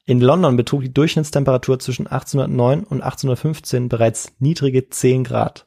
In 0.06 0.20
London 0.20 0.58
betrug 0.58 0.82
die 0.82 0.94
Durchschnittstemperatur 0.94 1.80
zwischen 1.80 2.08
1809 2.08 2.84
und 2.84 3.02
1815 3.02 3.88
bereits 3.90 4.34
niedrige 4.40 4.90
10 4.90 5.24
Grad. 5.24 5.66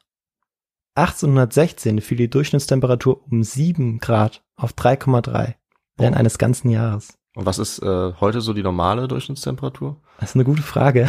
1816 0.95 2.01
fiel 2.01 2.17
die 2.17 2.29
Durchschnittstemperatur 2.29 3.21
um 3.29 3.43
7 3.43 3.99
Grad 3.99 4.43
auf 4.55 4.73
3,3 4.73 5.55
während 5.97 6.15
Oh. 6.15 6.19
eines 6.19 6.37
ganzen 6.37 6.69
Jahres. 6.69 7.17
Und 7.35 7.45
was 7.45 7.59
ist 7.59 7.79
äh, 7.79 8.13
heute 8.19 8.39
so 8.41 8.53
die 8.53 8.63
normale 8.63 9.07
Durchschnittstemperatur? 9.07 10.01
Das 10.19 10.29
ist 10.31 10.35
eine 10.35 10.45
gute 10.45 10.61
Frage. 10.61 11.07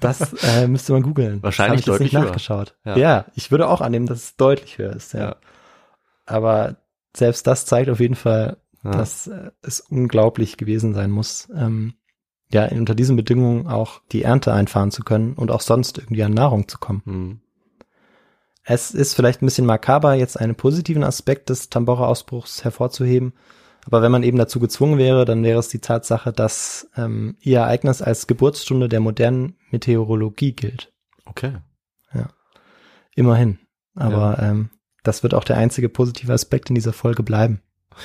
Das 0.00 0.34
äh, 0.44 0.66
müsste 0.68 0.92
man 0.92 1.02
googeln. 1.02 1.42
Wahrscheinlich 1.42 1.84
das 1.84 1.94
hab 1.94 2.00
ich 2.00 2.04
jetzt 2.04 2.12
deutlich 2.12 2.12
nicht 2.12 2.22
nachgeschaut. 2.28 2.76
Ja. 2.84 2.96
Ja. 2.98 3.24
ich 3.34 3.50
würde 3.50 3.68
auch 3.68 3.80
annehmen, 3.80 4.06
dass 4.06 4.18
es 4.18 4.36
deutlich 4.36 4.76
höher 4.78 4.94
ist. 4.94 5.14
Ja. 5.14 5.20
Ja. 5.20 5.36
Aber 6.26 6.76
selbst 7.16 7.46
das 7.46 7.64
zeigt 7.66 7.88
auf 7.90 8.00
jeden 8.00 8.14
Fall, 8.16 8.58
Ja. 8.84 8.90
dass 8.92 9.26
äh, 9.28 9.50
es 9.62 9.80
unglaublich 9.80 10.58
gewesen 10.58 10.92
sein 10.94 11.10
muss, 11.10 11.48
ähm, 11.54 11.94
ja, 12.52 12.66
unter 12.66 12.94
diesen 12.94 13.16
Bedingungen 13.16 13.66
auch 13.66 14.00
die 14.12 14.22
Ernte 14.22 14.52
einfahren 14.52 14.90
zu 14.90 15.02
können 15.02 15.34
und 15.34 15.50
auch 15.50 15.60
sonst 15.60 15.98
irgendwie 15.98 16.24
an 16.24 16.34
Nahrung 16.34 16.68
zu 16.68 16.78
kommen. 16.78 17.02
Hm. 17.04 17.40
Es 18.64 18.92
ist 18.92 19.14
vielleicht 19.14 19.42
ein 19.42 19.46
bisschen 19.46 19.66
makaber, 19.66 20.14
jetzt 20.14 20.38
einen 20.38 20.54
positiven 20.54 21.02
Aspekt 21.02 21.48
des 21.48 21.70
Tambora-Ausbruchs 21.70 22.62
hervorzuheben. 22.64 23.32
Aber 23.86 24.02
wenn 24.02 24.12
man 24.12 24.22
eben 24.22 24.36
dazu 24.36 24.60
gezwungen 24.60 24.98
wäre, 24.98 25.24
dann 25.24 25.42
wäre 25.42 25.58
es 25.58 25.68
die 25.68 25.78
Tatsache, 25.78 26.32
dass 26.32 26.88
ähm, 26.96 27.36
ihr 27.40 27.60
Ereignis 27.60 28.02
als 28.02 28.26
Geburtsstunde 28.26 28.88
der 28.88 29.00
modernen 29.00 29.56
Meteorologie 29.70 30.52
gilt. 30.52 30.92
Okay. 31.24 31.54
Immerhin. 33.14 33.58
Aber 33.94 34.38
ähm, 34.40 34.70
das 35.02 35.22
wird 35.22 35.34
auch 35.34 35.44
der 35.44 35.56
einzige 35.56 35.88
positive 35.88 36.32
Aspekt 36.32 36.68
in 36.68 36.74
dieser 36.74 36.92
Folge 36.92 37.22
bleiben. 37.22 37.60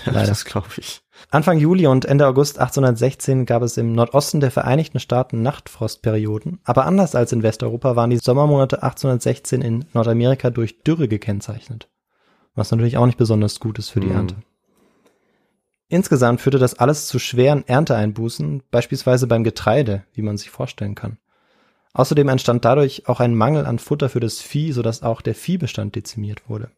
Leider. 0.06 0.28
das 0.28 0.46
glaube 0.46 0.68
ich. 0.78 1.02
Anfang 1.32 1.58
Juli 1.58 1.88
und 1.88 2.06
Ende 2.06 2.28
August 2.28 2.60
1816 2.60 3.46
gab 3.46 3.64
es 3.64 3.78
im 3.78 3.94
Nordosten 3.94 4.40
der 4.42 4.52
Vereinigten 4.52 5.00
Staaten 5.00 5.42
Nachtfrostperioden, 5.42 6.60
aber 6.64 6.86
anders 6.86 7.16
als 7.16 7.32
in 7.32 7.44
Westeuropa 7.44 7.96
waren 7.96 8.10
die 8.10 8.18
Sommermonate 8.18 8.84
1816 8.84 9.62
in 9.62 9.86
Nordamerika 9.94 10.50
durch 10.50 10.84
Dürre 10.84 11.08
gekennzeichnet, 11.08 11.90
was 12.54 12.72
natürlich 12.72 12.98
auch 12.98 13.06
nicht 13.06 13.18
besonders 13.18 13.60
gut 13.60 13.80
ist 13.80 13.90
für 13.90 14.02
die 14.02 14.10
Hm. 14.10 14.16
Ernte. 14.16 14.36
Insgesamt 15.88 16.42
führte 16.42 16.58
das 16.60 16.80
alles 16.80 17.08
zu 17.08 17.20
schweren 17.20 17.66
Ernteeinbußen, 17.68 18.64
beispielsweise 18.72 19.28
beim 19.28 19.44
Getreide, 19.44 20.04
wie 20.14 20.24
man 20.24 20.38
sich 20.38 20.50
vorstellen 20.50 20.96
kann. 20.96 21.18
Außerdem 21.94 22.28
entstand 22.28 22.66
dadurch 22.66 23.08
auch 23.08 23.20
ein 23.20 23.36
Mangel 23.36 23.66
an 23.66 23.80
Futter 23.80 24.10
für 24.10 24.20
das 24.20 24.42
Vieh, 24.42 24.72
sodass 24.74 25.04
auch 25.04 25.22
der 25.22 25.36
Viehbestand 25.36 25.96
dezimiert 25.96 26.50
wurde. 26.50 26.70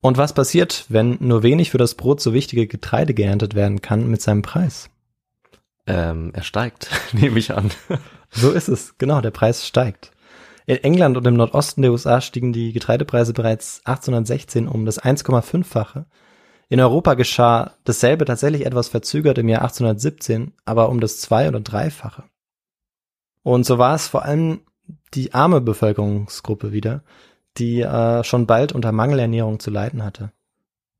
Und 0.00 0.18
was 0.18 0.34
passiert, 0.34 0.84
wenn 0.88 1.16
nur 1.20 1.42
wenig 1.42 1.70
für 1.70 1.78
das 1.78 1.94
Brot 1.94 2.20
so 2.20 2.32
wichtige 2.32 2.66
Getreide 2.66 3.14
geerntet 3.14 3.54
werden 3.54 3.82
kann 3.82 4.08
mit 4.08 4.22
seinem 4.22 4.42
Preis? 4.42 4.90
Ähm, 5.86 6.30
er 6.34 6.42
steigt, 6.42 6.90
nehme 7.12 7.38
ich 7.38 7.54
an. 7.54 7.70
So 8.30 8.50
ist 8.50 8.68
es, 8.68 8.98
genau, 8.98 9.20
der 9.20 9.30
Preis 9.30 9.66
steigt. 9.66 10.12
In 10.66 10.78
England 10.78 11.16
und 11.16 11.26
im 11.26 11.34
Nordosten 11.34 11.82
der 11.82 11.92
USA 11.92 12.20
stiegen 12.20 12.52
die 12.52 12.72
Getreidepreise 12.72 13.32
bereits 13.32 13.80
1816 13.84 14.66
um 14.66 14.84
das 14.84 15.00
1,5-fache. 15.00 16.06
In 16.68 16.80
Europa 16.80 17.14
geschah 17.14 17.76
dasselbe 17.84 18.24
tatsächlich 18.24 18.66
etwas 18.66 18.88
verzögert 18.88 19.38
im 19.38 19.48
Jahr 19.48 19.62
1817, 19.62 20.52
aber 20.64 20.88
um 20.88 20.98
das 20.98 21.20
zwei- 21.20 21.46
oder 21.46 21.60
dreifache. 21.60 22.24
Und 23.44 23.64
so 23.64 23.78
war 23.78 23.94
es 23.94 24.08
vor 24.08 24.24
allem 24.24 24.62
die 25.14 25.32
arme 25.34 25.60
Bevölkerungsgruppe 25.60 26.72
wieder, 26.72 27.04
die 27.58 27.80
äh, 27.80 28.24
schon 28.24 28.46
bald 28.46 28.72
unter 28.72 28.92
Mangelernährung 28.92 29.60
zu 29.60 29.70
leiden 29.70 30.04
hatte. 30.04 30.32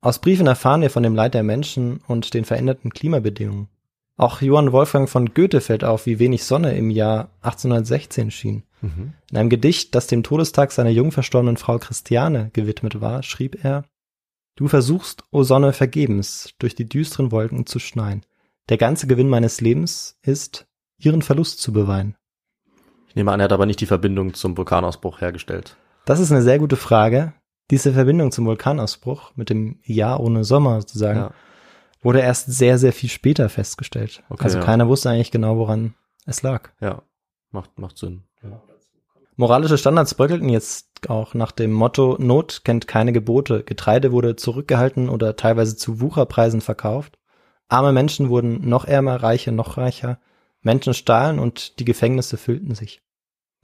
Aus 0.01 0.21
Briefen 0.21 0.47
erfahren 0.47 0.83
wir 0.83 0.91
von 0.91 1.03
dem 1.03 1.15
Leid 1.15 1.35
der 1.35 1.43
Menschen 1.43 2.01
und 2.07 2.35
den 2.35 2.45
veränderten 2.45 2.91
Klimabedingungen. 2.91 3.69
Auch 4.17 4.41
Johann 4.41 4.73
Wolfgang 4.73 5.09
von 5.09 5.35
Goethe 5.35 5.61
fällt 5.61 5.85
auf, 5.85 6.07
wie 6.07 6.19
wenig 6.19 6.45
Sonne 6.45 6.77
im 6.77 6.91
Jahr 6.91 7.29
1816 7.43 8.31
schien. 8.31 8.63
Mhm. 8.81 9.13
In 9.31 9.37
einem 9.37 9.51
Gedicht, 9.51 9.95
das 9.95 10.07
dem 10.07 10.23
Todestag 10.23 10.73
seiner 10.73 10.91
jung 10.91 11.13
verstorbenen 11.13 11.59
Frau 11.59 11.79
Christiane 11.79 12.51
gewidmet 12.53 13.01
war, 13.01 13.23
schrieb 13.23 13.63
er 13.65 13.85
Du 14.55 14.69
versuchst, 14.69 15.25
o 15.31 15.43
Sonne, 15.43 15.75
vergebens, 15.75 16.55
durch 16.59 16.75
die 16.75 16.89
düsteren 16.89 17.31
Wolken 17.31 17.67
zu 17.67 17.79
schneien. 17.79 18.25
Der 18.71 18.79
ganze 18.79 19.07
Gewinn 19.07 19.29
meines 19.29 19.61
Lebens 19.61 20.19
ist, 20.23 20.67
ihren 20.99 21.21
Verlust 21.21 21.61
zu 21.61 21.75
beweinen. 21.75 22.17
Ich 23.09 23.17
nehme 23.17 23.33
an, 23.33 23.41
er 23.41 23.45
hat 23.45 23.53
aber 23.53 23.67
nicht 23.67 23.81
die 23.81 23.87
Verbindung 23.87 24.33
zum 24.33 24.57
Vulkanausbruch 24.57 25.21
hergestellt. 25.21 25.77
Das 26.07 26.21
ist 26.21 26.31
eine 26.31 26.43
sehr 26.43 26.59
gute 26.59 26.77
Frage. 26.77 27.35
Diese 27.71 27.93
Verbindung 27.93 28.31
zum 28.31 28.47
Vulkanausbruch 28.47 29.33
mit 29.35 29.51
dem 29.51 29.81
Jahr 29.83 30.21
ohne 30.21 30.45
Sommer 30.45 30.81
sozusagen 30.81 31.19
Ja. 31.19 31.31
wurde 32.01 32.21
erst 32.21 32.47
sehr, 32.47 32.79
sehr 32.79 32.93
viel 32.93 33.11
später 33.11 33.49
festgestellt. 33.49 34.23
Okay, 34.31 34.45
also 34.45 34.59
ja. 34.59 34.65
keiner 34.65 34.89
wusste 34.89 35.11
eigentlich 35.11 35.33
genau, 35.33 35.59
woran 35.59 35.95
es 36.25 36.43
lag. 36.43 36.71
Ja, 36.81 37.03
macht, 37.51 37.77
macht 37.79 37.99
Sinn. 37.99 38.23
Ja. 38.43 38.63
Moralische 39.35 39.77
Standards 39.79 40.15
bröckelten 40.15 40.49
jetzt 40.49 40.87
auch 41.09 41.35
nach 41.35 41.51
dem 41.51 41.73
Motto 41.73 42.17
Not 42.21 42.63
kennt 42.65 42.87
keine 42.87 43.13
Gebote. 43.13 43.65
Getreide 43.65 44.13
wurde 44.13 44.37
zurückgehalten 44.37 45.09
oder 45.09 45.35
teilweise 45.35 45.77
zu 45.77 46.01
Wucherpreisen 46.01 46.61
verkauft. 46.61 47.19
Arme 47.69 47.93
Menschen 47.93 48.29
wurden 48.31 48.67
noch 48.67 48.85
ärmer, 48.85 49.23
Reiche 49.23 49.51
noch 49.51 49.77
reicher. 49.77 50.21
Menschen 50.63 50.95
stahlen 50.95 51.41
und 51.41 51.81
die 51.81 51.85
Gefängnisse 51.85 52.37
füllten 52.37 52.77
sich. 52.77 53.03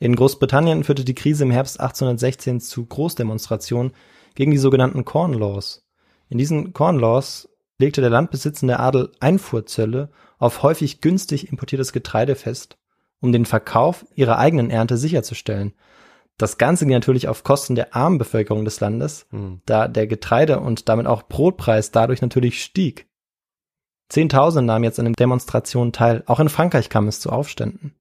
In 0.02 0.16
Großbritannien 0.16 0.82
führte 0.82 1.04
die 1.04 1.14
Krise 1.14 1.44
im 1.44 1.52
Herbst 1.52 1.78
1816 1.78 2.58
zu 2.60 2.84
Großdemonstrationen 2.84 3.92
gegen 4.34 4.50
die 4.50 4.58
sogenannten 4.58 5.04
Corn 5.04 5.32
Laws. 5.32 5.86
In 6.28 6.38
diesen 6.38 6.72
Corn 6.72 6.98
Laws 6.98 7.48
legte 7.78 8.00
der 8.00 8.10
landbesitzende 8.10 8.80
Adel 8.80 9.12
Einfuhrzölle 9.20 10.10
auf 10.40 10.64
häufig 10.64 11.02
günstig 11.02 11.52
importiertes 11.52 11.92
Getreide 11.92 12.34
fest, 12.34 12.78
um 13.20 13.30
den 13.30 13.46
Verkauf 13.46 14.04
ihrer 14.16 14.38
eigenen 14.38 14.70
Ernte 14.70 14.96
sicherzustellen. 14.96 15.72
Das 16.36 16.58
Ganze 16.58 16.84
ging 16.84 16.94
natürlich 16.94 17.28
auf 17.28 17.44
Kosten 17.44 17.76
der 17.76 17.94
armen 17.94 18.18
Bevölkerung 18.18 18.64
des 18.64 18.80
Landes, 18.80 19.26
Hm. 19.30 19.60
da 19.66 19.86
der 19.86 20.08
Getreide- 20.08 20.58
und 20.58 20.88
damit 20.88 21.06
auch 21.06 21.22
Brotpreis 21.28 21.92
dadurch 21.92 22.22
natürlich 22.22 22.64
stieg. 22.64 23.06
Zehntausende 24.08 24.66
nahmen 24.66 24.82
jetzt 24.82 24.98
an 24.98 25.04
den 25.04 25.14
Demonstrationen 25.14 25.92
teil. 25.92 26.24
Auch 26.26 26.40
in 26.40 26.48
Frankreich 26.48 26.88
kam 26.88 27.06
es 27.06 27.20
zu 27.20 27.30
Aufständen. 27.30 27.94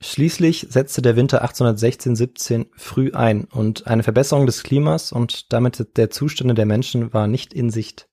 Schließlich 0.00 0.66
setzte 0.70 1.02
der 1.02 1.16
Winter 1.16 1.44
1816-17 1.44 2.66
früh 2.76 3.12
ein 3.12 3.44
und 3.44 3.86
eine 3.86 4.02
Verbesserung 4.02 4.46
des 4.46 4.62
Klimas 4.62 5.12
und 5.12 5.52
damit 5.52 5.96
der 5.96 6.10
Zustände 6.10 6.54
der 6.54 6.66
Menschen 6.66 7.12
war 7.14 7.26
nicht 7.26 7.54
in 7.54 7.70
Sicht. 7.70 8.08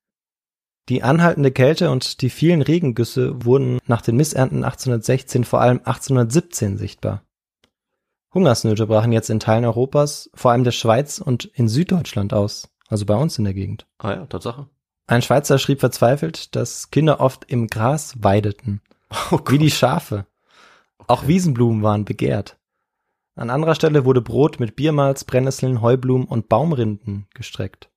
Die 0.89 1.03
anhaltende 1.03 1.51
Kälte 1.51 1.91
und 1.91 2.21
die 2.21 2.29
vielen 2.29 2.61
Regengüsse 2.61 3.45
wurden 3.45 3.79
nach 3.87 4.01
den 4.01 4.15
Missernten 4.15 4.63
1816 4.63 5.43
vor 5.43 5.61
allem 5.61 5.77
1817 5.79 6.77
sichtbar. 6.77 7.23
Hungersnöte 8.33 8.87
brachen 8.87 9.11
jetzt 9.11 9.29
in 9.29 9.39
Teilen 9.39 9.65
Europas, 9.65 10.29
vor 10.33 10.51
allem 10.51 10.63
der 10.63 10.71
Schweiz 10.71 11.19
und 11.19 11.45
in 11.45 11.67
Süddeutschland 11.67 12.33
aus, 12.33 12.69
also 12.87 13.05
bei 13.05 13.15
uns 13.15 13.37
in 13.37 13.43
der 13.43 13.53
Gegend. 13.53 13.85
Ah 13.99 14.11
ja, 14.11 14.25
Tatsache. 14.25 14.69
Ein 15.07 15.21
Schweizer 15.21 15.59
schrieb 15.59 15.81
verzweifelt, 15.81 16.55
dass 16.55 16.89
Kinder 16.89 17.19
oft 17.19 17.45
im 17.49 17.67
Gras 17.67 18.15
weideten, 18.23 18.81
Oh 19.31 19.39
wie 19.49 19.57
die 19.57 19.71
Schafe. 19.71 20.25
Auch 21.11 21.27
Wiesenblumen 21.27 21.83
waren 21.83 22.05
begehrt. 22.05 22.57
An 23.35 23.49
anderer 23.49 23.75
Stelle 23.75 24.05
wurde 24.05 24.21
Brot 24.21 24.61
mit 24.61 24.77
Biermalz, 24.77 25.25
Brennnesseln, 25.25 25.81
Heublumen 25.81 26.25
und 26.25 26.47
Baumrinden 26.47 27.27
gestreckt. 27.33 27.91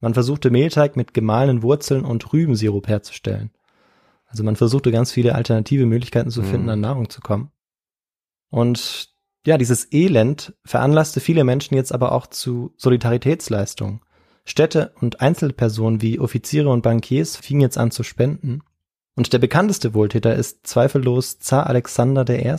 Man 0.00 0.14
versuchte 0.14 0.50
Mehlteig 0.50 0.96
mit 0.96 1.14
gemahlenen 1.14 1.62
Wurzeln 1.62 2.04
und 2.04 2.32
Rübensirup 2.32 2.88
herzustellen. 2.88 3.52
Also 4.26 4.42
man 4.42 4.56
versuchte 4.56 4.90
ganz 4.90 5.12
viele 5.12 5.36
alternative 5.36 5.86
Möglichkeiten 5.86 6.30
zu 6.30 6.42
finden, 6.42 6.64
Mhm. 6.64 6.70
an 6.70 6.80
Nahrung 6.80 7.08
zu 7.08 7.20
kommen. 7.20 7.52
Und 8.48 9.10
ja, 9.46 9.56
dieses 9.56 9.92
Elend 9.92 10.52
veranlasste 10.64 11.20
viele 11.20 11.44
Menschen 11.44 11.76
jetzt 11.76 11.92
aber 11.92 12.10
auch 12.10 12.26
zu 12.26 12.74
Solidaritätsleistungen. 12.76 14.00
Städte 14.44 14.92
und 15.00 15.20
Einzelpersonen 15.20 16.02
wie 16.02 16.18
Offiziere 16.18 16.68
und 16.68 16.82
Bankiers 16.82 17.36
fingen 17.36 17.60
jetzt 17.60 17.78
an 17.78 17.92
zu 17.92 18.02
spenden. 18.02 18.62
Und 19.16 19.32
der 19.32 19.38
bekannteste 19.38 19.94
Wohltäter 19.94 20.34
ist 20.34 20.66
zweifellos 20.66 21.38
Zar 21.38 21.66
Alexander 21.66 22.28
I., 22.28 22.54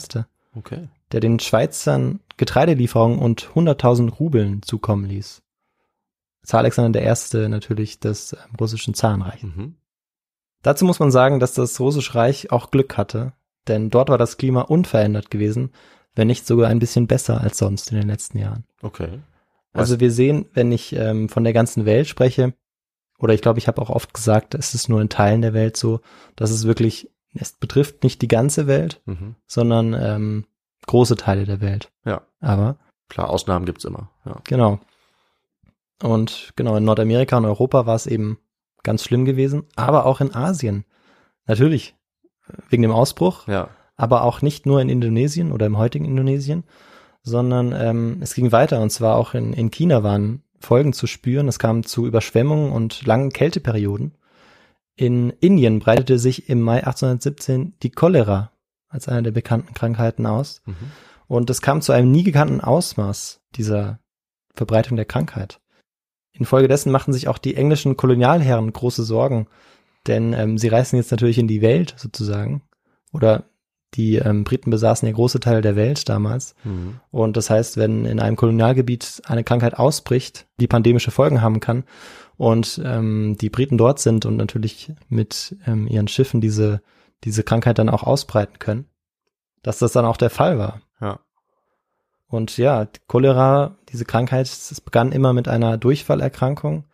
Okay. 0.53 0.89
der 1.11 1.21
den 1.21 1.39
Schweizern 1.39 2.19
Getreidelieferungen 2.37 3.19
und 3.19 3.51
100.000 3.55 4.11
Rubeln 4.11 4.61
zukommen 4.63 5.05
ließ. 5.05 5.41
Zar 6.43 6.59
Alexander 6.59 7.01
I. 7.01 7.47
natürlich 7.47 7.99
des 7.99 8.33
ähm, 8.33 8.55
russischen 8.59 8.93
Zarenreichs. 8.93 9.43
Mhm. 9.43 9.75
Dazu 10.61 10.85
muss 10.85 10.99
man 10.99 11.11
sagen, 11.11 11.39
dass 11.39 11.53
das 11.53 11.79
Russische 11.79 12.15
Reich 12.15 12.51
auch 12.51 12.71
Glück 12.71 12.97
hatte, 12.97 13.33
denn 13.67 13.89
dort 13.89 14.09
war 14.09 14.17
das 14.17 14.37
Klima 14.37 14.61
unverändert 14.61 15.31
gewesen, 15.31 15.71
wenn 16.15 16.27
nicht 16.27 16.45
sogar 16.45 16.69
ein 16.69 16.79
bisschen 16.79 17.07
besser 17.07 17.41
als 17.41 17.57
sonst 17.57 17.91
in 17.91 17.97
den 17.97 18.07
letzten 18.07 18.37
Jahren. 18.37 18.65
Okay. 18.81 19.19
Also 19.73 19.99
wir 19.99 20.11
sehen, 20.11 20.47
wenn 20.53 20.71
ich 20.71 20.93
ähm, 20.93 21.29
von 21.29 21.43
der 21.43 21.53
ganzen 21.53 21.85
Welt 21.85 22.07
spreche, 22.07 22.53
oder 23.21 23.33
ich 23.33 23.41
glaube, 23.41 23.59
ich 23.59 23.67
habe 23.67 23.81
auch 23.81 23.89
oft 23.89 24.13
gesagt, 24.13 24.55
es 24.55 24.73
ist 24.73 24.89
nur 24.89 24.99
in 25.01 25.09
Teilen 25.09 25.41
der 25.41 25.53
Welt 25.53 25.77
so, 25.77 26.01
dass 26.35 26.51
es 26.51 26.65
wirklich, 26.65 27.09
es 27.33 27.53
betrifft 27.53 28.03
nicht 28.03 28.21
die 28.21 28.27
ganze 28.27 28.67
Welt, 28.67 29.01
Mhm. 29.05 29.35
sondern 29.47 29.93
ähm, 29.93 30.45
große 30.87 31.15
Teile 31.15 31.45
der 31.45 31.61
Welt. 31.61 31.91
Ja. 32.05 32.21
Aber 32.39 32.77
Klar, 33.09 33.29
Ausnahmen 33.29 33.65
gibt's 33.65 33.85
immer. 33.85 34.09
Ja. 34.25 34.37
genau. 34.45 34.79
Und 36.01 36.53
genau, 36.55 36.75
in 36.77 36.83
Nordamerika 36.85 37.37
und 37.37 37.45
Europa 37.45 37.85
war 37.85 37.95
es 37.95 38.07
eben 38.07 38.39
ganz 38.83 39.03
schlimm 39.03 39.25
gewesen, 39.25 39.63
aber 39.75 40.05
auch 40.05 40.21
in 40.21 40.33
Asien. 40.33 40.85
Natürlich, 41.45 41.95
wegen 42.69 42.81
dem 42.81 42.91
Ausbruch, 42.91 43.47
Ja. 43.47 43.69
aber 43.95 44.23
auch 44.23 44.41
nicht 44.41 44.65
nur 44.65 44.81
in 44.81 44.89
Indonesien 44.89 45.51
oder 45.51 45.65
im 45.67 45.77
heutigen 45.77 46.05
Indonesien, 46.05 46.63
sondern 47.21 47.71
ähm, 47.73 48.17
es 48.21 48.33
ging 48.33 48.51
weiter 48.51 48.81
und 48.81 48.89
zwar 48.89 49.15
auch 49.15 49.35
in, 49.35 49.53
in 49.53 49.69
China 49.69 50.01
waren 50.01 50.41
Folgen 50.61 50.93
zu 50.93 51.07
spüren. 51.07 51.47
Es 51.47 51.59
kam 51.59 51.83
zu 51.83 52.05
Überschwemmungen 52.07 52.71
und 52.71 53.05
langen 53.05 53.31
Kälteperioden. 53.31 54.13
In 54.95 55.31
Indien 55.39 55.79
breitete 55.79 56.19
sich 56.19 56.49
im 56.49 56.61
Mai 56.61 56.77
1817 56.85 57.73
die 57.81 57.89
Cholera 57.91 58.51
als 58.89 59.07
eine 59.07 59.23
der 59.23 59.31
bekannten 59.31 59.73
Krankheiten 59.73 60.25
aus 60.25 60.61
Mhm. 60.65 60.75
und 61.27 61.49
es 61.49 61.61
kam 61.61 61.81
zu 61.81 61.91
einem 61.93 62.11
nie 62.11 62.23
gekannten 62.23 62.61
Ausmaß 62.61 63.41
dieser 63.55 63.99
Verbreitung 64.53 64.97
der 64.97 65.05
Krankheit. 65.05 65.59
Infolgedessen 66.33 66.91
machten 66.91 67.13
sich 67.13 67.27
auch 67.27 67.37
die 67.37 67.55
englischen 67.55 67.97
Kolonialherren 67.97 68.71
große 68.73 69.03
Sorgen, 69.03 69.47
denn 70.07 70.33
ähm, 70.33 70.57
sie 70.57 70.67
reisten 70.67 70.97
jetzt 70.97 71.11
natürlich 71.11 71.37
in 71.37 71.47
die 71.47 71.61
Welt 71.61 71.93
sozusagen 71.97 72.63
oder 73.13 73.45
die 73.93 74.15
ähm, 74.15 74.43
Briten 74.43 74.71
besaßen 74.71 75.07
ja 75.07 75.13
große 75.13 75.39
Teile 75.39 75.61
der 75.61 75.75
Welt 75.75 76.07
damals. 76.07 76.55
Mhm. 76.63 76.99
Und 77.11 77.37
das 77.37 77.49
heißt, 77.49 77.77
wenn 77.77 78.05
in 78.05 78.19
einem 78.19 78.37
Kolonialgebiet 78.37 79.21
eine 79.25 79.43
Krankheit 79.43 79.77
ausbricht, 79.77 80.47
die 80.59 80.67
pandemische 80.67 81.11
Folgen 81.11 81.41
haben 81.41 81.59
kann 81.59 81.83
und 82.37 82.81
ähm, 82.83 83.37
die 83.39 83.49
Briten 83.49 83.77
dort 83.77 83.99
sind 83.99 84.25
und 84.25 84.37
natürlich 84.37 84.93
mit 85.09 85.55
ähm, 85.67 85.87
ihren 85.87 86.07
Schiffen 86.07 86.41
diese, 86.41 86.81
diese 87.23 87.43
Krankheit 87.43 87.79
dann 87.79 87.89
auch 87.89 88.03
ausbreiten 88.03 88.59
können, 88.59 88.85
dass 89.61 89.79
das 89.79 89.91
dann 89.91 90.05
auch 90.05 90.17
der 90.17 90.29
Fall 90.29 90.57
war. 90.57 90.81
Ja. 91.01 91.19
Und 92.27 92.57
ja, 92.57 92.85
die 92.85 92.99
Cholera, 93.07 93.77
diese 93.89 94.05
Krankheit, 94.05 94.47
es 94.47 94.79
begann 94.79 95.11
immer 95.11 95.33
mit 95.33 95.49
einer 95.49 95.77
Durchfallerkrankung 95.77 96.85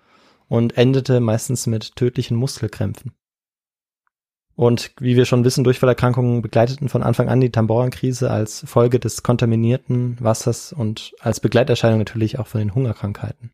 und 0.47 0.77
endete 0.77 1.19
meistens 1.19 1.67
mit 1.67 1.95
tödlichen 1.95 2.35
Muskelkrämpfen. 2.37 3.11
Und 4.57 4.91
wie 4.99 5.15
wir 5.15 5.25
schon 5.25 5.45
wissen, 5.45 5.63
Durchfallerkrankungen 5.63 6.41
begleiteten 6.41 6.89
von 6.89 7.03
Anfang 7.03 7.29
an 7.29 7.39
die 7.39 7.51
Tamboran-Krise 7.51 8.31
als 8.31 8.63
Folge 8.65 8.99
des 8.99 9.21
kontaminierten 9.21 10.17
Wassers 10.19 10.73
und 10.73 11.13
als 11.19 11.39
Begleiterscheinung 11.39 11.99
natürlich 11.99 12.39
auch 12.39 12.47
von 12.47 12.59
den 12.59 12.73
Hungerkrankheiten. 12.73 13.51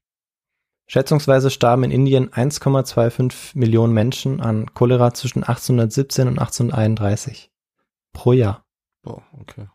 Schätzungsweise 0.88 1.50
starben 1.50 1.84
in 1.84 1.92
Indien 1.92 2.30
1,25 2.30 3.58
Millionen 3.58 3.94
Menschen 3.94 4.40
an 4.40 4.74
Cholera 4.74 5.14
zwischen 5.14 5.44
1817 5.44 6.30
und 6.30 6.40
1831 6.40 7.52
pro 8.14 8.32
Jahr. 8.32 8.64
Boah, 9.02 9.24
okay. 9.38 9.68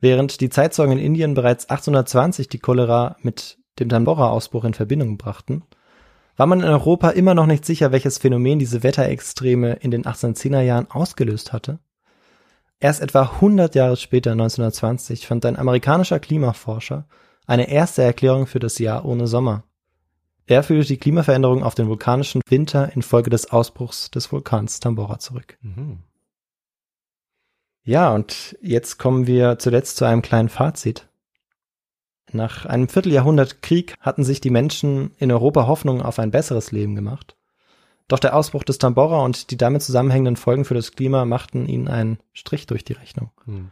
Während 0.00 0.40
die 0.40 0.48
Zeitzeugen 0.48 0.96
in 0.96 1.04
Indien 1.04 1.34
bereits 1.34 1.68
1820 1.68 2.48
die 2.48 2.58
Cholera 2.58 3.16
mit 3.20 3.58
dem 3.78 3.90
Tambora-Ausbruch 3.90 4.64
in 4.64 4.72
Verbindung 4.72 5.18
brachten, 5.18 5.64
war 6.36 6.46
man 6.46 6.60
in 6.60 6.66
Europa 6.66 7.10
immer 7.10 7.34
noch 7.34 7.46
nicht 7.46 7.64
sicher, 7.64 7.92
welches 7.92 8.18
Phänomen 8.18 8.58
diese 8.58 8.82
Wetterextreme 8.82 9.74
in 9.74 9.90
den 9.90 10.04
1810er 10.04 10.60
Jahren 10.60 10.90
ausgelöst 10.90 11.52
hatte. 11.52 11.78
Erst 12.80 13.00
etwa 13.00 13.22
100 13.22 13.74
Jahre 13.74 13.96
später, 13.96 14.32
1920, 14.32 15.26
fand 15.26 15.46
ein 15.46 15.58
amerikanischer 15.58 16.18
Klimaforscher 16.18 17.06
eine 17.46 17.70
erste 17.70 18.02
Erklärung 18.02 18.46
für 18.46 18.60
das 18.60 18.78
Jahr 18.78 19.04
ohne 19.04 19.26
Sommer. 19.26 19.64
Er 20.46 20.62
führte 20.62 20.88
die 20.88 20.96
Klimaveränderung 20.96 21.62
auf 21.62 21.74
den 21.74 21.88
vulkanischen 21.88 22.42
Winter 22.48 22.92
infolge 22.94 23.30
des 23.30 23.50
Ausbruchs 23.50 24.10
des 24.10 24.32
Vulkans 24.32 24.80
Tambora 24.80 25.18
zurück. 25.18 25.56
Mhm. 25.62 25.98
Ja, 27.84 28.12
und 28.14 28.56
jetzt 28.60 28.98
kommen 28.98 29.26
wir 29.26 29.58
zuletzt 29.58 29.96
zu 29.96 30.04
einem 30.04 30.22
kleinen 30.22 30.48
Fazit. 30.48 31.08
Nach 32.32 32.64
einem 32.64 32.88
Vierteljahrhundert 32.88 33.62
Krieg 33.62 33.94
hatten 34.00 34.24
sich 34.24 34.40
die 34.40 34.50
Menschen 34.50 35.12
in 35.18 35.30
Europa 35.30 35.66
Hoffnung 35.66 36.00
auf 36.02 36.18
ein 36.18 36.30
besseres 36.30 36.72
Leben 36.72 36.94
gemacht. 36.94 37.36
Doch 38.08 38.18
der 38.18 38.36
Ausbruch 38.36 38.64
des 38.64 38.78
Tambora 38.78 39.24
und 39.24 39.50
die 39.50 39.56
damit 39.56 39.82
zusammenhängenden 39.82 40.36
Folgen 40.36 40.64
für 40.64 40.74
das 40.74 40.92
Klima 40.92 41.24
machten 41.24 41.66
ihnen 41.66 41.88
einen 41.88 42.18
Strich 42.32 42.66
durch 42.66 42.84
die 42.84 42.94
Rechnung. 42.94 43.30
Hm. 43.44 43.70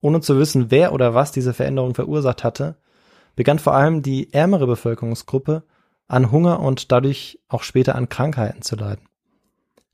Ohne 0.00 0.20
zu 0.20 0.38
wissen, 0.38 0.70
wer 0.70 0.92
oder 0.92 1.14
was 1.14 1.32
diese 1.32 1.54
Veränderung 1.54 1.94
verursacht 1.94 2.44
hatte, 2.44 2.76
begann 3.36 3.58
vor 3.58 3.74
allem 3.74 4.02
die 4.02 4.32
ärmere 4.32 4.66
Bevölkerungsgruppe 4.66 5.62
an 6.08 6.30
Hunger 6.30 6.60
und 6.60 6.90
dadurch 6.92 7.38
auch 7.48 7.62
später 7.62 7.94
an 7.94 8.08
Krankheiten 8.08 8.62
zu 8.62 8.76
leiden. 8.76 9.06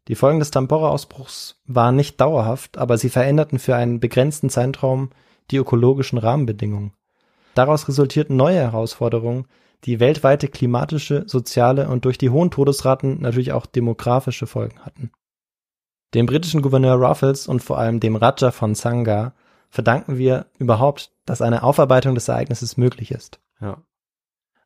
Die 0.08 0.14
Folgen 0.14 0.38
des 0.38 0.52
Tambora-Ausbruchs 0.52 1.60
waren 1.66 1.96
nicht 1.96 2.20
dauerhaft, 2.20 2.78
aber 2.78 2.96
sie 2.96 3.08
veränderten 3.08 3.58
für 3.58 3.76
einen 3.76 3.98
begrenzten 4.00 4.48
Zeitraum 4.48 5.10
die 5.50 5.56
ökologischen 5.56 6.18
Rahmenbedingungen. 6.18 6.92
Daraus 7.56 7.88
resultierten 7.88 8.36
neue 8.36 8.58
Herausforderungen, 8.58 9.46
die 9.84 9.98
weltweite 9.98 10.46
klimatische, 10.46 11.24
soziale 11.26 11.88
und 11.88 12.04
durch 12.04 12.18
die 12.18 12.28
hohen 12.28 12.50
Todesraten 12.50 13.22
natürlich 13.22 13.52
auch 13.52 13.64
demografische 13.64 14.46
Folgen 14.46 14.80
hatten. 14.80 15.10
Dem 16.12 16.26
britischen 16.26 16.60
Gouverneur 16.60 16.96
Ruffles 16.96 17.48
und 17.48 17.62
vor 17.62 17.78
allem 17.78 17.98
dem 17.98 18.14
Raja 18.14 18.50
von 18.50 18.74
Sangha 18.74 19.32
verdanken 19.70 20.18
wir 20.18 20.46
überhaupt, 20.58 21.12
dass 21.24 21.40
eine 21.40 21.62
Aufarbeitung 21.62 22.14
des 22.14 22.28
Ereignisses 22.28 22.76
möglich 22.76 23.10
ist. 23.10 23.40
Ja. 23.58 23.82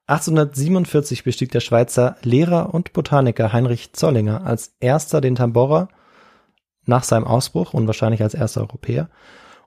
1847 0.07 1.23
bestieg 1.23 1.53
der 1.53 1.61
Schweizer 1.61 2.17
Lehrer 2.23 2.75
und 2.75 2.93
Botaniker 2.93 3.53
Heinrich 3.53 3.93
Zollinger 3.93 4.45
als 4.45 4.75
erster 4.81 5.21
den 5.21 5.37
Tambora 5.37 5.89
nach 6.87 7.05
seinem 7.05 7.25
Ausbruch 7.25 7.73
und 7.73 7.87
wahrscheinlich 7.87 8.23
als 8.23 8.35
erster 8.35 8.63
Europäer 8.63 9.09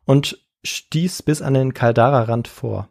und 0.03 0.45
stieß 0.65 1.23
bis 1.23 1.41
an 1.41 1.53
den 1.53 1.73
Caldara-Rand 1.73 2.49
vor. 2.49 2.89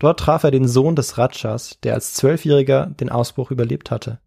Dort 0.00 0.18
traf 0.18 0.44
er 0.44 0.50
den 0.50 0.66
Sohn 0.66 0.96
des 0.96 1.18
Rajas, 1.18 1.78
der 1.82 1.94
als 1.94 2.14
Zwölfjähriger 2.14 2.86
den 2.86 3.10
Ausbruch 3.10 3.50
überlebt 3.50 3.90
hatte. 3.90 4.18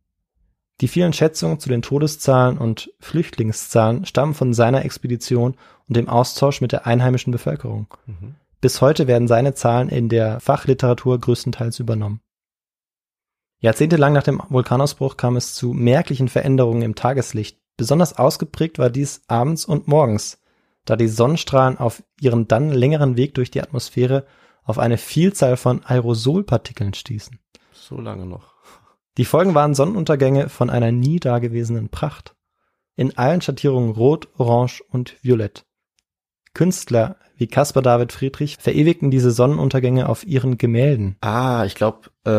Die 0.81 0.87
vielen 0.87 1.13
Schätzungen 1.13 1.59
zu 1.59 1.67
den 1.67 1.81
Todeszahlen 1.81 2.57
und 2.57 2.91
Flüchtlingszahlen 2.99 4.05
stammen 4.05 4.35
von 4.35 4.53
seiner 4.53 4.85
Expedition 4.85 5.55
und 5.87 5.97
dem 5.97 6.07
Austausch 6.07 6.61
mit 6.61 6.71
der 6.71 6.85
einheimischen 6.85 7.31
Bevölkerung. 7.31 7.87
Mhm. 8.05 8.35
Bis 8.61 8.81
heute 8.81 9.07
werden 9.07 9.27
seine 9.27 9.55
Zahlen 9.55 9.89
in 9.89 10.09
der 10.09 10.39
Fachliteratur 10.39 11.19
größtenteils 11.19 11.79
übernommen. 11.79 12.21
Jahrzehntelang 13.59 14.13
nach 14.13 14.23
dem 14.23 14.41
Vulkanausbruch 14.49 15.17
kam 15.17 15.37
es 15.37 15.55
zu 15.55 15.73
merklichen 15.73 16.27
Veränderungen 16.27 16.83
im 16.83 16.95
Tageslicht. 16.95 17.57
Besonders 17.77 18.17
ausgeprägt 18.17 18.77
war 18.77 18.91
dies 18.91 19.21
abends 19.27 19.65
und 19.65 19.87
morgens, 19.87 20.39
da 20.85 20.95
die 20.95 21.07
Sonnenstrahlen 21.07 21.77
auf 21.77 22.03
ihren 22.21 22.47
dann 22.47 22.69
längeren 22.69 23.17
Weg 23.17 23.33
durch 23.33 23.49
die 23.49 23.61
Atmosphäre 23.61 24.25
auf 24.63 24.79
eine 24.79 24.97
Vielzahl 24.97 25.57
von 25.57 25.83
Aerosolpartikeln 25.85 26.93
stießen. 26.93 27.39
So 27.71 27.99
lange 27.99 28.25
noch. 28.25 28.53
Die 29.17 29.25
Folgen 29.25 29.53
waren 29.53 29.75
Sonnenuntergänge 29.75 30.49
von 30.49 30.69
einer 30.69 30.91
nie 30.91 31.19
dagewesenen 31.19 31.89
Pracht. 31.89 32.35
In 32.95 33.17
allen 33.17 33.41
Schattierungen 33.41 33.91
rot, 33.91 34.27
orange 34.37 34.81
und 34.89 35.15
violett. 35.23 35.65
Künstler 36.53 37.17
wie 37.35 37.47
Caspar 37.47 37.81
David 37.81 38.11
Friedrich 38.11 38.57
verewigten 38.59 39.09
diese 39.11 39.31
Sonnenuntergänge 39.31 40.07
auf 40.07 40.23
ihren 40.25 40.57
Gemälden. 40.57 41.17
Ah, 41.21 41.65
ich 41.65 41.75
glaube, 41.75 42.09
äh, 42.25 42.29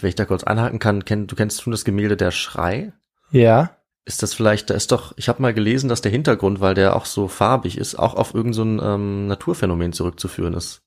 wenn 0.00 0.08
ich 0.08 0.14
da 0.14 0.24
kurz 0.24 0.42
anhaken 0.42 0.78
kann, 0.78 1.04
kenn, 1.04 1.26
du 1.26 1.36
kennst 1.36 1.62
schon 1.62 1.70
das 1.70 1.84
Gemälde 1.84 2.16
Der 2.16 2.30
Schrei? 2.30 2.92
Ja, 3.30 3.76
Ist 4.04 4.22
das 4.22 4.34
vielleicht, 4.34 4.70
da 4.70 4.74
ist 4.74 4.90
doch, 4.90 5.12
ich 5.16 5.28
habe 5.28 5.40
mal 5.40 5.54
gelesen, 5.54 5.88
dass 5.88 6.00
der 6.00 6.10
Hintergrund, 6.10 6.60
weil 6.60 6.74
der 6.74 6.96
auch 6.96 7.04
so 7.04 7.28
farbig 7.28 7.78
ist, 7.78 7.94
auch 7.94 8.14
auf 8.14 8.34
irgendein 8.34 8.54
so 8.54 8.64
ein, 8.64 8.80
ähm, 8.82 9.26
Naturphänomen 9.28 9.92
zurückzuführen 9.92 10.54
ist. 10.54 10.82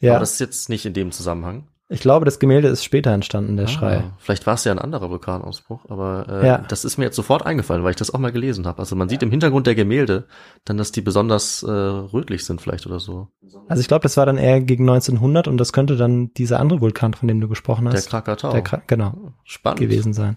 Ja. 0.00 0.12
Aber 0.12 0.20
das 0.20 0.32
ist 0.32 0.40
jetzt 0.40 0.68
nicht 0.68 0.84
in 0.86 0.94
dem 0.94 1.12
Zusammenhang. 1.12 1.68
Ich 1.90 2.00
glaube, 2.00 2.26
das 2.26 2.38
Gemälde 2.38 2.68
ist 2.68 2.84
später 2.84 3.12
entstanden, 3.12 3.56
der 3.56 3.64
Ah, 3.64 3.68
Schrei. 3.68 4.04
Vielleicht 4.18 4.46
war 4.46 4.52
es 4.54 4.64
ja 4.64 4.72
ein 4.72 4.78
anderer 4.78 5.08
Vulkanausbruch, 5.08 5.86
aber 5.88 6.26
äh, 6.28 6.46
Ja. 6.46 6.58
das 6.68 6.84
ist 6.84 6.98
mir 6.98 7.04
jetzt 7.06 7.16
sofort 7.16 7.46
eingefallen, 7.46 7.82
weil 7.82 7.92
ich 7.92 7.96
das 7.96 8.12
auch 8.12 8.18
mal 8.18 8.30
gelesen 8.30 8.66
habe. 8.66 8.78
Also 8.80 8.94
man 8.94 9.08
sieht 9.08 9.22
im 9.22 9.30
Hintergrund 9.30 9.66
der 9.66 9.74
Gemälde 9.74 10.26
dann, 10.66 10.76
dass 10.76 10.92
die 10.92 11.00
besonders 11.00 11.62
äh, 11.62 11.70
rötlich 11.70 12.44
sind 12.44 12.60
vielleicht 12.60 12.86
oder 12.86 13.00
so. 13.00 13.28
Also 13.68 13.80
ich 13.80 13.88
glaube, 13.88 14.02
das 14.02 14.18
war 14.18 14.26
dann 14.26 14.36
eher 14.36 14.60
gegen 14.60 14.86
1900 14.86 15.48
und 15.48 15.56
das 15.56 15.72
könnte 15.72 15.96
dann 15.96 16.30
dieser 16.34 16.60
andere 16.60 16.82
Vulkan, 16.82 17.14
von 17.14 17.26
dem 17.26 17.40
du 17.40 17.48
gesprochen 17.48 17.86
Der 17.86 17.94
hast, 17.94 18.10
Krakatau. 18.10 18.52
der 18.52 18.60
Kra 18.62 18.82
genau, 18.86 19.32
Spannend. 19.44 19.80
gewesen 19.80 20.12
sein. 20.12 20.36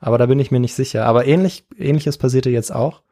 Aber 0.00 0.16
da 0.16 0.24
bin 0.24 0.38
ich 0.38 0.50
mir 0.50 0.60
nicht 0.60 0.74
sicher. 0.74 1.04
Aber 1.04 1.26
ähnlich, 1.26 1.66
ähnliches 1.76 2.16
passierte 2.16 2.48
jetzt 2.48 2.72
auch. 2.74 3.02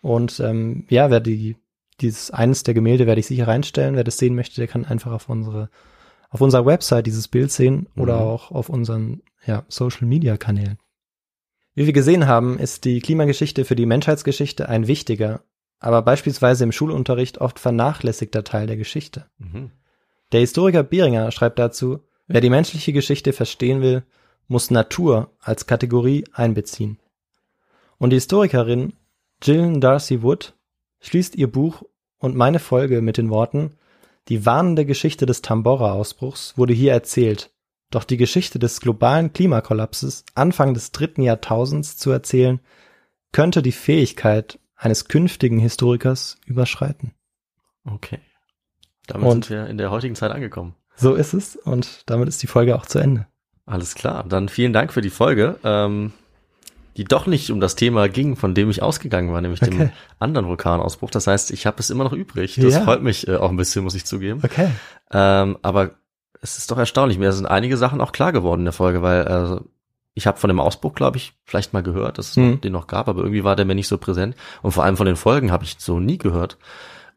Und 0.00 0.40
ähm, 0.40 0.86
ja, 0.88 1.10
wer 1.10 1.20
die, 1.20 1.58
dieses 2.00 2.30
eines 2.30 2.62
der 2.62 2.74
Gemälde 2.74 3.06
werde 3.06 3.20
ich 3.20 3.26
sicher 3.26 3.48
reinstellen. 3.48 3.96
Wer 3.96 4.04
das 4.04 4.18
sehen 4.18 4.34
möchte, 4.34 4.56
der 4.56 4.68
kann 4.68 4.84
einfach 4.84 5.12
auf 5.12 5.28
unsere, 5.28 5.70
auf 6.30 6.40
unserer 6.40 6.66
Website 6.66 7.06
dieses 7.06 7.28
Bild 7.28 7.50
sehen 7.50 7.86
oder 7.96 8.16
Mhm. 8.16 8.22
auch 8.22 8.50
auf 8.50 8.68
unseren 8.68 9.22
ja, 9.46 9.64
Social 9.68 10.06
Media 10.06 10.36
Kanälen. 10.36 10.78
Wie 11.74 11.86
wir 11.86 11.92
gesehen 11.92 12.26
haben, 12.26 12.58
ist 12.58 12.84
die 12.84 13.00
Klimageschichte 13.00 13.64
für 13.64 13.76
die 13.76 13.86
Menschheitsgeschichte 13.86 14.68
ein 14.68 14.86
wichtiger, 14.86 15.42
aber 15.78 16.02
beispielsweise 16.02 16.64
im 16.64 16.72
Schulunterricht 16.72 17.38
oft 17.38 17.58
vernachlässigter 17.58 18.44
Teil 18.44 18.66
der 18.66 18.76
Geschichte. 18.76 19.26
Mhm. 19.38 19.70
Der 20.32 20.40
Historiker 20.40 20.82
Behringer 20.82 21.30
schreibt 21.30 21.58
dazu, 21.58 22.00
wer 22.26 22.40
die 22.40 22.50
menschliche 22.50 22.92
Geschichte 22.92 23.32
verstehen 23.32 23.80
will, 23.80 24.04
muss 24.46 24.70
Natur 24.70 25.30
als 25.40 25.66
Kategorie 25.66 26.24
einbeziehen. 26.32 26.98
Und 27.98 28.10
die 28.10 28.16
Historikerin 28.16 28.94
Gillian 29.40 29.80
Darcy 29.80 30.22
Wood 30.22 30.54
schließt 31.00 31.36
ihr 31.36 31.50
Buch 31.50 31.82
und 32.18 32.36
meine 32.36 32.58
Folge 32.58 33.00
mit 33.02 33.16
den 33.16 33.30
Worten, 33.30 33.76
die 34.28 34.46
warnende 34.46 34.84
Geschichte 34.84 35.26
des 35.26 35.42
Tambora-Ausbruchs 35.42 36.56
wurde 36.56 36.72
hier 36.74 36.92
erzählt, 36.92 37.50
doch 37.90 38.04
die 38.04 38.16
Geschichte 38.16 38.58
des 38.58 38.80
globalen 38.80 39.32
Klimakollapses 39.32 40.24
Anfang 40.34 40.74
des 40.74 40.92
dritten 40.92 41.22
Jahrtausends 41.22 41.96
zu 41.96 42.10
erzählen, 42.10 42.60
könnte 43.32 43.62
die 43.62 43.72
Fähigkeit 43.72 44.58
eines 44.76 45.06
künftigen 45.08 45.58
Historikers 45.58 46.38
überschreiten. 46.46 47.14
Okay. 47.84 48.18
Damit 49.06 49.26
Und- 49.26 49.44
sind 49.46 49.56
wir 49.56 49.66
in 49.66 49.78
der 49.78 49.90
heutigen 49.90 50.14
Zeit 50.14 50.30
angekommen. 50.30 50.74
So 50.94 51.14
ist 51.14 51.32
es 51.32 51.56
und 51.56 52.02
damit 52.06 52.28
ist 52.28 52.42
die 52.42 52.46
Folge 52.46 52.76
auch 52.76 52.86
zu 52.86 52.98
Ende. 52.98 53.26
Alles 53.66 53.94
klar. 53.94 54.24
Dann 54.28 54.48
vielen 54.48 54.72
Dank 54.72 54.92
für 54.92 55.00
die 55.00 55.10
Folge, 55.10 55.58
ähm, 55.64 56.12
die 57.00 57.04
doch 57.04 57.26
nicht 57.26 57.50
um 57.50 57.60
das 57.60 57.76
Thema 57.76 58.10
ging, 58.10 58.36
von 58.36 58.54
dem 58.54 58.68
ich 58.68 58.82
ausgegangen 58.82 59.32
war, 59.32 59.40
nämlich 59.40 59.60
dem 59.60 59.72
Okay. 59.74 59.90
anderen 60.18 60.46
Vulkanausbruch. 60.48 61.10
Das 61.10 61.26
heißt, 61.26 61.50
ich 61.50 61.64
habe 61.64 61.78
es 61.78 61.88
immer 61.88 62.04
noch 62.04 62.12
übrig. 62.12 62.56
Das 62.60 62.74
Ja. 62.74 62.82
freut 62.82 63.02
mich 63.02 63.26
äh, 63.26 63.36
auch 63.36 63.48
ein 63.48 63.56
bisschen, 63.56 63.82
muss 63.84 63.94
ich 63.94 64.04
zugeben. 64.04 64.40
Okay. 64.44 64.68
Ähm, 65.10 65.56
aber 65.62 65.92
es 66.42 66.58
ist 66.58 66.70
doch 66.70 66.76
erstaunlich. 66.76 67.16
Mir 67.18 67.32
sind 67.32 67.46
einige 67.46 67.78
Sachen 67.78 68.02
auch 68.02 68.12
klar 68.12 68.32
geworden 68.32 68.60
in 68.60 68.64
der 68.66 68.74
Folge, 68.74 69.00
weil 69.00 69.26
äh, 69.26 69.64
ich 70.12 70.26
habe 70.26 70.36
von 70.38 70.48
dem 70.48 70.60
Ausbruch, 70.60 70.94
glaube 70.94 71.16
ich, 71.16 71.32
vielleicht 71.46 71.72
mal 71.72 71.82
gehört, 71.82 72.18
dass 72.18 72.28
es 72.30 72.36
Hm. 72.36 72.50
noch, 72.50 72.60
den 72.60 72.72
noch 72.74 72.86
gab, 72.86 73.08
aber 73.08 73.22
irgendwie 73.22 73.44
war 73.44 73.56
der 73.56 73.64
mir 73.64 73.74
nicht 73.74 73.88
so 73.88 73.96
präsent. 73.96 74.36
Und 74.60 74.72
vor 74.72 74.84
allem 74.84 74.98
von 74.98 75.06
den 75.06 75.16
Folgen 75.16 75.50
habe 75.50 75.64
ich 75.64 75.76
so 75.78 76.00
nie 76.00 76.18
gehört. 76.18 76.58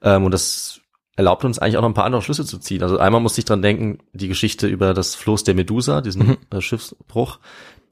Ähm, 0.02 0.24
und 0.24 0.32
das 0.32 0.80
erlaubt 1.18 1.44
uns 1.44 1.60
eigentlich 1.60 1.76
auch 1.78 1.82
noch 1.82 1.90
ein 1.90 1.94
paar 1.94 2.06
andere 2.06 2.22
Schlüsse 2.22 2.46
zu 2.46 2.58
ziehen. 2.58 2.84
Also 2.84 3.00
einmal 3.00 3.20
musste 3.20 3.42
ich 3.42 3.46
dran 3.46 3.62
denken, 3.62 4.00
die 4.14 4.30
Geschichte 4.30 4.66
über 4.68 4.94
das 4.94 5.14
Floß 5.16 5.44
der 5.44 5.56
Medusa, 5.56 6.00
diesen 6.00 6.26
Mhm. 6.28 6.38
äh, 6.52 6.62
Schiffsbruch, 6.62 7.40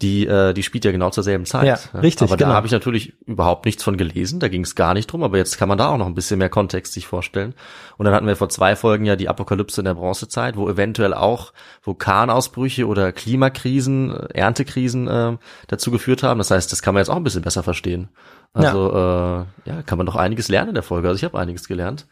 die, 0.02 0.26
äh, 0.26 0.54
die 0.54 0.64
spielt 0.64 0.86
ja 0.86 0.92
genau 0.92 1.10
zur 1.10 1.24
selben 1.24 1.46
Zeit. 1.46 1.66
Ja, 1.66 2.00
richtig, 2.00 2.30
Aber 2.30 2.38
genau. 2.38 2.50
da 2.50 2.56
habe 2.56 2.68
ich 2.68 2.74
natürlich 2.74 3.14
überhaupt 3.26 3.66
nichts 3.66 3.84
von 3.84 3.98
gelesen, 3.98 4.40
da 4.40 4.48
ging 4.48 4.64
es 4.64 4.76
gar 4.76 4.94
nicht 4.94 5.08
drum, 5.12 5.24
aber 5.24 5.38
jetzt 5.38 5.58
kann 5.58 5.70
man 5.70 5.78
da 5.78 5.90
auch 5.90 5.98
noch 5.98 6.08
ein 6.08 6.16
bisschen 6.16 6.40
mehr 6.40 6.50
Kontext 6.50 6.94
sich 6.94 7.08
vorstellen. 7.08 7.54
Und 7.98 8.06
dann 8.06 8.14
hatten 8.14 8.28
wir 8.28 8.36
vor 8.36 8.50
zwei 8.50 8.76
Folgen 8.76 9.06
ja 9.06 9.16
die 9.16 9.30
Apokalypse 9.30 9.82
in 9.82 9.86
der 9.86 9.94
Bronzezeit, 9.94 10.58
wo 10.58 10.70
eventuell 10.70 11.14
auch 11.14 11.54
Vulkanausbrüche 11.84 12.88
oder 12.88 13.12
Klimakrisen, 13.12 14.12
äh, 14.12 14.28
Erntekrisen 14.34 15.08
äh, 15.08 15.38
dazu 15.68 15.92
geführt 15.92 16.24
haben. 16.24 16.40
Das 16.40 16.52
heißt, 16.52 16.72
das 16.72 16.82
kann 16.82 16.94
man 16.94 17.02
jetzt 17.02 17.10
auch 17.10 17.18
ein 17.18 17.24
bisschen 17.24 17.44
besser 17.44 17.64
verstehen. 17.64 18.10
Also 18.54 18.92
ja, 18.92 19.42
äh, 19.42 19.46
ja 19.66 19.82
kann 19.84 19.98
man 19.98 20.08
doch 20.08 20.16
einiges 20.16 20.50
lernen 20.50 20.70
in 20.70 20.76
der 20.76 20.84
Folge. 20.84 21.08
Also 21.08 21.18
ich 21.18 21.24
habe 21.24 21.40
einiges 21.40 21.68
gelernt. 21.68 22.08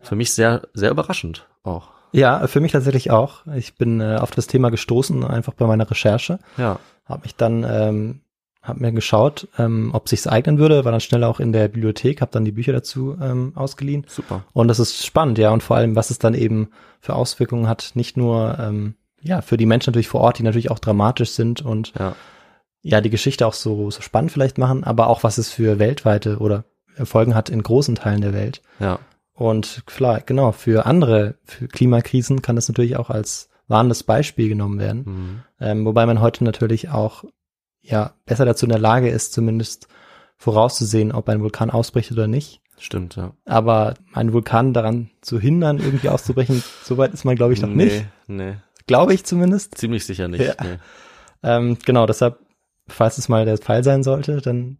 Für 0.00 0.16
mich 0.16 0.32
sehr, 0.32 0.62
sehr 0.74 0.90
überraschend 0.90 1.46
auch. 1.62 1.90
Ja, 2.12 2.46
für 2.46 2.60
mich 2.60 2.72
tatsächlich 2.72 3.10
auch. 3.10 3.46
Ich 3.54 3.76
bin 3.76 4.00
äh, 4.00 4.16
auf 4.16 4.30
das 4.30 4.46
Thema 4.46 4.70
gestoßen, 4.70 5.24
einfach 5.24 5.54
bei 5.54 5.66
meiner 5.66 5.90
Recherche. 5.90 6.38
Ja. 6.58 6.78
Habe 7.04 7.22
mich 7.22 7.36
dann, 7.36 7.64
ähm, 7.68 8.20
habe 8.62 8.80
mir 8.80 8.92
geschaut, 8.92 9.48
ähm, 9.58 9.90
ob 9.92 10.08
sich's 10.08 10.26
eignen 10.26 10.58
würde, 10.58 10.84
war 10.84 10.92
dann 10.92 11.00
schnell 11.00 11.24
auch 11.24 11.40
in 11.40 11.52
der 11.52 11.68
Bibliothek, 11.68 12.20
habe 12.20 12.30
dann 12.32 12.44
die 12.44 12.52
Bücher 12.52 12.72
dazu 12.72 13.16
ähm, 13.20 13.52
ausgeliehen. 13.56 14.04
Super. 14.08 14.44
Und 14.52 14.68
das 14.68 14.78
ist 14.78 15.04
spannend, 15.04 15.38
ja, 15.38 15.50
und 15.50 15.62
vor 15.62 15.76
allem, 15.76 15.96
was 15.96 16.10
es 16.10 16.18
dann 16.18 16.34
eben 16.34 16.70
für 17.00 17.14
Auswirkungen 17.14 17.68
hat, 17.68 17.92
nicht 17.94 18.16
nur 18.16 18.56
ähm, 18.60 18.94
ja 19.20 19.40
für 19.40 19.56
die 19.56 19.66
Menschen 19.66 19.90
natürlich 19.90 20.08
vor 20.08 20.20
Ort, 20.20 20.38
die 20.38 20.42
natürlich 20.42 20.70
auch 20.70 20.78
dramatisch 20.78 21.30
sind 21.30 21.62
und 21.62 21.92
Ja. 21.98 22.14
ja 22.82 23.00
die 23.00 23.10
Geschichte 23.10 23.46
auch 23.46 23.54
so 23.54 23.90
so 23.90 24.02
spannend 24.02 24.32
vielleicht 24.32 24.58
machen, 24.58 24.84
aber 24.84 25.08
auch 25.08 25.22
was 25.24 25.38
es 25.38 25.50
für 25.50 25.78
weltweite 25.78 26.38
oder 26.38 26.64
Folgen 27.02 27.34
hat 27.34 27.48
in 27.48 27.62
großen 27.62 27.94
Teilen 27.94 28.20
der 28.20 28.34
Welt. 28.34 28.62
Ja. 28.78 28.98
Und 29.32 29.84
klar, 29.86 30.20
genau, 30.20 30.52
für 30.52 30.86
andere, 30.86 31.36
für 31.44 31.66
Klimakrisen 31.66 32.42
kann 32.42 32.54
das 32.56 32.68
natürlich 32.68 32.96
auch 32.96 33.10
als 33.10 33.48
warnendes 33.68 34.02
Beispiel 34.02 34.48
genommen 34.48 34.78
werden. 34.78 35.04
Mhm. 35.04 35.42
Ähm, 35.60 35.84
wobei 35.84 36.06
man 36.06 36.20
heute 36.20 36.44
natürlich 36.44 36.90
auch 36.90 37.24
ja 37.80 38.14
besser 38.26 38.44
dazu 38.44 38.66
in 38.66 38.70
der 38.70 38.78
Lage 38.78 39.08
ist, 39.08 39.32
zumindest 39.32 39.88
vorauszusehen, 40.36 41.12
ob 41.12 41.28
ein 41.28 41.40
Vulkan 41.40 41.70
ausbricht 41.70 42.12
oder 42.12 42.26
nicht. 42.26 42.60
Stimmt, 42.78 43.16
ja. 43.16 43.32
Aber 43.44 43.94
einen 44.12 44.32
Vulkan 44.32 44.72
daran 44.72 45.10
zu 45.20 45.38
hindern, 45.38 45.78
irgendwie 45.78 46.08
auszubrechen, 46.08 46.62
soweit 46.82 47.14
ist 47.14 47.24
man, 47.24 47.36
glaube 47.36 47.52
ich, 47.52 47.60
noch 47.62 47.68
nicht. 47.68 48.06
Nee, 48.26 48.56
Glaube 48.86 49.14
ich 49.14 49.24
zumindest. 49.24 49.78
ziemlich 49.78 50.04
sicher 50.04 50.26
nicht. 50.28 50.44
Ja. 50.44 50.54
Nee. 50.60 50.78
Ähm, 51.44 51.78
genau, 51.84 52.06
deshalb, 52.06 52.40
falls 52.88 53.18
es 53.18 53.28
mal 53.28 53.44
der 53.44 53.58
Fall 53.58 53.84
sein 53.84 54.02
sollte, 54.02 54.40
dann 54.40 54.78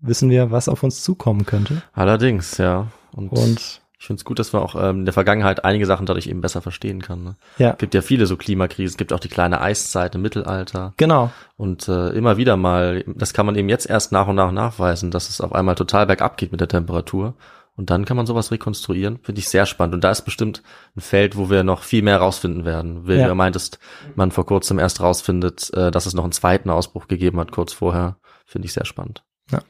wissen 0.00 0.30
wir, 0.30 0.50
was 0.50 0.68
auf 0.68 0.82
uns 0.82 1.02
zukommen 1.02 1.44
könnte. 1.44 1.82
Allerdings, 1.92 2.56
ja. 2.58 2.88
Und, 3.12 3.30
Und 3.30 3.82
ich 4.00 4.06
finde 4.06 4.20
es 4.20 4.24
gut, 4.24 4.38
dass 4.38 4.52
man 4.52 4.62
auch 4.62 4.76
ähm, 4.76 5.00
in 5.00 5.04
der 5.04 5.12
Vergangenheit 5.14 5.64
einige 5.64 5.84
Sachen 5.84 6.06
dadurch 6.06 6.28
eben 6.28 6.40
besser 6.40 6.60
verstehen 6.62 7.02
kann. 7.02 7.24
Ne? 7.24 7.36
ja, 7.58 7.72
gibt 7.72 7.94
ja 7.94 8.00
viele 8.00 8.26
so 8.26 8.36
Klimakrisen, 8.36 8.94
es 8.94 8.96
gibt 8.96 9.12
auch 9.12 9.20
die 9.20 9.28
kleine 9.28 9.60
Eiszeit 9.60 10.14
im 10.14 10.22
Mittelalter 10.22 10.94
genau. 10.96 11.30
und 11.56 11.88
äh, 11.88 12.10
immer 12.10 12.36
wieder 12.36 12.56
mal, 12.56 13.04
das 13.06 13.32
kann 13.32 13.46
man 13.46 13.56
eben 13.56 13.68
jetzt 13.68 13.88
erst 13.90 14.12
nach 14.12 14.28
und 14.28 14.36
nach 14.36 14.52
nachweisen, 14.52 15.10
dass 15.10 15.28
es 15.28 15.40
auf 15.40 15.52
einmal 15.52 15.74
total 15.74 16.06
bergab 16.06 16.36
geht 16.36 16.52
mit 16.52 16.60
der 16.60 16.68
Temperatur 16.68 17.34
und 17.76 17.90
dann 17.90 18.04
kann 18.04 18.16
man 18.16 18.26
sowas 18.26 18.50
rekonstruieren, 18.52 19.18
finde 19.22 19.40
ich 19.40 19.48
sehr 19.48 19.66
spannend 19.66 19.94
und 19.96 20.04
da 20.04 20.10
ist 20.10 20.22
bestimmt 20.22 20.62
ein 20.96 21.00
Feld, 21.00 21.36
wo 21.36 21.50
wir 21.50 21.64
noch 21.64 21.82
viel 21.82 22.02
mehr 22.02 22.18
rausfinden 22.18 22.64
werden. 22.64 23.08
Wie 23.08 23.14
Ja. 23.14 23.26
du 23.28 23.34
meintest, 23.34 23.78
man 24.14 24.30
vor 24.30 24.46
kurzem 24.46 24.78
erst 24.78 25.00
rausfindet, 25.00 25.72
äh, 25.74 25.90
dass 25.90 26.06
es 26.06 26.14
noch 26.14 26.24
einen 26.24 26.32
zweiten 26.32 26.70
Ausbruch 26.70 27.08
gegeben 27.08 27.40
hat, 27.40 27.50
kurz 27.50 27.72
vorher, 27.72 28.16
finde 28.46 28.66
ich 28.66 28.72
sehr 28.72 28.84
spannend. 28.84 29.24
Ja. 29.50 29.60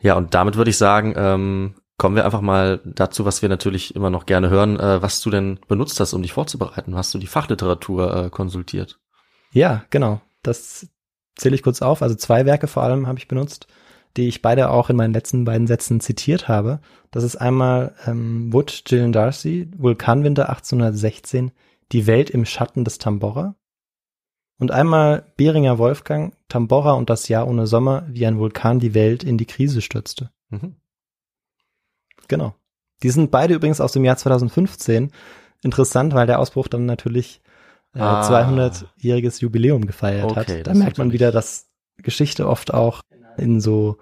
Ja, 0.00 0.14
und 0.14 0.34
damit 0.34 0.56
würde 0.56 0.70
ich 0.70 0.78
sagen, 0.78 1.14
ähm, 1.16 1.74
kommen 1.98 2.16
wir 2.16 2.24
einfach 2.24 2.40
mal 2.40 2.80
dazu, 2.84 3.24
was 3.24 3.42
wir 3.42 3.48
natürlich 3.48 3.94
immer 3.94 4.08
noch 4.08 4.24
gerne 4.24 4.48
hören, 4.48 4.78
äh, 4.78 5.02
was 5.02 5.20
du 5.20 5.30
denn 5.30 5.58
benutzt 5.68 6.00
hast, 6.00 6.14
um 6.14 6.22
dich 6.22 6.32
vorzubereiten. 6.32 6.96
Hast 6.96 7.12
du 7.12 7.18
die 7.18 7.26
Fachliteratur 7.26 8.16
äh, 8.16 8.30
konsultiert? 8.30 8.98
Ja, 9.52 9.84
genau. 9.90 10.20
Das 10.42 10.88
zähle 11.36 11.56
ich 11.56 11.62
kurz 11.62 11.82
auf. 11.82 12.00
Also 12.00 12.14
zwei 12.14 12.46
Werke 12.46 12.68
vor 12.68 12.84
allem 12.84 13.06
habe 13.06 13.18
ich 13.18 13.28
benutzt, 13.28 13.66
die 14.16 14.28
ich 14.28 14.42
beide 14.42 14.70
auch 14.70 14.90
in 14.90 14.96
meinen 14.96 15.12
letzten 15.12 15.44
beiden 15.44 15.66
Sätzen 15.66 16.00
zitiert 16.00 16.48
habe. 16.48 16.80
Das 17.10 17.24
ist 17.24 17.36
einmal 17.36 17.94
ähm, 18.06 18.52
Wood 18.52 18.82
Gillian 18.84 19.12
Darcy, 19.12 19.68
Vulkanwinter 19.76 20.48
1816, 20.48 21.50
Die 21.90 22.06
Welt 22.06 22.30
im 22.30 22.44
Schatten 22.44 22.84
des 22.84 22.98
Tambora. 22.98 23.56
Und 24.60 24.70
einmal 24.70 25.24
Beringer 25.36 25.78
Wolfgang, 25.78 26.34
Tambora 26.48 26.92
und 26.92 27.10
das 27.10 27.28
Jahr 27.28 27.46
ohne 27.48 27.66
Sommer, 27.66 28.06
wie 28.08 28.26
ein 28.26 28.38
Vulkan 28.38 28.78
die 28.78 28.94
Welt 28.94 29.24
in 29.24 29.38
die 29.38 29.46
Krise 29.46 29.80
stürzte. 29.80 30.30
Mhm. 30.50 30.76
Genau. 32.28 32.54
Die 33.02 33.10
sind 33.10 33.30
beide 33.30 33.54
übrigens 33.54 33.80
aus 33.80 33.92
dem 33.92 34.04
Jahr 34.04 34.16
2015. 34.16 35.10
Interessant, 35.62 36.14
weil 36.14 36.26
der 36.26 36.38
Ausbruch 36.38 36.68
dann 36.68 36.86
natürlich 36.86 37.40
äh, 37.94 38.00
Ah. 38.00 38.22
200-jähriges 38.28 39.40
Jubiläum 39.40 39.86
gefeiert 39.86 40.24
Okay, 40.30 40.58
hat. 40.58 40.66
Da 40.66 40.74
merkt 40.74 40.98
man 40.98 41.12
wieder, 41.12 41.32
dass 41.32 41.66
Geschichte 41.96 42.48
oft 42.48 42.72
auch 42.74 43.00
in 43.36 43.60
so, 43.60 43.98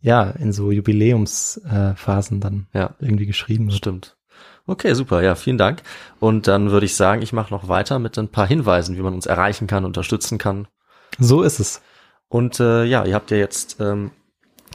ja, 0.00 0.22
in 0.30 0.52
so 0.52 0.70
Jubiläumsphasen 0.70 2.38
äh, 2.38 2.40
dann 2.40 2.66
Ja, 2.72 2.94
irgendwie 2.98 3.26
geschrieben 3.26 3.66
wird. 3.66 3.76
stimmt. 3.76 4.16
Okay, 4.66 4.94
super. 4.94 5.22
Ja, 5.22 5.34
vielen 5.34 5.58
Dank. 5.58 5.82
Und 6.20 6.48
dann 6.48 6.70
würde 6.70 6.86
ich 6.86 6.96
sagen, 6.96 7.20
ich 7.22 7.32
mache 7.34 7.52
noch 7.52 7.68
weiter 7.68 7.98
mit 7.98 8.18
ein 8.18 8.28
paar 8.28 8.46
Hinweisen, 8.46 8.96
wie 8.96 9.02
man 9.02 9.14
uns 9.14 9.26
erreichen 9.26 9.66
kann, 9.66 9.84
unterstützen 9.84 10.38
kann. 10.38 10.68
So 11.18 11.42
ist 11.42 11.60
es. 11.60 11.82
Und 12.28 12.58
äh, 12.60 12.84
ja, 12.84 13.04
ihr 13.04 13.14
habt 13.14 13.30
ja 13.30 13.36
jetzt 13.36 13.76
ähm, 13.80 14.10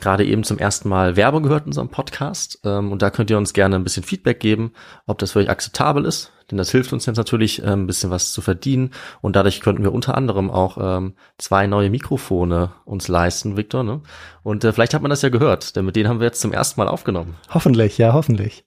gerade 0.01 0.25
eben 0.25 0.43
zum 0.43 0.57
ersten 0.57 0.89
Mal 0.89 1.15
Werbung 1.15 1.43
gehört 1.43 1.63
in 1.63 1.69
unserem 1.69 1.89
Podcast. 1.89 2.59
Ähm, 2.63 2.91
und 2.91 3.01
da 3.01 3.09
könnt 3.09 3.29
ihr 3.29 3.37
uns 3.37 3.53
gerne 3.53 3.75
ein 3.75 3.83
bisschen 3.83 4.03
Feedback 4.03 4.39
geben, 4.39 4.71
ob 5.05 5.17
das 5.19 5.31
für 5.31 5.39
euch 5.39 5.49
akzeptabel 5.49 6.05
ist. 6.05 6.31
Denn 6.49 6.57
das 6.57 6.71
hilft 6.71 6.93
uns 6.93 7.05
jetzt 7.05 7.17
natürlich, 7.17 7.61
ähm, 7.61 7.83
ein 7.83 7.87
bisschen 7.87 8.09
was 8.09 8.31
zu 8.31 8.41
verdienen. 8.41 8.91
Und 9.21 9.35
dadurch 9.35 9.61
könnten 9.61 9.83
wir 9.83 9.93
unter 9.93 10.15
anderem 10.15 10.49
auch 10.49 10.77
ähm, 10.81 11.13
zwei 11.37 11.67
neue 11.67 11.89
Mikrofone 11.89 12.71
uns 12.85 13.07
leisten, 13.07 13.57
Victor. 13.57 13.83
Ne? 13.83 14.01
Und 14.43 14.63
äh, 14.63 14.73
vielleicht 14.73 14.93
hat 14.93 15.01
man 15.01 15.09
das 15.09 15.21
ja 15.21 15.29
gehört, 15.29 15.75
denn 15.75 15.85
mit 15.85 15.95
denen 15.95 16.09
haben 16.09 16.19
wir 16.19 16.27
jetzt 16.27 16.41
zum 16.41 16.53
ersten 16.53 16.79
Mal 16.79 16.87
aufgenommen. 16.87 17.35
Hoffentlich, 17.49 17.97
ja, 17.97 18.13
hoffentlich. 18.13 18.65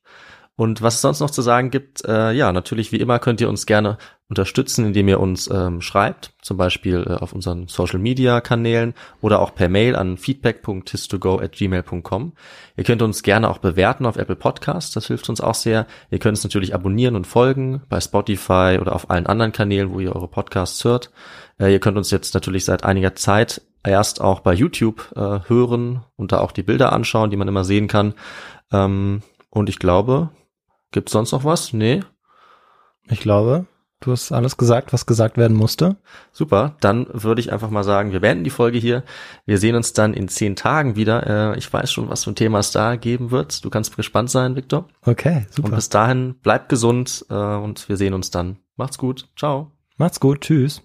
Und 0.55 0.83
was 0.83 0.97
es 0.97 1.01
sonst 1.01 1.21
noch 1.21 1.31
zu 1.31 1.41
sagen 1.41 1.71
gibt, 1.71 2.05
äh, 2.05 2.33
ja, 2.33 2.53
natürlich 2.53 2.93
wie 2.93 2.99
immer 2.99 3.19
könnt 3.19 3.41
ihr 3.41 3.49
uns 3.49 3.65
gerne 3.65 3.97
unterstützen, 4.29 4.85
indem 4.85 5.09
ihr 5.09 5.19
uns 5.19 5.49
ähm, 5.51 5.81
schreibt, 5.81 6.35
zum 6.43 6.59
Beispiel 6.59 7.07
äh, 7.07 7.15
auf 7.15 7.33
unseren 7.33 7.69
Social 7.69 7.99
Media 7.99 8.43
Kanälen 8.43 8.93
oder 9.23 9.41
auch 9.41 9.55
per 9.55 9.71
Mail 9.71 9.97
an 9.97 10.19
feedback.histogo@gmail.com. 10.19 12.33
Ihr 12.77 12.85
könnt 12.85 13.01
uns 13.01 13.23
gerne 13.23 13.49
auch 13.49 13.57
bewerten 13.59 14.05
auf 14.05 14.17
Apple 14.17 14.37
Podcasts, 14.37 14.93
das 14.93 15.07
hilft 15.07 15.31
uns 15.31 15.41
auch 15.41 15.55
sehr. 15.55 15.87
Ihr 16.11 16.19
könnt 16.19 16.37
uns 16.37 16.45
natürlich 16.45 16.75
abonnieren 16.75 17.17
und 17.17 17.27
folgen 17.27 17.81
bei 17.89 17.99
Spotify 18.01 18.77
oder 18.81 18.95
auf 18.95 19.09
allen 19.11 19.27
anderen 19.27 19.53
Kanälen, 19.53 19.91
wo 19.93 20.01
ihr 20.01 20.15
eure 20.15 20.29
Podcasts 20.29 20.85
hört. 20.85 21.11
Äh, 21.59 21.73
ihr 21.73 21.81
könnt 21.81 21.97
uns 21.97 22.11
jetzt 22.11 22.35
natürlich 22.35 22.67
seit 22.67 22.85
einiger 22.85 23.15
Zeit 23.15 23.63
erst 23.85 24.21
auch 24.21 24.41
bei 24.41 24.53
YouTube 24.53 25.13
äh, 25.17 25.41
hören 25.49 26.05
und 26.17 26.33
da 26.33 26.41
auch 26.41 26.53
die 26.53 26.63
Bilder 26.63 26.93
anschauen, 26.93 27.31
die 27.31 27.37
man 27.37 27.49
immer 27.49 27.65
sehen 27.65 27.89
kann. 27.89 28.15
Ähm, 28.71 29.23
und 29.51 29.69
ich 29.69 29.79
glaube, 29.79 30.31
gibt's 30.93 31.13
sonst 31.13 31.33
noch 31.33 31.45
was? 31.45 31.73
Nee. 31.73 32.01
Ich 33.09 33.21
glaube, 33.21 33.67
du 34.01 34.13
hast 34.13 34.31
alles 34.33 34.57
gesagt, 34.57 34.93
was 34.93 35.07
gesagt 35.07 35.37
werden 35.37 35.57
musste. 35.57 35.97
Super, 36.33 36.77
dann 36.81 37.07
würde 37.13 37.41
ich 37.41 37.53
einfach 37.53 37.71
mal 37.71 37.83
sagen, 37.85 38.13
wir 38.13 38.21
beenden 38.21 38.45
die 38.45 38.51
Folge 38.51 38.79
hier. 38.79 39.03
Wir 39.45 39.59
sehen 39.59 39.75
uns 39.75 39.93
dann 39.93 40.15
in 40.15 40.29
zehn 40.29 40.55
Tagen 40.57 40.95
wieder. 40.97 41.53
Äh, 41.55 41.59
ich 41.59 41.73
weiß 41.73 41.91
schon, 41.91 42.09
was 42.09 42.25
für 42.25 42.31
ein 42.31 42.37
Thema 42.37 42.61
es 42.61 42.71
da 42.71 42.97
geben 42.97 43.31
wird. 43.31 43.65
Du 43.65 43.71
kannst 43.71 43.97
gespannt 43.97 44.31
sein, 44.31 44.55
Victor. 44.57 44.89
Okay, 45.05 45.47
Und 45.49 45.55
super. 45.55 45.77
bis 45.77 45.89
dahin, 45.89 46.37
bleibt 46.41 46.69
gesund 46.69 47.27
äh, 47.29 47.35
und 47.35 47.89
wir 47.89 47.97
sehen 47.97 48.15
uns 48.15 48.31
dann. 48.31 48.59
Macht's 48.77 48.99
gut. 48.99 49.29
Ciao. 49.37 49.73
Macht's 49.97 50.21
gut. 50.21 50.43
Tschüss. 50.43 50.83